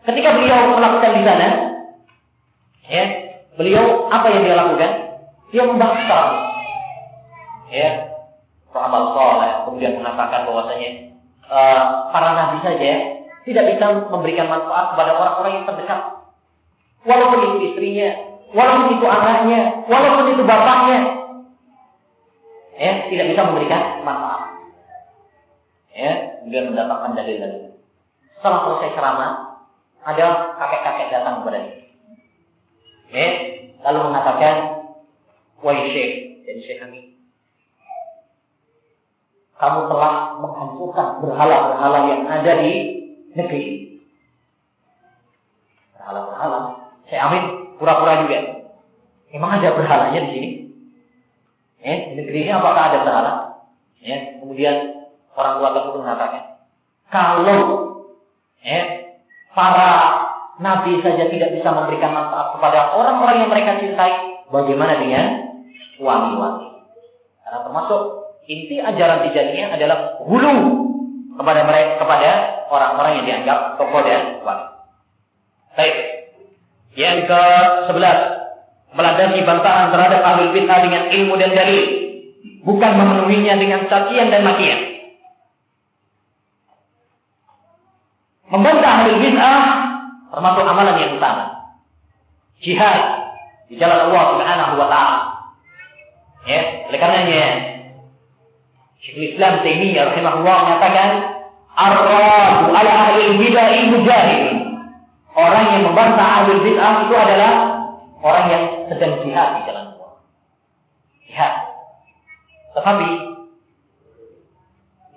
[0.08, 1.48] Ketika beliau melakukan di sana,
[2.90, 3.04] ya,
[3.54, 4.92] beliau apa yang dia lakukan?
[5.48, 6.28] Dia membakar,
[7.72, 7.90] ya,
[8.80, 10.90] amal soleh, kemudian mengatakan bahwasanya
[11.50, 12.92] uh, para nabi saja
[13.48, 16.02] tidak bisa memberikan manfaat kepada orang-orang yang terdekat.
[17.08, 18.10] Walaupun itu istrinya,
[18.52, 21.00] walaupun itu anaknya, walaupun itu bapaknya,
[22.76, 24.44] ya tidak bisa memberikan manfaat.
[25.96, 27.74] Ya, kemudian mendatangkan dalil-dalil.
[28.38, 29.32] Setelah selesai ceramah,
[30.06, 30.26] ada
[30.62, 31.78] kakek-kakek datang kepada dia.
[33.08, 33.28] Ya,
[33.82, 34.56] lalu mengatakan,
[35.64, 37.07] Wahai Syekh, dan Syekh kami,
[39.58, 42.74] kamu telah menghancurkan berhala-berhala yang ada di
[43.34, 43.66] negeri.
[45.98, 46.58] Berhala-berhala.
[47.10, 47.44] Saya amin,
[47.82, 48.70] pura-pura juga.
[49.34, 50.50] Emang ada berhalanya di sini?
[51.82, 53.34] Eh, di negeri ini apakah ada berhala?
[53.98, 56.44] Ya, kemudian orang tua tersebut mengatakan,
[57.10, 57.62] kalau
[58.62, 58.86] eh,
[59.58, 59.92] para
[60.62, 65.26] nabi saja tidak bisa memberikan manfaat kepada orang-orang yang mereka cintai, bagaimana dengan
[65.98, 66.70] wangi-wangi?
[67.42, 70.58] Karena termasuk inti ajaran tijaniyah adalah hulu
[71.38, 72.32] kepada mereka kepada
[72.72, 74.66] orang-orang yang dianggap tokoh dan wali.
[75.78, 75.96] Baik.
[76.98, 77.44] Yang ke
[77.86, 78.20] sebelas
[78.98, 81.86] meladani bantahan terhadap ahli bid'ah dengan ilmu dan dalil,
[82.66, 84.82] bukan memenuhinya dengan cacian dan makian.
[88.50, 89.66] Membantah ahli bid'ah
[90.34, 91.46] termasuk amalan yang utama.
[92.58, 93.02] Jihad
[93.70, 95.22] di jalan Allah Subhanahu wa taala.
[96.48, 97.77] Ya, oleh karenanya
[98.98, 101.10] Syekhul Islam Taimiyah rahimahullah menyatakan
[101.78, 104.44] ar-radu ala ahli bid'ah mujahid.
[105.38, 107.52] Orang yang membantah ahli bid'ah itu adalah
[108.26, 110.12] orang yang sedang jihad di jalan Allah.
[111.30, 111.54] Jihad.
[112.74, 113.10] Tetapi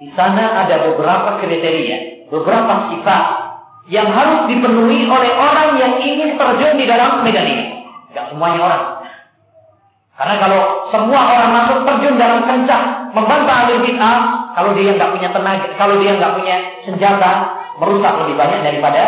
[0.01, 3.25] di sana ada beberapa kriteria, beberapa sifat
[3.89, 7.81] yang harus dipenuhi oleh orang yang ingin terjun di dalam medan ini.
[8.13, 8.85] Tidak semuanya orang.
[10.21, 10.61] Karena kalau
[10.93, 14.19] semua orang masuk terjun dalam kencang membantah ahli bid'ah,
[14.55, 17.33] kalau dia nggak punya tenaga, kalau dia nggak punya senjata,
[17.79, 19.03] merusak lebih banyak daripada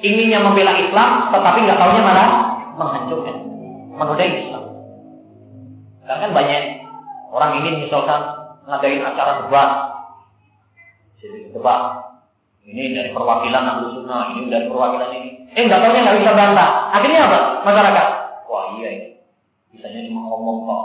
[0.00, 2.28] inginnya membela Islam, tetapi nggak tahunya malah
[2.76, 3.36] menghancurkan,
[3.94, 4.64] menodai Islam.
[6.04, 6.62] Karena kan banyak
[7.30, 8.20] orang ingin misalkan
[8.66, 9.70] ngadain acara debat,
[11.20, 11.82] jadi debat,
[12.60, 15.30] Ini dari perwakilan Ahlu Sunnah, ini dari perwakilan ini.
[15.56, 16.70] Eh, nggak tahunya nggak bisa bantah.
[16.92, 17.40] Akhirnya apa?
[17.64, 18.06] Masyarakat.
[18.46, 19.08] Wah iya ini.
[19.72, 20.84] Bisanya cuma ngomong kok.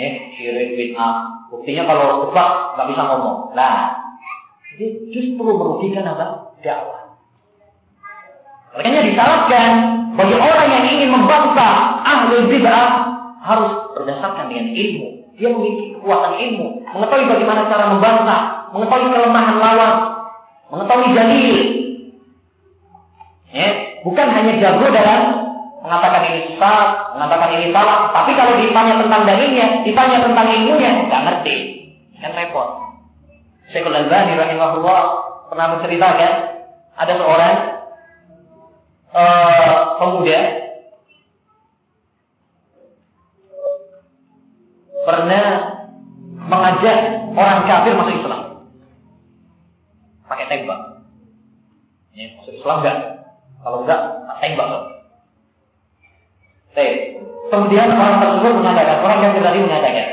[0.00, 1.39] Eh, syirik bid'ah.
[1.50, 3.38] Buktinya kalau debat nggak bisa ngomong.
[3.58, 3.74] Nah,
[4.78, 6.54] ini justru merugikan apa?
[6.62, 7.18] Dakwah.
[8.70, 9.70] Makanya disalahkan
[10.14, 12.90] bagi orang yang ingin membantah ahli bid'ah
[13.42, 15.06] harus berdasarkan dengan ilmu.
[15.34, 18.40] Dia memiliki kekuatan ilmu, mengetahui bagaimana cara membantah,
[18.76, 19.94] mengetahui kelemahan lawan,
[20.70, 21.56] mengetahui dalil.
[23.50, 23.68] Ya,
[24.06, 25.49] bukan hanya jago dalam
[25.80, 31.22] mengatakan ini sesat, mengatakan ini salah, tapi kalau ditanya tentang dalilnya, ditanya tentang ilmunya, nggak
[31.24, 31.56] ngerti,
[32.20, 32.68] kan repot.
[33.72, 35.00] Syekhul Albani rahimahullah
[35.48, 36.32] pernah menceritakan
[36.98, 37.54] ada seorang
[39.14, 40.40] uh, pemuda
[45.00, 45.44] pernah
[46.44, 46.98] mengajak
[47.32, 48.42] orang kafir masuk Islam
[50.28, 50.80] pakai tembak.
[52.14, 52.98] Ya, masuk Islam enggak?
[53.64, 54.00] Kalau enggak,
[54.44, 54.99] tembak loh.
[57.50, 60.06] Kemudian orang tersebut mengatakan, orang yang tadi mengatakan,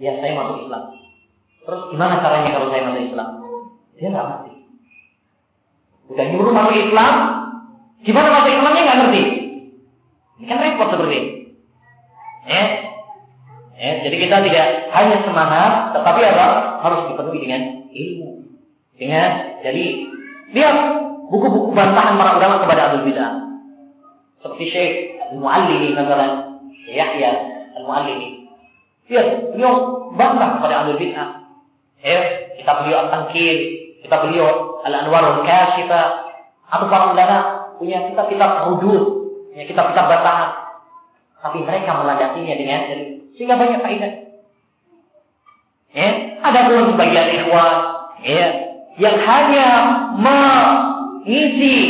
[0.00, 0.82] ya saya masuk Islam.
[1.64, 3.28] Terus gimana caranya kalau saya masuk Islam?
[4.00, 4.54] Dia nggak ngerti.
[6.08, 7.14] Udah nyuruh masuk Islam,
[8.00, 9.22] gimana masuk Islamnya nggak ngerti?
[10.40, 11.30] Ini kan repot seperti ini.
[12.44, 12.64] Ya,
[13.76, 16.46] ya, jadi kita tidak hanya semangat, tetapi apa?
[16.80, 17.60] Harus dipenuhi dengan
[17.92, 18.30] ilmu.
[18.96, 19.30] Dengan
[19.60, 19.84] jadi
[20.52, 20.76] lihat
[21.28, 23.43] buku-buku bantahan para ulama kepada Abu Bidah.
[24.44, 24.92] Seperti Syekh
[25.32, 27.32] Al-Muallimi misalnya Yahya
[27.80, 28.44] Al-Muallimi.
[29.08, 31.48] Lihat, beliau bantah kepada Abu Bidah.
[32.04, 33.56] Ya, kita beliau At-Tankir,
[34.04, 36.28] kita beliau Al-Anwarul Kashifa,
[36.68, 40.50] atau para ulama punya kita kitab hudud, punya kitab-kitab bantahan.
[41.40, 42.80] Tapi mereka melandasinya dengan
[43.32, 44.12] sehingga banyak faedah.
[45.96, 46.08] Ya,
[46.44, 47.76] ada pun sebagian ikhwan
[48.20, 48.46] ya,
[49.00, 49.68] yang hanya
[50.20, 51.80] mengisi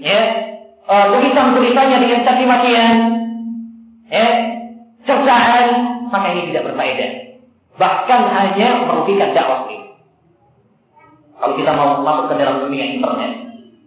[0.00, 0.51] ya,
[0.92, 2.96] uh, tulisan-tulisannya dengan caci makian,
[4.12, 4.28] ya,
[5.08, 5.68] cercaan,
[6.12, 7.22] maka ini tidak berfaedah
[7.80, 9.96] bahkan hanya merugikan dakwah ini.
[11.42, 13.32] Kalau kita mau masuk ke dalam dunia internet,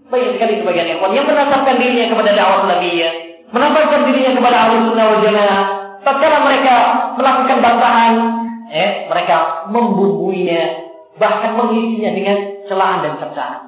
[0.10, 3.14] banyak sekali sebagian ikhwan yang menasabkan dirinya kepada dakwah salafiyah,
[3.54, 5.64] menasabkan dirinya kepada ahli sunnah wal jamaah.
[6.06, 6.76] Tatkala mereka
[7.18, 8.16] melakukan bantahan,
[8.70, 10.64] eh, mereka membumbuinya,
[11.18, 12.38] bahkan mengisinya dengan
[12.70, 13.62] celaan dan cercaan.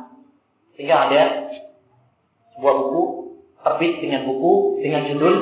[0.78, 1.22] Sehingga ada
[2.54, 3.04] sebuah buku
[3.68, 5.36] terbit dengan buku dengan judul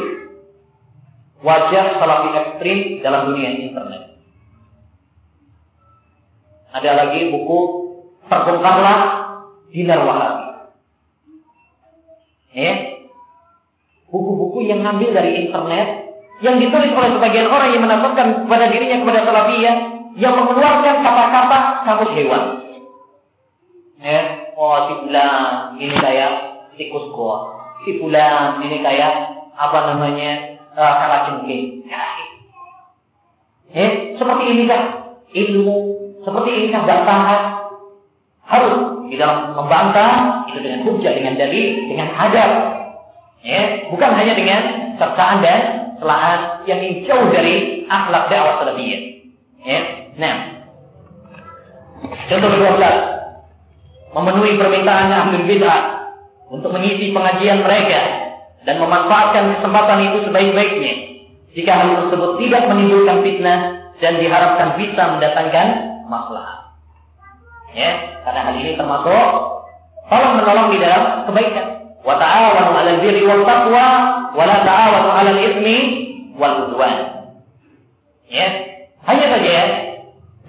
[1.46, 4.18] Wajah Salafi Ekstrim dalam Dunia Internet.
[6.74, 7.60] Ada lagi buku
[8.26, 9.00] Terbongkarlah
[9.70, 10.50] Dinar Wahabi.
[12.58, 12.74] Ya.
[14.10, 16.08] Buku-buku yang ngambil dari internet
[16.40, 19.76] yang ditulis oleh sebagian orang yang menasabkan kepada dirinya kepada salafiyah
[20.16, 22.44] yang mengeluarkan kata-kata kamus hewan.
[24.00, 24.22] Ya,
[24.56, 24.94] oh si
[25.84, 26.32] ini kayak
[26.80, 27.55] tikus gua.
[27.86, 29.14] Si fulan ini kayak
[29.54, 30.58] apa namanya?
[30.76, 31.88] Uh, kalajengking.
[33.72, 33.88] Ya,
[34.20, 34.82] seperti ini kan
[35.32, 35.78] ilmu
[36.20, 37.42] seperti ini kan bantahan
[38.44, 42.52] harus di dalam membantah itu dengan hujah, dengan dalil, dengan adab.
[43.46, 44.62] Ya, bukan hanya dengan
[44.98, 45.60] cercaan dan
[46.02, 49.02] celaan yang jauh dari akhlak dakwah salafiyah.
[49.64, 49.80] Ya.
[50.18, 50.36] Nah,
[52.26, 52.98] contoh kedua belas
[54.12, 55.95] memenuhi permintaan ahli bid'ah
[56.50, 58.02] untuk mengisi pengajian mereka
[58.66, 60.94] dan memanfaatkan kesempatan itu sebaik-baiknya
[61.56, 63.60] jika hal tersebut tidak menimbulkan fitnah
[64.04, 65.68] dan diharapkan bisa mendatangkan
[66.12, 66.76] maslahat.
[67.72, 69.32] Ya, karena hal ini termasuk
[70.12, 71.68] tolong menolong di dalam kebaikan.
[72.04, 73.88] Wa ta'awanu 'alal birri wal taqwa
[74.36, 75.78] wa la ta'awanu 'alal itsmi
[76.36, 77.24] wal udwan.
[78.28, 78.48] Ya,
[79.08, 79.66] hanya saja ya,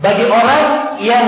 [0.02, 0.62] bagi orang
[1.06, 1.26] yang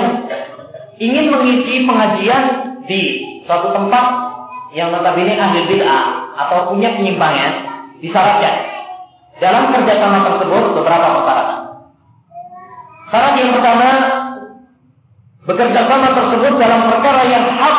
[0.99, 2.43] ingin mengisi pengajian
[2.91, 3.03] di
[3.47, 4.28] suatu tempat
[4.73, 6.05] yang notabene ahli bid'ah
[6.37, 7.53] atau punya penyimpangan
[7.99, 8.55] disyaratkan
[9.39, 11.61] dalam kerjasama tersebut beberapa persyaratan.
[13.09, 13.89] Syarat yang pertama
[15.49, 17.77] bekerja sama tersebut dalam perkara yang hak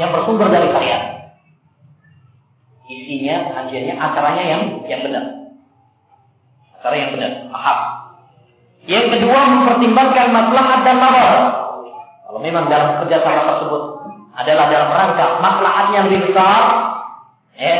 [0.00, 1.02] yang bersumber dari syariat.
[2.90, 5.24] Isinya, pengajiannya, acaranya yang yang benar.
[6.80, 7.80] Acara yang benar, hak.
[8.88, 11.44] Yang kedua mempertimbangkan maslahat dan maslahat.
[12.24, 13.82] Kalau memang dalam kerjasama tersebut
[14.34, 16.60] adalah dalam rangka maslahatnya lebih besar,
[17.58, 17.78] eh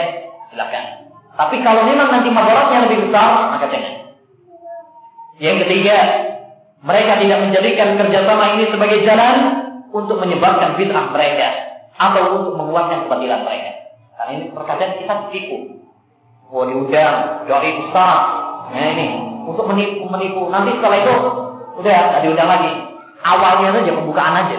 [0.51, 0.85] silakan.
[1.39, 3.95] Tapi kalau memang nanti masalahnya lebih besar, maka jangan.
[5.41, 5.97] Yang ketiga,
[6.85, 9.37] mereka tidak menjadikan kerjasama ini sebagai jalan
[9.89, 11.49] untuk menyebarkan bid'ah mereka
[11.97, 13.73] atau untuk menguatkan kebatilan mereka.
[14.17, 15.59] Karena ini terkadang kita tipu.
[16.51, 18.21] Oh diundang, doi ustaz.
[18.71, 19.07] Nah ini
[19.49, 20.51] untuk menipu, menipu.
[20.53, 21.15] Nanti setelah itu
[21.81, 22.73] udah tidak diundang lagi.
[23.21, 24.59] Awalnya saja pembukaan aja.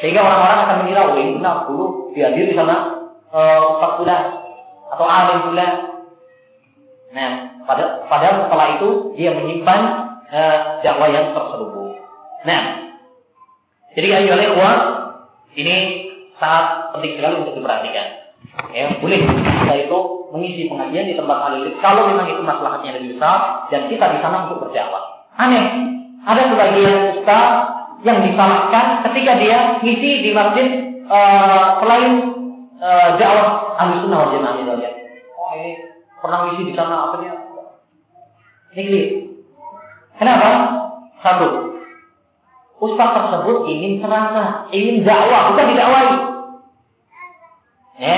[0.00, 2.76] Sehingga orang-orang akan mengira, oh ini benar, dulu dihadiri sama
[3.32, 4.18] uh, Ustaz pula
[4.94, 5.68] atau alim pula.
[7.14, 7.30] Nah,
[7.64, 9.80] pada, padahal setelah itu dia menyimpan
[10.28, 11.94] uh, dakwah yang terselubung.
[12.44, 12.62] Nah,
[13.94, 14.76] jadi ayo ikhwan,
[15.54, 15.76] ini
[16.36, 18.06] sangat penting sekali untuk diperhatikan.
[18.74, 19.98] Ya, boleh kita itu
[20.34, 24.50] mengisi pengajian di tempat alim kalau memang itu masalahnya lebih besar dan kita di sana
[24.50, 25.30] untuk berdakwah.
[25.38, 25.62] Aneh,
[26.26, 27.50] ada sebagian ustaz
[28.04, 30.68] yang disalahkan ketika dia ngisi di masjid
[31.08, 32.12] uh, selain
[32.76, 34.90] uh, dakwah ahli sunnah wal jamaah misalnya.
[35.40, 35.72] Oh ini
[36.20, 37.34] pernah ngisi di sana apa dia?
[38.74, 39.24] Ini
[40.14, 40.50] Kenapa?
[41.24, 41.80] Satu,
[42.78, 46.10] ustaz tersebut ingin ceramah, ingin dakwah, bukan didakwai.
[47.98, 48.16] Ya.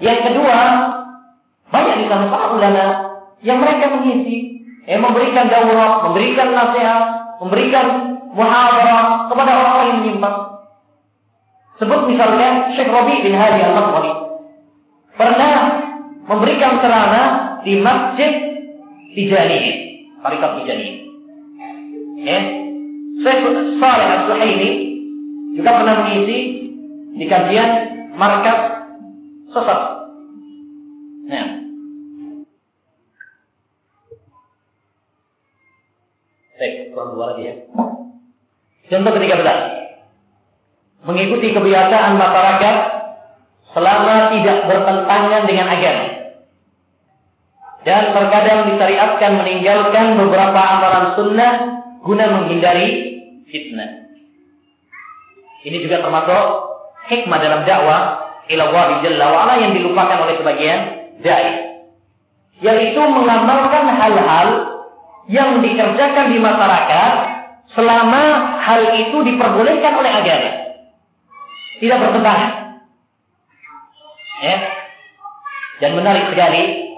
[0.00, 0.58] Yang kedua,
[1.68, 2.86] banyak di sana para ulama
[3.42, 7.02] yang mereka mengisi, yang memberikan dakwah, memberikan nasihat,
[7.42, 7.86] memberikan
[8.34, 10.36] muhawarah kepada orang-orang yang menyimpang.
[11.78, 14.12] Sebut misalnya Syekh Rabi bin Hadi al-Madkhali
[15.14, 15.54] pernah
[16.26, 17.28] memberikan ceramah
[17.66, 18.32] di masjid
[19.14, 19.62] Tijani,
[20.22, 20.90] Tarikat Tijani.
[22.22, 22.38] Ya.
[23.14, 23.42] Syekh
[23.78, 24.70] Saleh Al-Suhaimi
[25.54, 26.38] juga pernah mengisi
[27.14, 27.70] di kajian
[28.18, 28.90] markas
[29.54, 29.80] sesat.
[31.30, 31.48] Nah.
[36.54, 37.54] Baik, kurang dua lagi ya.
[38.88, 39.58] Contoh ketiga belas.
[41.04, 42.76] Mengikuti kebiasaan masyarakat
[43.72, 46.06] selama tidak bertentangan dengan agama.
[47.84, 51.52] Dan terkadang disyariatkan meninggalkan beberapa amalan sunnah
[52.00, 52.88] guna menghindari
[53.44, 54.08] fitnah.
[55.64, 56.44] Ini juga termasuk
[57.12, 58.00] hikmah dalam dakwah
[58.48, 60.80] ila Allah jalla wa ala yang dilupakan oleh sebagian
[61.20, 61.76] dai.
[62.64, 64.48] Yaitu mengamalkan hal-hal
[65.28, 67.33] yang dikerjakan di masyarakat
[67.74, 68.22] selama
[68.62, 70.50] hal itu diperbolehkan oleh agama.
[71.82, 72.52] Tidak bertentangan.
[74.42, 74.56] Ya.
[75.82, 76.94] Dan menarik sekali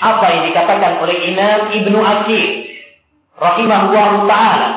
[0.00, 2.50] apa yang dikatakan oleh Imam Ibnu Aqil
[3.36, 4.70] rahimahullah taala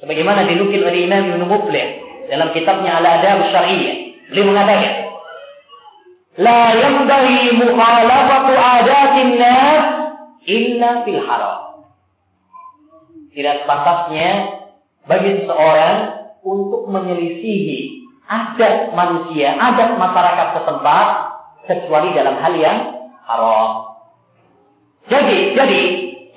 [0.00, 1.86] sebagaimana dinukil oleh Imam Ibnu Muflih
[2.26, 3.96] dalam kitabnya Al-Adab Syar'iyyah.
[4.32, 4.92] Beliau mengatakan,
[6.42, 9.82] "La yanbaghi mukhalafatu adatin nas
[10.48, 11.65] illa fil haram."
[13.36, 14.30] Tidak pantasnya
[15.04, 15.96] bagi seseorang
[16.40, 21.06] untuk menyelisihi adat manusia, adat masyarakat setempat
[21.68, 22.78] kecuali dalam hal yang
[23.28, 23.70] haram.
[25.06, 25.80] Jadi, jadi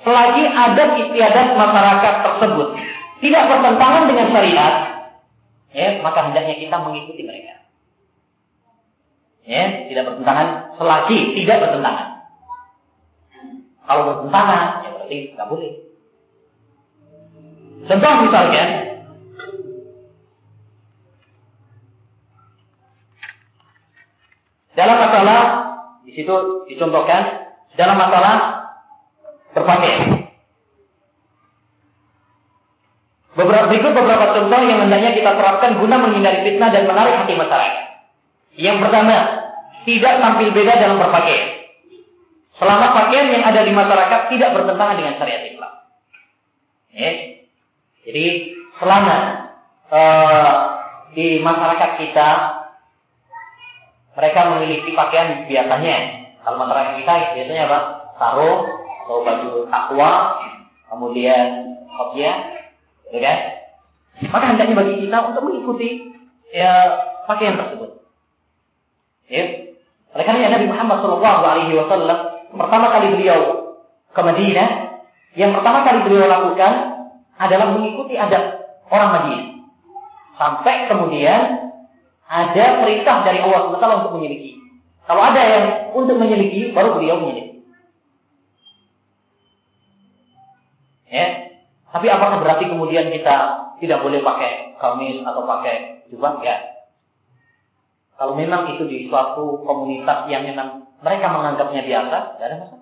[0.04, 2.68] selagi adat istiadat masyarakat tersebut
[3.24, 4.74] tidak bertentangan dengan syariat,
[5.72, 7.64] ya, maka hendaknya kita mengikuti mereka.
[9.48, 12.08] Ya, tidak bertentangan selagi tidak bertentangan.
[13.88, 15.89] Kalau bertentangan, ya berarti nggak boleh.
[17.90, 18.64] Contoh misalnya,
[24.78, 25.40] dalam masalah
[26.06, 26.34] di situ
[26.70, 28.34] dicontohkan dalam masalah
[29.58, 30.22] berpakaian.
[33.34, 37.86] Beberapa, berikut beberapa contoh yang hendaknya kita terapkan guna menghindari fitnah dan menarik hati masyarakat.
[38.54, 39.16] Yang pertama,
[39.82, 41.74] tidak tampil beda dalam berpakaian.
[42.54, 45.72] Selama pakaian yang ada di masyarakat tidak bertentangan dengan syariat Islam.
[46.94, 47.39] Ya.
[48.00, 49.16] Jadi selama
[49.92, 50.52] uh,
[51.12, 52.28] di masyarakat kita
[54.16, 55.96] mereka memiliki pakaian biasanya.
[56.40, 57.78] Kalau masyarakat kita biasanya apa?
[58.16, 58.60] Sarung
[59.04, 60.10] atau baju takwa
[60.90, 61.46] kemudian
[61.88, 62.36] kopiah
[63.12, 63.38] ya kan?
[64.28, 66.12] Maka hendaknya bagi kita untuk mengikuti
[66.52, 66.72] ya
[67.24, 67.90] pakaian tersebut.
[69.30, 69.44] Ya.
[70.10, 72.18] Oleh karena Nabi Muhammad Shallallahu Alaihi Wasallam
[72.50, 73.40] pertama kali beliau
[74.10, 74.68] ke Madinah
[75.38, 76.89] yang pertama kali beliau lakukan
[77.40, 78.60] adalah mengikuti adat
[78.92, 79.48] orang Madinah.
[80.36, 81.72] Sampai kemudian
[82.28, 84.60] ada perintah dari Allah SWT untuk menyelidiki.
[85.08, 85.64] Kalau ada yang
[85.96, 87.64] untuk menyelidiki, baru beliau menyelidiki.
[91.10, 91.26] Ya.
[91.90, 93.36] Tapi apakah berarti kemudian kita
[93.82, 96.38] tidak boleh pakai kamis atau pakai jubah?
[96.44, 96.86] Ya.
[98.14, 102.80] Kalau memang itu di suatu komunitas yang memang mereka menganggapnya biasa, tidak ada masalah.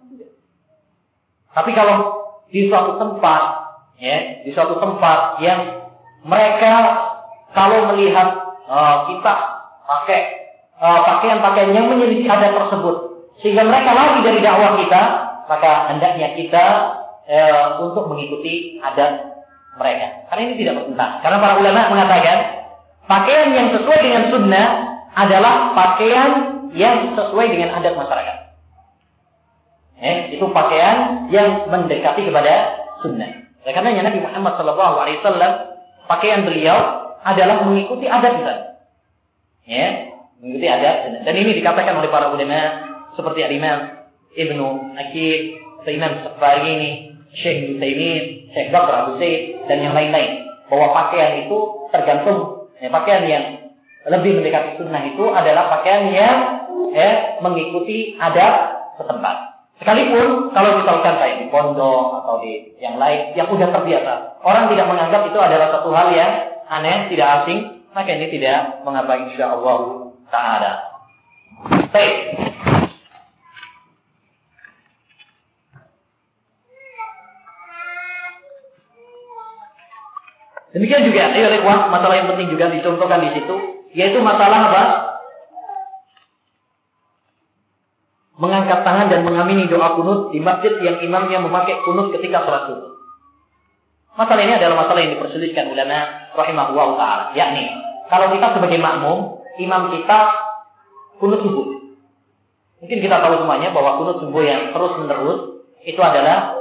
[1.49, 1.97] Tapi kalau
[2.53, 3.58] di suatu tempat
[3.99, 5.91] ya di suatu tempat yang
[6.23, 6.73] mereka
[7.53, 9.35] kalau melihat uh, kita
[9.85, 10.21] pakai
[10.79, 12.97] uh, pakaian-pakaian yang menyelisih adat tersebut.
[13.39, 15.03] Sehingga mereka lari dari dakwah kita
[15.47, 16.65] maka hendaknya kita
[17.27, 19.43] uh, untuk mengikuti adat
[19.79, 20.07] mereka.
[20.31, 22.39] Karena ini tidak bertentangan karena para ulama mengatakan
[23.07, 24.67] pakaian yang sesuai dengan sunnah
[25.15, 26.31] adalah pakaian
[26.77, 28.37] yang sesuai dengan adat masyarakat.
[29.99, 32.55] Eh, itu pakaian yang mendekati kepada
[33.03, 35.53] sunnah oleh karenanya Nabi Muhammad Shallallahu Alaihi Wasallam
[36.07, 36.79] pakaian beliau
[37.23, 38.55] adalah mengikuti adat kita.
[39.69, 39.87] Ya,
[40.41, 40.97] mengikuti adat.
[41.27, 42.61] Dan ini dikatakan oleh para ulama
[43.13, 43.99] seperti Al-Imam
[44.33, 45.59] Ibnu Akir,
[45.89, 46.13] Imam
[46.65, 50.45] ini, Syekh Nusaimin, Syekh Bakr Abu Zaid, dan yang lain-lain.
[50.69, 53.45] Bahwa pakaian itu tergantung, ya, pakaian yang
[54.09, 56.39] lebih mendekati sunnah itu adalah pakaian yang
[56.93, 59.48] ya, mengikuti adat setempat.
[59.79, 64.91] Sekalipun kalau misalkan kayak di pondok atau di yang lain yang sudah terbiasa, orang tidak
[64.91, 66.33] menganggap itu adalah satu hal yang
[66.67, 70.73] aneh, tidak asing, maka ini tidak mengapa insya Allah taala.
[71.95, 72.17] Baik.
[80.69, 83.57] Demikian juga, ayo lewat masalah yang penting juga dicontohkan di situ,
[83.97, 84.83] yaitu masalah apa?
[88.39, 92.95] Mengangkat tangan dan mengamini doa kunut di masjid yang imamnya memakai kunut ketika sholat subuh.
[94.15, 95.99] Masalah ini adalah masalah yang diperselisihkan ulama
[96.35, 97.67] rahimahullah taala, yakni
[98.09, 100.19] kalau kita sebagai makmum, imam kita
[101.21, 101.67] kunut subuh.
[102.79, 105.41] Mungkin kita tahu semuanya bahwa kunut subuh yang terus menerus
[105.83, 106.55] itu adalah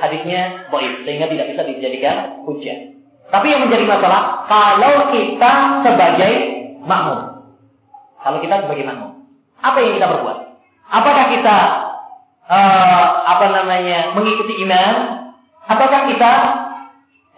[0.00, 2.92] hadisnya baik sehingga tidak bisa dijadikan hujah.
[3.32, 6.32] Tapi yang menjadi masalah kalau kita sebagai
[6.84, 7.20] makmum,
[8.20, 9.10] kalau kita sebagai makmum,
[9.64, 10.51] apa yang kita berbuat?
[10.92, 11.58] Apakah kita
[12.44, 15.24] uh, apa namanya mengikuti imam?
[15.64, 16.32] Apakah kita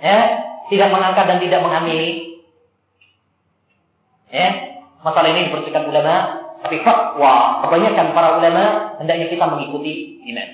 [0.03, 0.19] ya
[0.67, 2.35] tidak mengangkat dan tidak mengamini?
[4.35, 4.51] Ya,
[5.07, 6.17] masalah ini dipercayai ulama,
[6.67, 8.65] tapi fatwa kebanyakan para ulama
[8.99, 10.51] hendaknya kita mengikuti imam.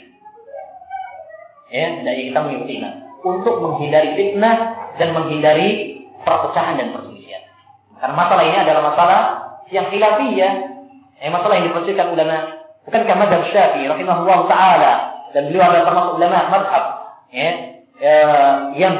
[1.72, 2.94] Ya, hendaknya kita mengikuti imam
[3.24, 4.56] untuk menghindari fitnah
[5.00, 7.48] dan menghindari perpecahan dan perselisihan.
[7.96, 9.20] Karena masalah ini adalah masalah
[9.72, 10.52] yang khilafiyah.
[11.20, 12.59] Eh, masalah yang dipercayai ulama
[12.90, 14.92] Bukankah madhab Syafi'i rahimahullah taala
[15.30, 16.84] dan beliau adalah termasuk ulama madhab
[17.30, 17.50] ya,
[18.02, 18.14] ya,
[18.74, 18.94] yang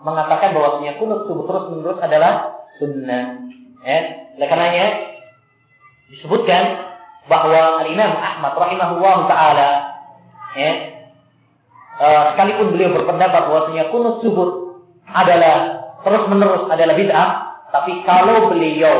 [0.00, 2.32] mengatakan bahwasanya kunut subuh terus menerus adalah
[2.80, 3.44] sunnah.
[3.84, 3.98] Ya.
[4.40, 4.86] Oleh karenanya
[6.08, 6.88] disebutkan
[7.28, 9.70] bahwa Al Imam Ahmad rahimahullah taala
[10.56, 10.70] ya,
[12.00, 17.28] uh, sekalipun beliau berpendapat bahwasanya kunut subuh adalah terus menerus adalah bid'ah,
[17.68, 18.96] tapi kalau beliau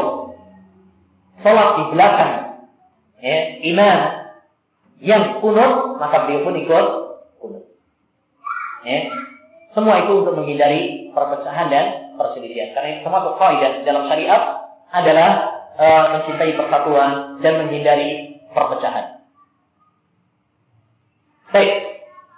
[1.40, 2.32] sholat di belakang
[3.24, 3.36] ya,
[3.72, 4.23] imam
[5.02, 6.86] yang kunut, maka beliau pun ikut
[7.42, 7.64] kunut.
[8.86, 9.10] Ya.
[9.74, 12.70] Semua itu untuk menghindari perpecahan dan perselisihan.
[12.78, 14.42] Karena termasuk kaidah dalam syariat
[14.94, 15.30] adalah
[15.74, 17.10] e, mencintai persatuan
[17.42, 19.26] dan menghindari perpecahan.
[21.50, 21.72] Baik.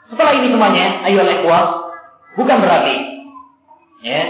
[0.06, 1.92] Setelah ini semuanya, ayo ikhwah,
[2.40, 2.96] bukan berarti
[4.00, 4.22] ya.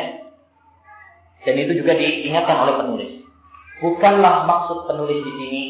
[1.47, 3.13] Dan itu juga diingatkan oleh penulis.
[3.79, 5.63] Bukanlah maksud penulis di sini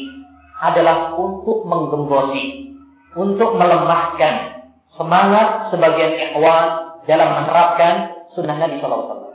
[0.57, 2.73] adalah untuk menggembosi,
[3.13, 4.65] untuk melemahkan
[4.97, 9.29] semangat sebagian ikhwan dalam menerapkan sunnah Nabi SAW.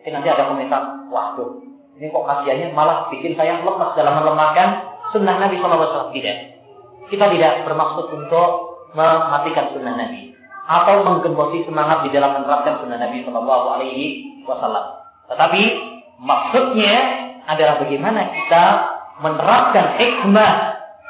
[0.00, 0.82] Mungkin nanti ada komentar,
[1.12, 1.62] waduh,
[2.00, 4.68] ini kok kasihannya malah bikin saya lemas dalam melemahkan
[5.12, 6.10] sunnah Nabi SAW.
[6.10, 6.36] Tidak.
[7.12, 8.50] Kita tidak bermaksud untuk
[8.96, 10.32] mematikan sunnah Nabi
[10.62, 14.06] atau menggembosi semangat di dalam menerapkan sunnah Nabi Shallallahu Alaihi
[14.46, 14.84] Wasallam.
[15.28, 15.62] Tetapi
[16.22, 16.94] maksudnya
[17.44, 18.64] adalah bagaimana kita
[19.20, 20.52] menerapkan hikmah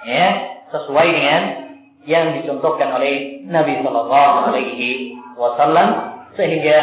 [0.08, 0.26] ya
[0.72, 1.42] sesuai dengan
[2.02, 6.78] yang dicontohkan oleh Nabi Shallallahu Alaihi Wasallam sehingga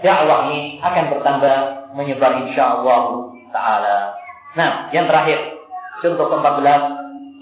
[0.00, 1.56] dakwah ini akan bertambah
[1.92, 3.98] menyebar insya Allah Taala.
[4.56, 5.60] Nah, yang terakhir
[6.00, 6.80] contoh ke-14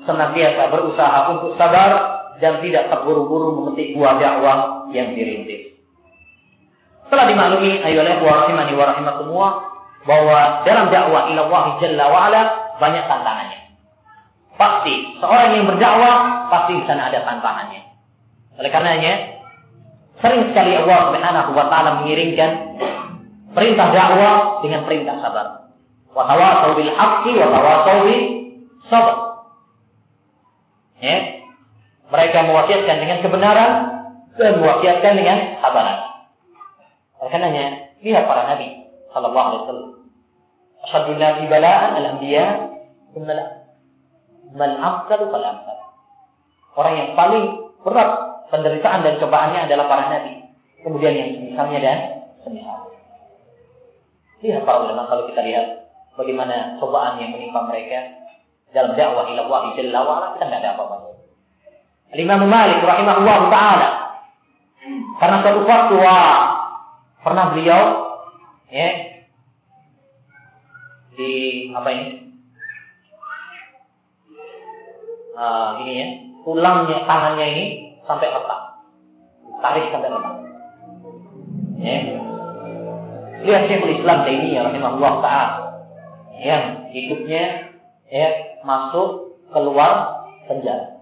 [0.07, 4.59] senantiasa berusaha untuk sabar dan tidak terburu-buru memetik buah dakwah
[4.91, 5.77] yang dirintis.
[7.07, 9.53] Setelah dimaklumi ayolah wa rahimani wa rahimakumullah
[10.07, 12.43] bahwa dalam dakwah ila Allah Jalla wa ala
[12.81, 13.61] banyak tantangannya.
[14.57, 17.81] Pasti seorang yang berdakwah pasti di sana ada tantangannya.
[18.57, 19.13] Oleh karenanya
[20.21, 22.51] sering sekali Allah Subhanahu wa taala mengiringkan
[23.53, 25.47] perintah dakwah dengan perintah sabar.
[26.11, 28.09] Wa tawasau bil haqqi wa tawasau
[28.89, 29.17] sabr.
[31.01, 31.17] Ya.
[32.11, 33.71] Mereka mewasiatkan dengan kebenaran
[34.35, 36.11] dan mewasiatkan dengan sabaran.
[37.23, 37.67] Oleh karenanya,
[38.03, 39.91] lihat para nabi sallallahu alaihi wasallam.
[40.81, 42.70] Asyadun nabi bala'an al-anbiya
[43.15, 44.73] Mal
[45.07, 45.79] fal amsal.
[46.75, 47.45] Orang yang paling
[47.83, 48.11] berat
[48.51, 50.47] penderitaan dan cobaannya adalah para nabi.
[50.81, 51.99] Kemudian yang semisalnya dan
[52.43, 52.91] semisal.
[54.41, 55.67] Lihat para ulama kalau kita lihat
[56.17, 58.21] bagaimana cobaan yang menimpa mereka
[58.73, 60.97] dalam dakwah ila Allah jalla wa kita nggak ada apa-apa.
[62.11, 63.91] Imam Malik rahimahullah taala
[65.21, 65.97] karena suatu waktu
[67.21, 67.83] pernah beliau
[68.73, 68.91] ya
[71.15, 71.31] di
[71.77, 72.20] apa ini
[75.37, 76.07] uh, ini ya,
[76.43, 77.65] tulangnya tangannya ini
[78.05, 78.61] sampai retak.
[79.61, 80.37] Tarik sampai retak.
[81.81, 81.97] Ya.
[83.41, 85.57] Lihat Syekhul Islam ya rahimahullah taala
[86.37, 87.73] yang hidupnya
[88.09, 88.29] ya
[88.65, 91.01] masuk keluar penjara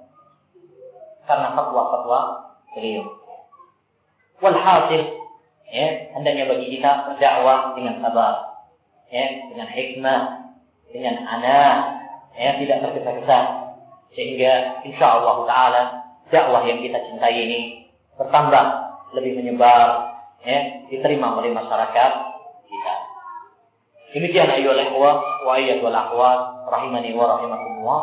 [1.26, 2.20] karena fatwa-fatwa
[2.72, 3.04] beliau.
[4.38, 5.02] Walhasil
[5.66, 8.34] ya hendaknya bagi kita berdakwah dengan sabar,
[9.10, 10.22] ya dengan hikmah,
[10.94, 11.76] dengan anak,
[12.38, 13.67] ya tidak tergesa-gesa
[14.12, 15.82] sehingga insya Allah taala
[16.28, 17.60] dakwah yang kita cintai ini
[18.16, 18.64] bertambah
[19.16, 20.12] lebih menyebar
[20.44, 22.12] ya diterima oleh masyarakat
[22.68, 22.94] kita.
[24.16, 28.02] Demikian ayyuhal ikhwah wa ayyuhal akhwat rahimani wa rahimakumullah.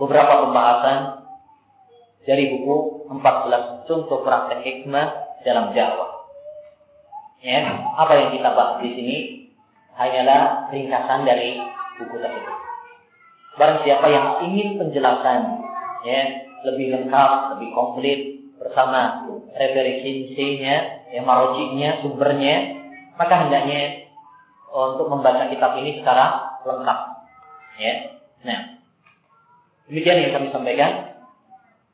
[0.00, 0.98] Beberapa pembahasan
[2.24, 5.08] dari buku 14 contoh praktek hikmah
[5.44, 6.22] dalam dakwah.
[7.42, 7.66] Ya,
[7.98, 9.16] apa yang kita bahas di sini
[9.98, 11.58] hanyalah ringkasan dari
[11.98, 12.71] buku tersebut.
[13.60, 15.40] Barang siapa yang ingin penjelasan
[16.08, 16.20] ya
[16.62, 18.20] lebih lengkap, lebih komplit
[18.56, 20.76] bersama referensinya,
[21.10, 22.80] ya marojiknya, sumbernya,
[23.18, 24.08] maka hendaknya
[24.72, 26.98] untuk membaca kitab ini secara lengkap.
[27.76, 27.94] Ya.
[28.46, 28.60] Nah,
[29.90, 31.12] demikian yang kami sampaikan.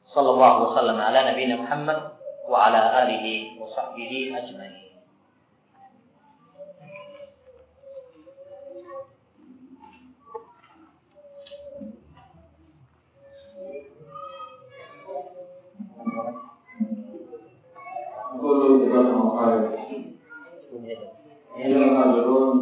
[0.09, 2.17] Sallallahu wasallam ala Nabi Muhammad
[2.49, 4.88] wa ala alihi wa sahbihi ajma'in.
[18.48, 19.72] كل ذكر وخير
[21.58, 22.56] إلى الأجرون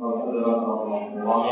[0.00, 1.44] وفضلات الله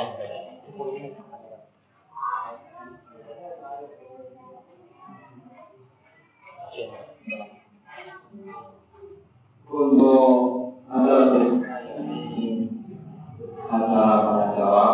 [9.74, 11.18] Untuk ada
[13.74, 14.88] acara pengacara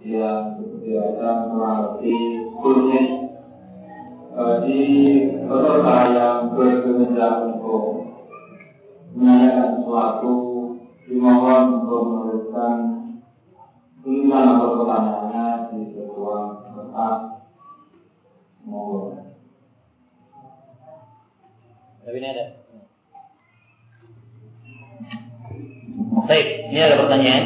[0.00, 2.24] yang biasa melatih
[2.56, 3.08] kulit
[4.32, 4.88] bagi
[5.44, 7.55] peserta yang berkehendak untuk
[9.17, 10.33] menanyakan sesuatu
[11.09, 12.75] dimohon untuk menuliskan
[14.05, 17.19] tulisan atau pertanyaannya di sebuah kertas
[18.61, 19.33] mohon.
[22.05, 22.45] Tapi ini ada.
[26.27, 27.45] Baik, ini ada pertanyaan.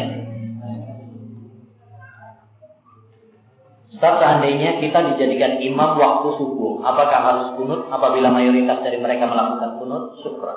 [4.01, 9.77] Ustaz, seandainya kita dijadikan imam waktu subuh, apakah harus kunut apabila mayoritas dari mereka melakukan
[9.77, 10.17] kunut?
[10.25, 10.49] Syukur.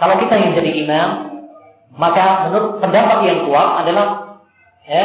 [0.00, 1.08] Kalau kita yang jadi imam,
[1.96, 4.06] maka menurut pendapat yang kuat adalah
[4.88, 5.04] ya,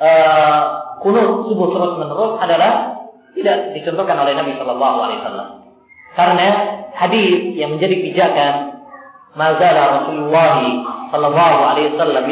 [0.00, 0.60] uh,
[1.04, 2.72] kunut subuh terus menerus adalah
[3.34, 5.48] tidak dicontohkan oleh Nabi Shallallahu Alaihi Wasallam.
[6.14, 6.48] Karena
[6.94, 8.54] hadis yang menjadi pijakan
[9.34, 10.62] Mazala Rasulullah
[11.10, 12.24] Sallallahu Alaihi Wasallam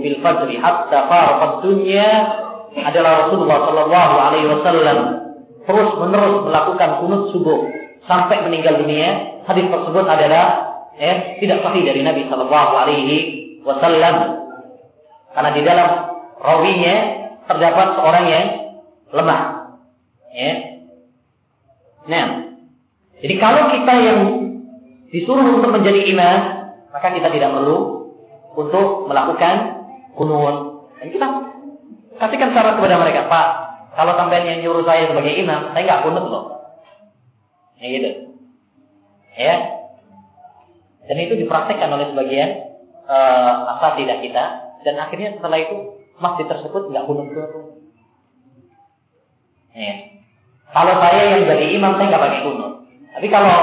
[0.00, 2.08] fil fajri hatta farqat dunya
[2.80, 4.98] adalah Rasulullah Sallallahu Alaihi Wasallam
[5.68, 7.68] terus menerus melakukan kunut subuh
[8.08, 9.38] sampai meninggal dunia.
[9.46, 13.16] Hadis tersebut adalah eh, tidak sahih dari Nabi Sallallahu Alaihi
[13.62, 14.16] Wasallam
[15.36, 15.88] karena di dalam
[16.40, 16.96] rawinya
[17.44, 18.46] terdapat seorang yang
[19.12, 19.42] lemah.
[20.32, 20.52] Ya.
[22.06, 22.26] Nah,
[23.20, 24.20] jadi kalau kita yang
[25.12, 26.38] disuruh untuk menjadi imam,
[26.92, 28.08] maka kita tidak perlu
[28.56, 29.84] untuk melakukan
[30.16, 30.88] kunut.
[31.00, 31.26] Dan kita
[32.16, 33.46] kasihkan syarat kepada mereka, Pak,
[33.96, 36.44] kalau sampai yang nyuruh saya sebagai imam, saya nggak kunut loh.
[37.76, 38.10] Ya gitu.
[39.36, 39.56] Ya.
[41.06, 42.50] Dan itu dipraktekkan oleh sebagian
[43.06, 44.44] uh, asal tidak kita.
[44.82, 45.76] Dan akhirnya setelah itu
[46.18, 47.50] masjid tersebut nggak kunut kunut.
[49.76, 49.94] Ya.
[50.72, 52.72] Kalau saya yang jadi imam, saya nggak pakai kunut.
[53.16, 53.58] Tapi kalau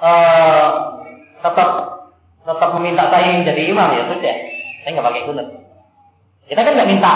[0.00, 0.68] uh,
[1.44, 1.70] tetap
[2.42, 4.36] tetap meminta saya yang jadi imam ya sudah,
[4.82, 5.48] saya nggak pakai kunut.
[6.48, 7.14] Kita kan nggak minta,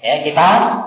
[0.00, 0.46] Ya, kita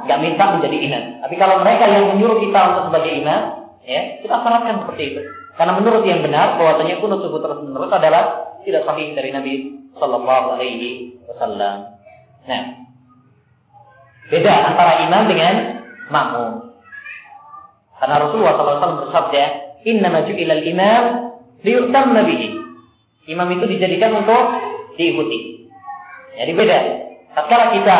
[0.09, 1.03] nggak minta menjadi imam.
[1.21, 3.41] Tapi kalau mereka yang menyuruh kita untuk sebagai imam,
[3.85, 5.21] ya, kita syaratkan seperti itu.
[5.53, 9.53] Karena menurut yang benar bahwasanya kunut subuh terus menerus adalah tidak sahih dari Nabi
[9.93, 11.93] Shallallahu Alaihi Wasallam.
[12.43, 12.63] Nah,
[14.34, 15.55] beda antara imam dengan
[16.09, 16.51] makmum.
[18.03, 19.43] Karena Rasulullah SAW bersabda,
[19.88, 21.03] Inna maju ilal imam
[21.63, 22.49] liutam nabihi.
[23.31, 24.59] Imam itu dijadikan untuk
[24.99, 25.71] diikuti.
[26.35, 26.77] Jadi beda.
[27.31, 27.97] Tatkala kita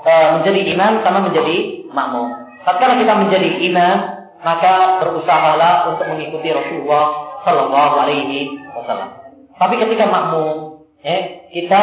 [0.00, 2.32] e, menjadi imam sama menjadi makmum.
[2.64, 3.96] Tatkala kita menjadi imam,
[4.42, 9.10] maka berusahalah untuk mengikuti Rasulullah Shallallahu Alaihi Wasallam.
[9.54, 11.82] Tapi ketika makmum, eh, kita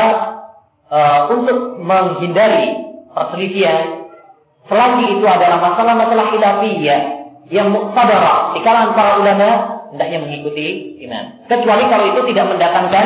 [0.92, 1.00] e,
[1.32, 2.76] untuk menghindari
[3.16, 4.12] perselisihan,
[4.68, 7.00] selagi itu adalah masalah-masalah khilafiyah
[7.48, 9.50] yang muqtadarah di kalangan para ulama
[9.96, 11.48] hendaknya mengikuti imam.
[11.48, 13.06] Kecuali kalau itu tidak mendatangkan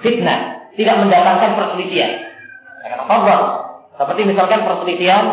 [0.00, 2.12] fitnah, tidak mendatangkan perselisihan.
[2.82, 3.36] Karena
[3.98, 5.24] seperti misalkan perselisihan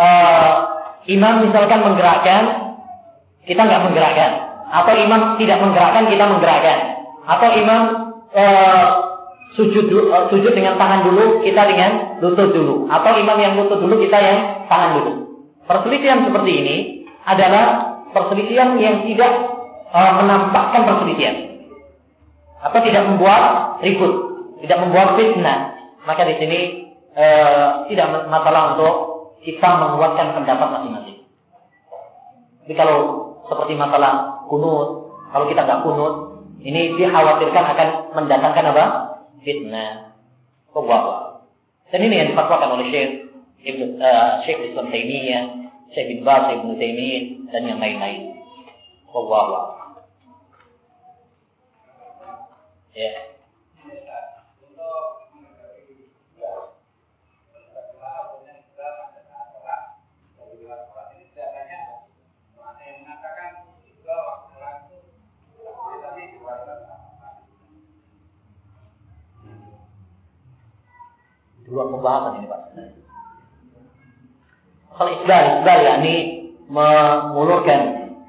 [0.00, 0.75] uh,
[1.06, 2.42] imam misalkan menggerakkan,
[3.46, 4.30] kita nggak menggerakkan,
[4.66, 6.76] atau imam tidak menggerakkan, kita menggerakkan,
[7.26, 7.80] atau imam
[8.34, 8.86] uh,
[9.54, 14.02] sujud uh, sujud dengan tangan dulu, kita dengan lutut dulu, atau imam yang lutut dulu,
[14.02, 15.12] kita yang tangan dulu.
[15.66, 16.76] Perselisihan seperti ini
[17.26, 17.64] adalah
[18.10, 19.32] perselisihan yang tidak
[19.90, 21.46] uh, menampakkan perselisihan
[22.66, 23.42] atau tidak membuat
[23.82, 24.14] ribut,
[24.62, 25.58] tidak membuat fitnah.
[26.06, 26.58] Maka di sini
[27.14, 29.15] uh, tidak masalah untuk
[29.46, 31.22] kita menguatkan pendapat masing-masing.
[32.66, 32.98] Jadi kalau
[33.46, 38.84] seperti masalah kunut, kalau kita nggak kunut, ini dikhawatirkan akan mendatangkan apa?
[39.46, 40.18] fitnah,
[40.74, 41.46] pembawa.
[41.94, 43.10] Dan ini yang difatwakan oleh Syekh
[43.62, 45.44] Ibn, uh, Syekh Islam Taimiyah,
[45.94, 47.22] Syekh bin Baz, Ibn Taimiyah,
[47.54, 48.42] dan yang lain-lain.
[49.06, 49.62] Pembawa.
[52.96, 53.35] Ya.
[71.66, 72.62] Dua pembahasan ini Pak.
[74.96, 76.14] Kalau isbal, isbal yakni
[76.72, 77.80] mengulurkan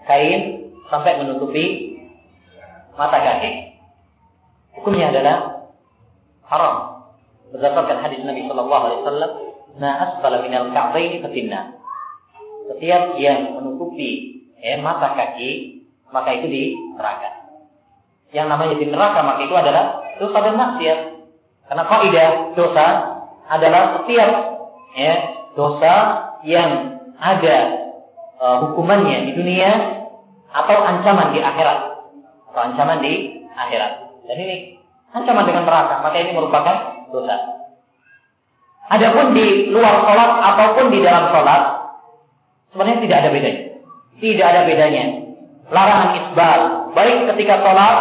[0.04, 1.96] kain sampai menutupi
[2.98, 3.80] mata kaki.
[4.76, 5.70] Hukumnya adalah
[6.44, 6.76] haram.
[7.56, 9.32] Berdasarkan hadis Nabi Shallallahu Alaihi Wasallam,
[9.80, 11.80] "Na asfala minal ka'baini fatinna."
[12.68, 16.64] Setiap yang menutupi eh, mata kaki, maka itu di
[16.96, 17.30] neraka.
[18.32, 19.86] Yang namanya di neraka maka itu adalah
[20.20, 21.00] dosa dan maksiat.
[21.68, 22.88] Karena kaidah dosa
[23.48, 24.30] adalah setiap
[24.96, 25.14] ya,
[25.56, 25.94] dosa
[26.44, 27.58] yang ada
[28.40, 29.72] uh, hukumannya di dunia
[30.54, 31.80] atau ancaman di akhirat
[32.52, 33.92] atau ancaman di akhirat.
[34.28, 34.58] Dan ini
[35.12, 36.76] ancaman dengan neraka, maka ini merupakan
[37.12, 37.36] dosa.
[38.88, 41.62] Adapun di luar sholat ataupun di dalam sholat,
[42.72, 43.67] sebenarnya tidak ada bedanya.
[44.18, 45.30] Tidak ada bedanya.
[45.70, 46.60] Larangan isbal,
[46.96, 47.96] baik ketika sholat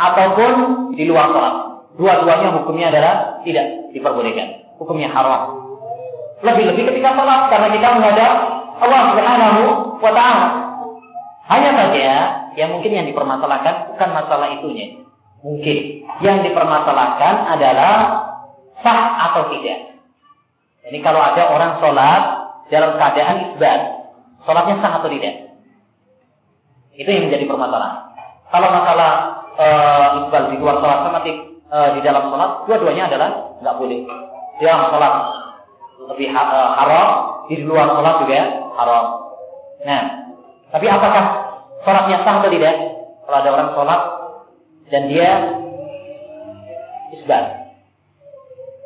[0.00, 0.52] ataupun
[0.96, 1.54] di luar sholat.
[2.00, 5.60] Dua-duanya hukumnya adalah tidak diperbolehkan hukumnya haram.
[6.40, 8.32] Lebih-lebih ketika sholat karena kita menghadap
[8.80, 9.62] Allah Subhanahu
[10.00, 10.46] wa taala.
[11.50, 12.08] Hanya saja
[12.56, 15.04] yang mungkin yang dipermasalahkan bukan masalah itunya.
[15.44, 17.94] Mungkin yang dipermasalahkan adalah
[18.80, 20.00] sah atau tidak.
[20.88, 22.22] Ini kalau ada orang sholat
[22.72, 23.80] dalam keadaan isbat,
[24.48, 25.49] sholatnya sah atau tidak?
[27.00, 28.12] Itu yang menjadi permasalahan.
[28.52, 29.12] Kalau masalah
[29.56, 29.66] e,
[30.20, 34.00] isbal di luar sholat sama di, e, di dalam sholat, dua-duanya adalah nggak boleh
[34.60, 35.14] dalam sholat
[36.10, 37.08] lebih eh, haram,
[37.48, 38.40] di luar sholat juga
[38.76, 39.04] haram.
[39.84, 40.02] Nah,
[40.74, 41.24] tapi apakah
[41.84, 42.74] sholatnya sah atau tidak?
[43.24, 44.00] Kalau ada orang sholat
[44.90, 45.30] dan dia
[47.14, 47.44] isbat.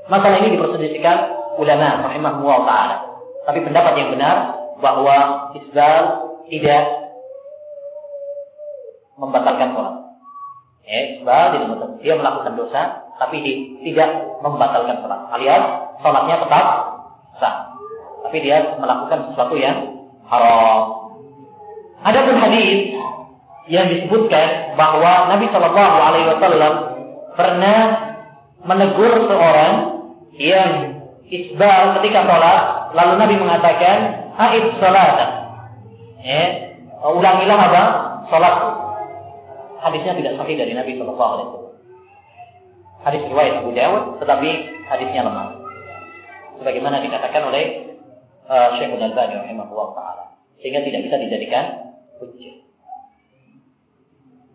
[0.05, 1.17] Masalah ini diperselisihkan
[1.57, 2.97] ulama rahimahullah taala.
[3.49, 4.37] Tapi pendapat yang benar
[4.81, 6.03] bahwa isbal
[6.49, 7.04] tidak
[9.19, 9.95] membatalkan sholat.
[10.85, 11.99] Ya, isbal tidak membatalkan.
[12.05, 12.81] Dia melakukan dosa,
[13.17, 13.37] tapi
[13.83, 14.11] tidak
[14.45, 15.21] membatalkan sholat.
[15.33, 15.65] Alias
[16.03, 16.67] sholatnya tetap
[17.41, 17.57] sah.
[18.25, 19.77] Tapi dia melakukan sesuatu yang
[20.29, 21.13] haram.
[22.05, 22.93] Adapun hadis
[23.65, 26.75] yang disebutkan bahwa Nabi Shallallahu Alaihi Wasallam
[27.33, 27.81] pernah
[28.65, 29.73] menegur seorang
[30.37, 30.71] yang
[31.25, 33.97] isbal ketika sholat, lalu Nabi mengatakan,
[34.37, 35.17] "Aid sholat."
[36.25, 36.49] Eh,
[37.01, 37.83] ulangilah apa?
[38.29, 38.84] Sholat.
[39.85, 41.77] Hadisnya tidak sahih dari Nabi Shallallahu Alaihi Wasallam.
[43.05, 44.51] Hadis riwayat Abu Dawud, tetapi
[44.89, 45.61] hadisnya lemah.
[46.57, 47.93] Sebagaimana dikatakan oleh
[48.49, 50.25] uh, Syekh Al-Albani rahimahullah taala.
[50.57, 51.65] Sehingga tidak bisa dijadikan
[52.17, 52.65] hujjah.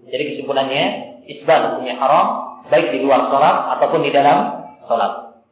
[0.10, 0.84] Jadi kesimpulannya,
[1.30, 2.26] isbal hukumnya haram
[2.74, 5.46] baik di luar sholat ataupun di dalam sholat.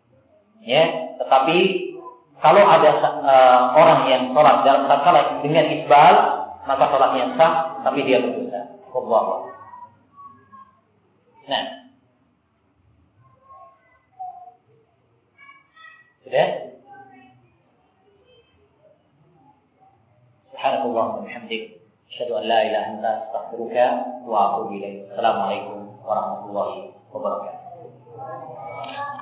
[0.66, 1.58] Ya, tetapi
[2.42, 2.90] kalau ada
[3.22, 6.16] uh, orang yang sholat dalam sholat dengan isbal,
[6.66, 7.54] maka sholatnya sah,
[7.86, 8.74] tapi dia berdosa.
[8.98, 9.57] Allah.
[11.48, 11.64] Nah.
[16.28, 16.76] Sudah?
[20.52, 21.80] Subhanallah, wa bihamdik.
[22.12, 23.88] Asyhadu an la ilaha illa anta astaghfiruka
[24.28, 25.08] wa atubu ilaik.
[25.08, 29.17] Assalamualaikum warahmatullahi wabarakatuh.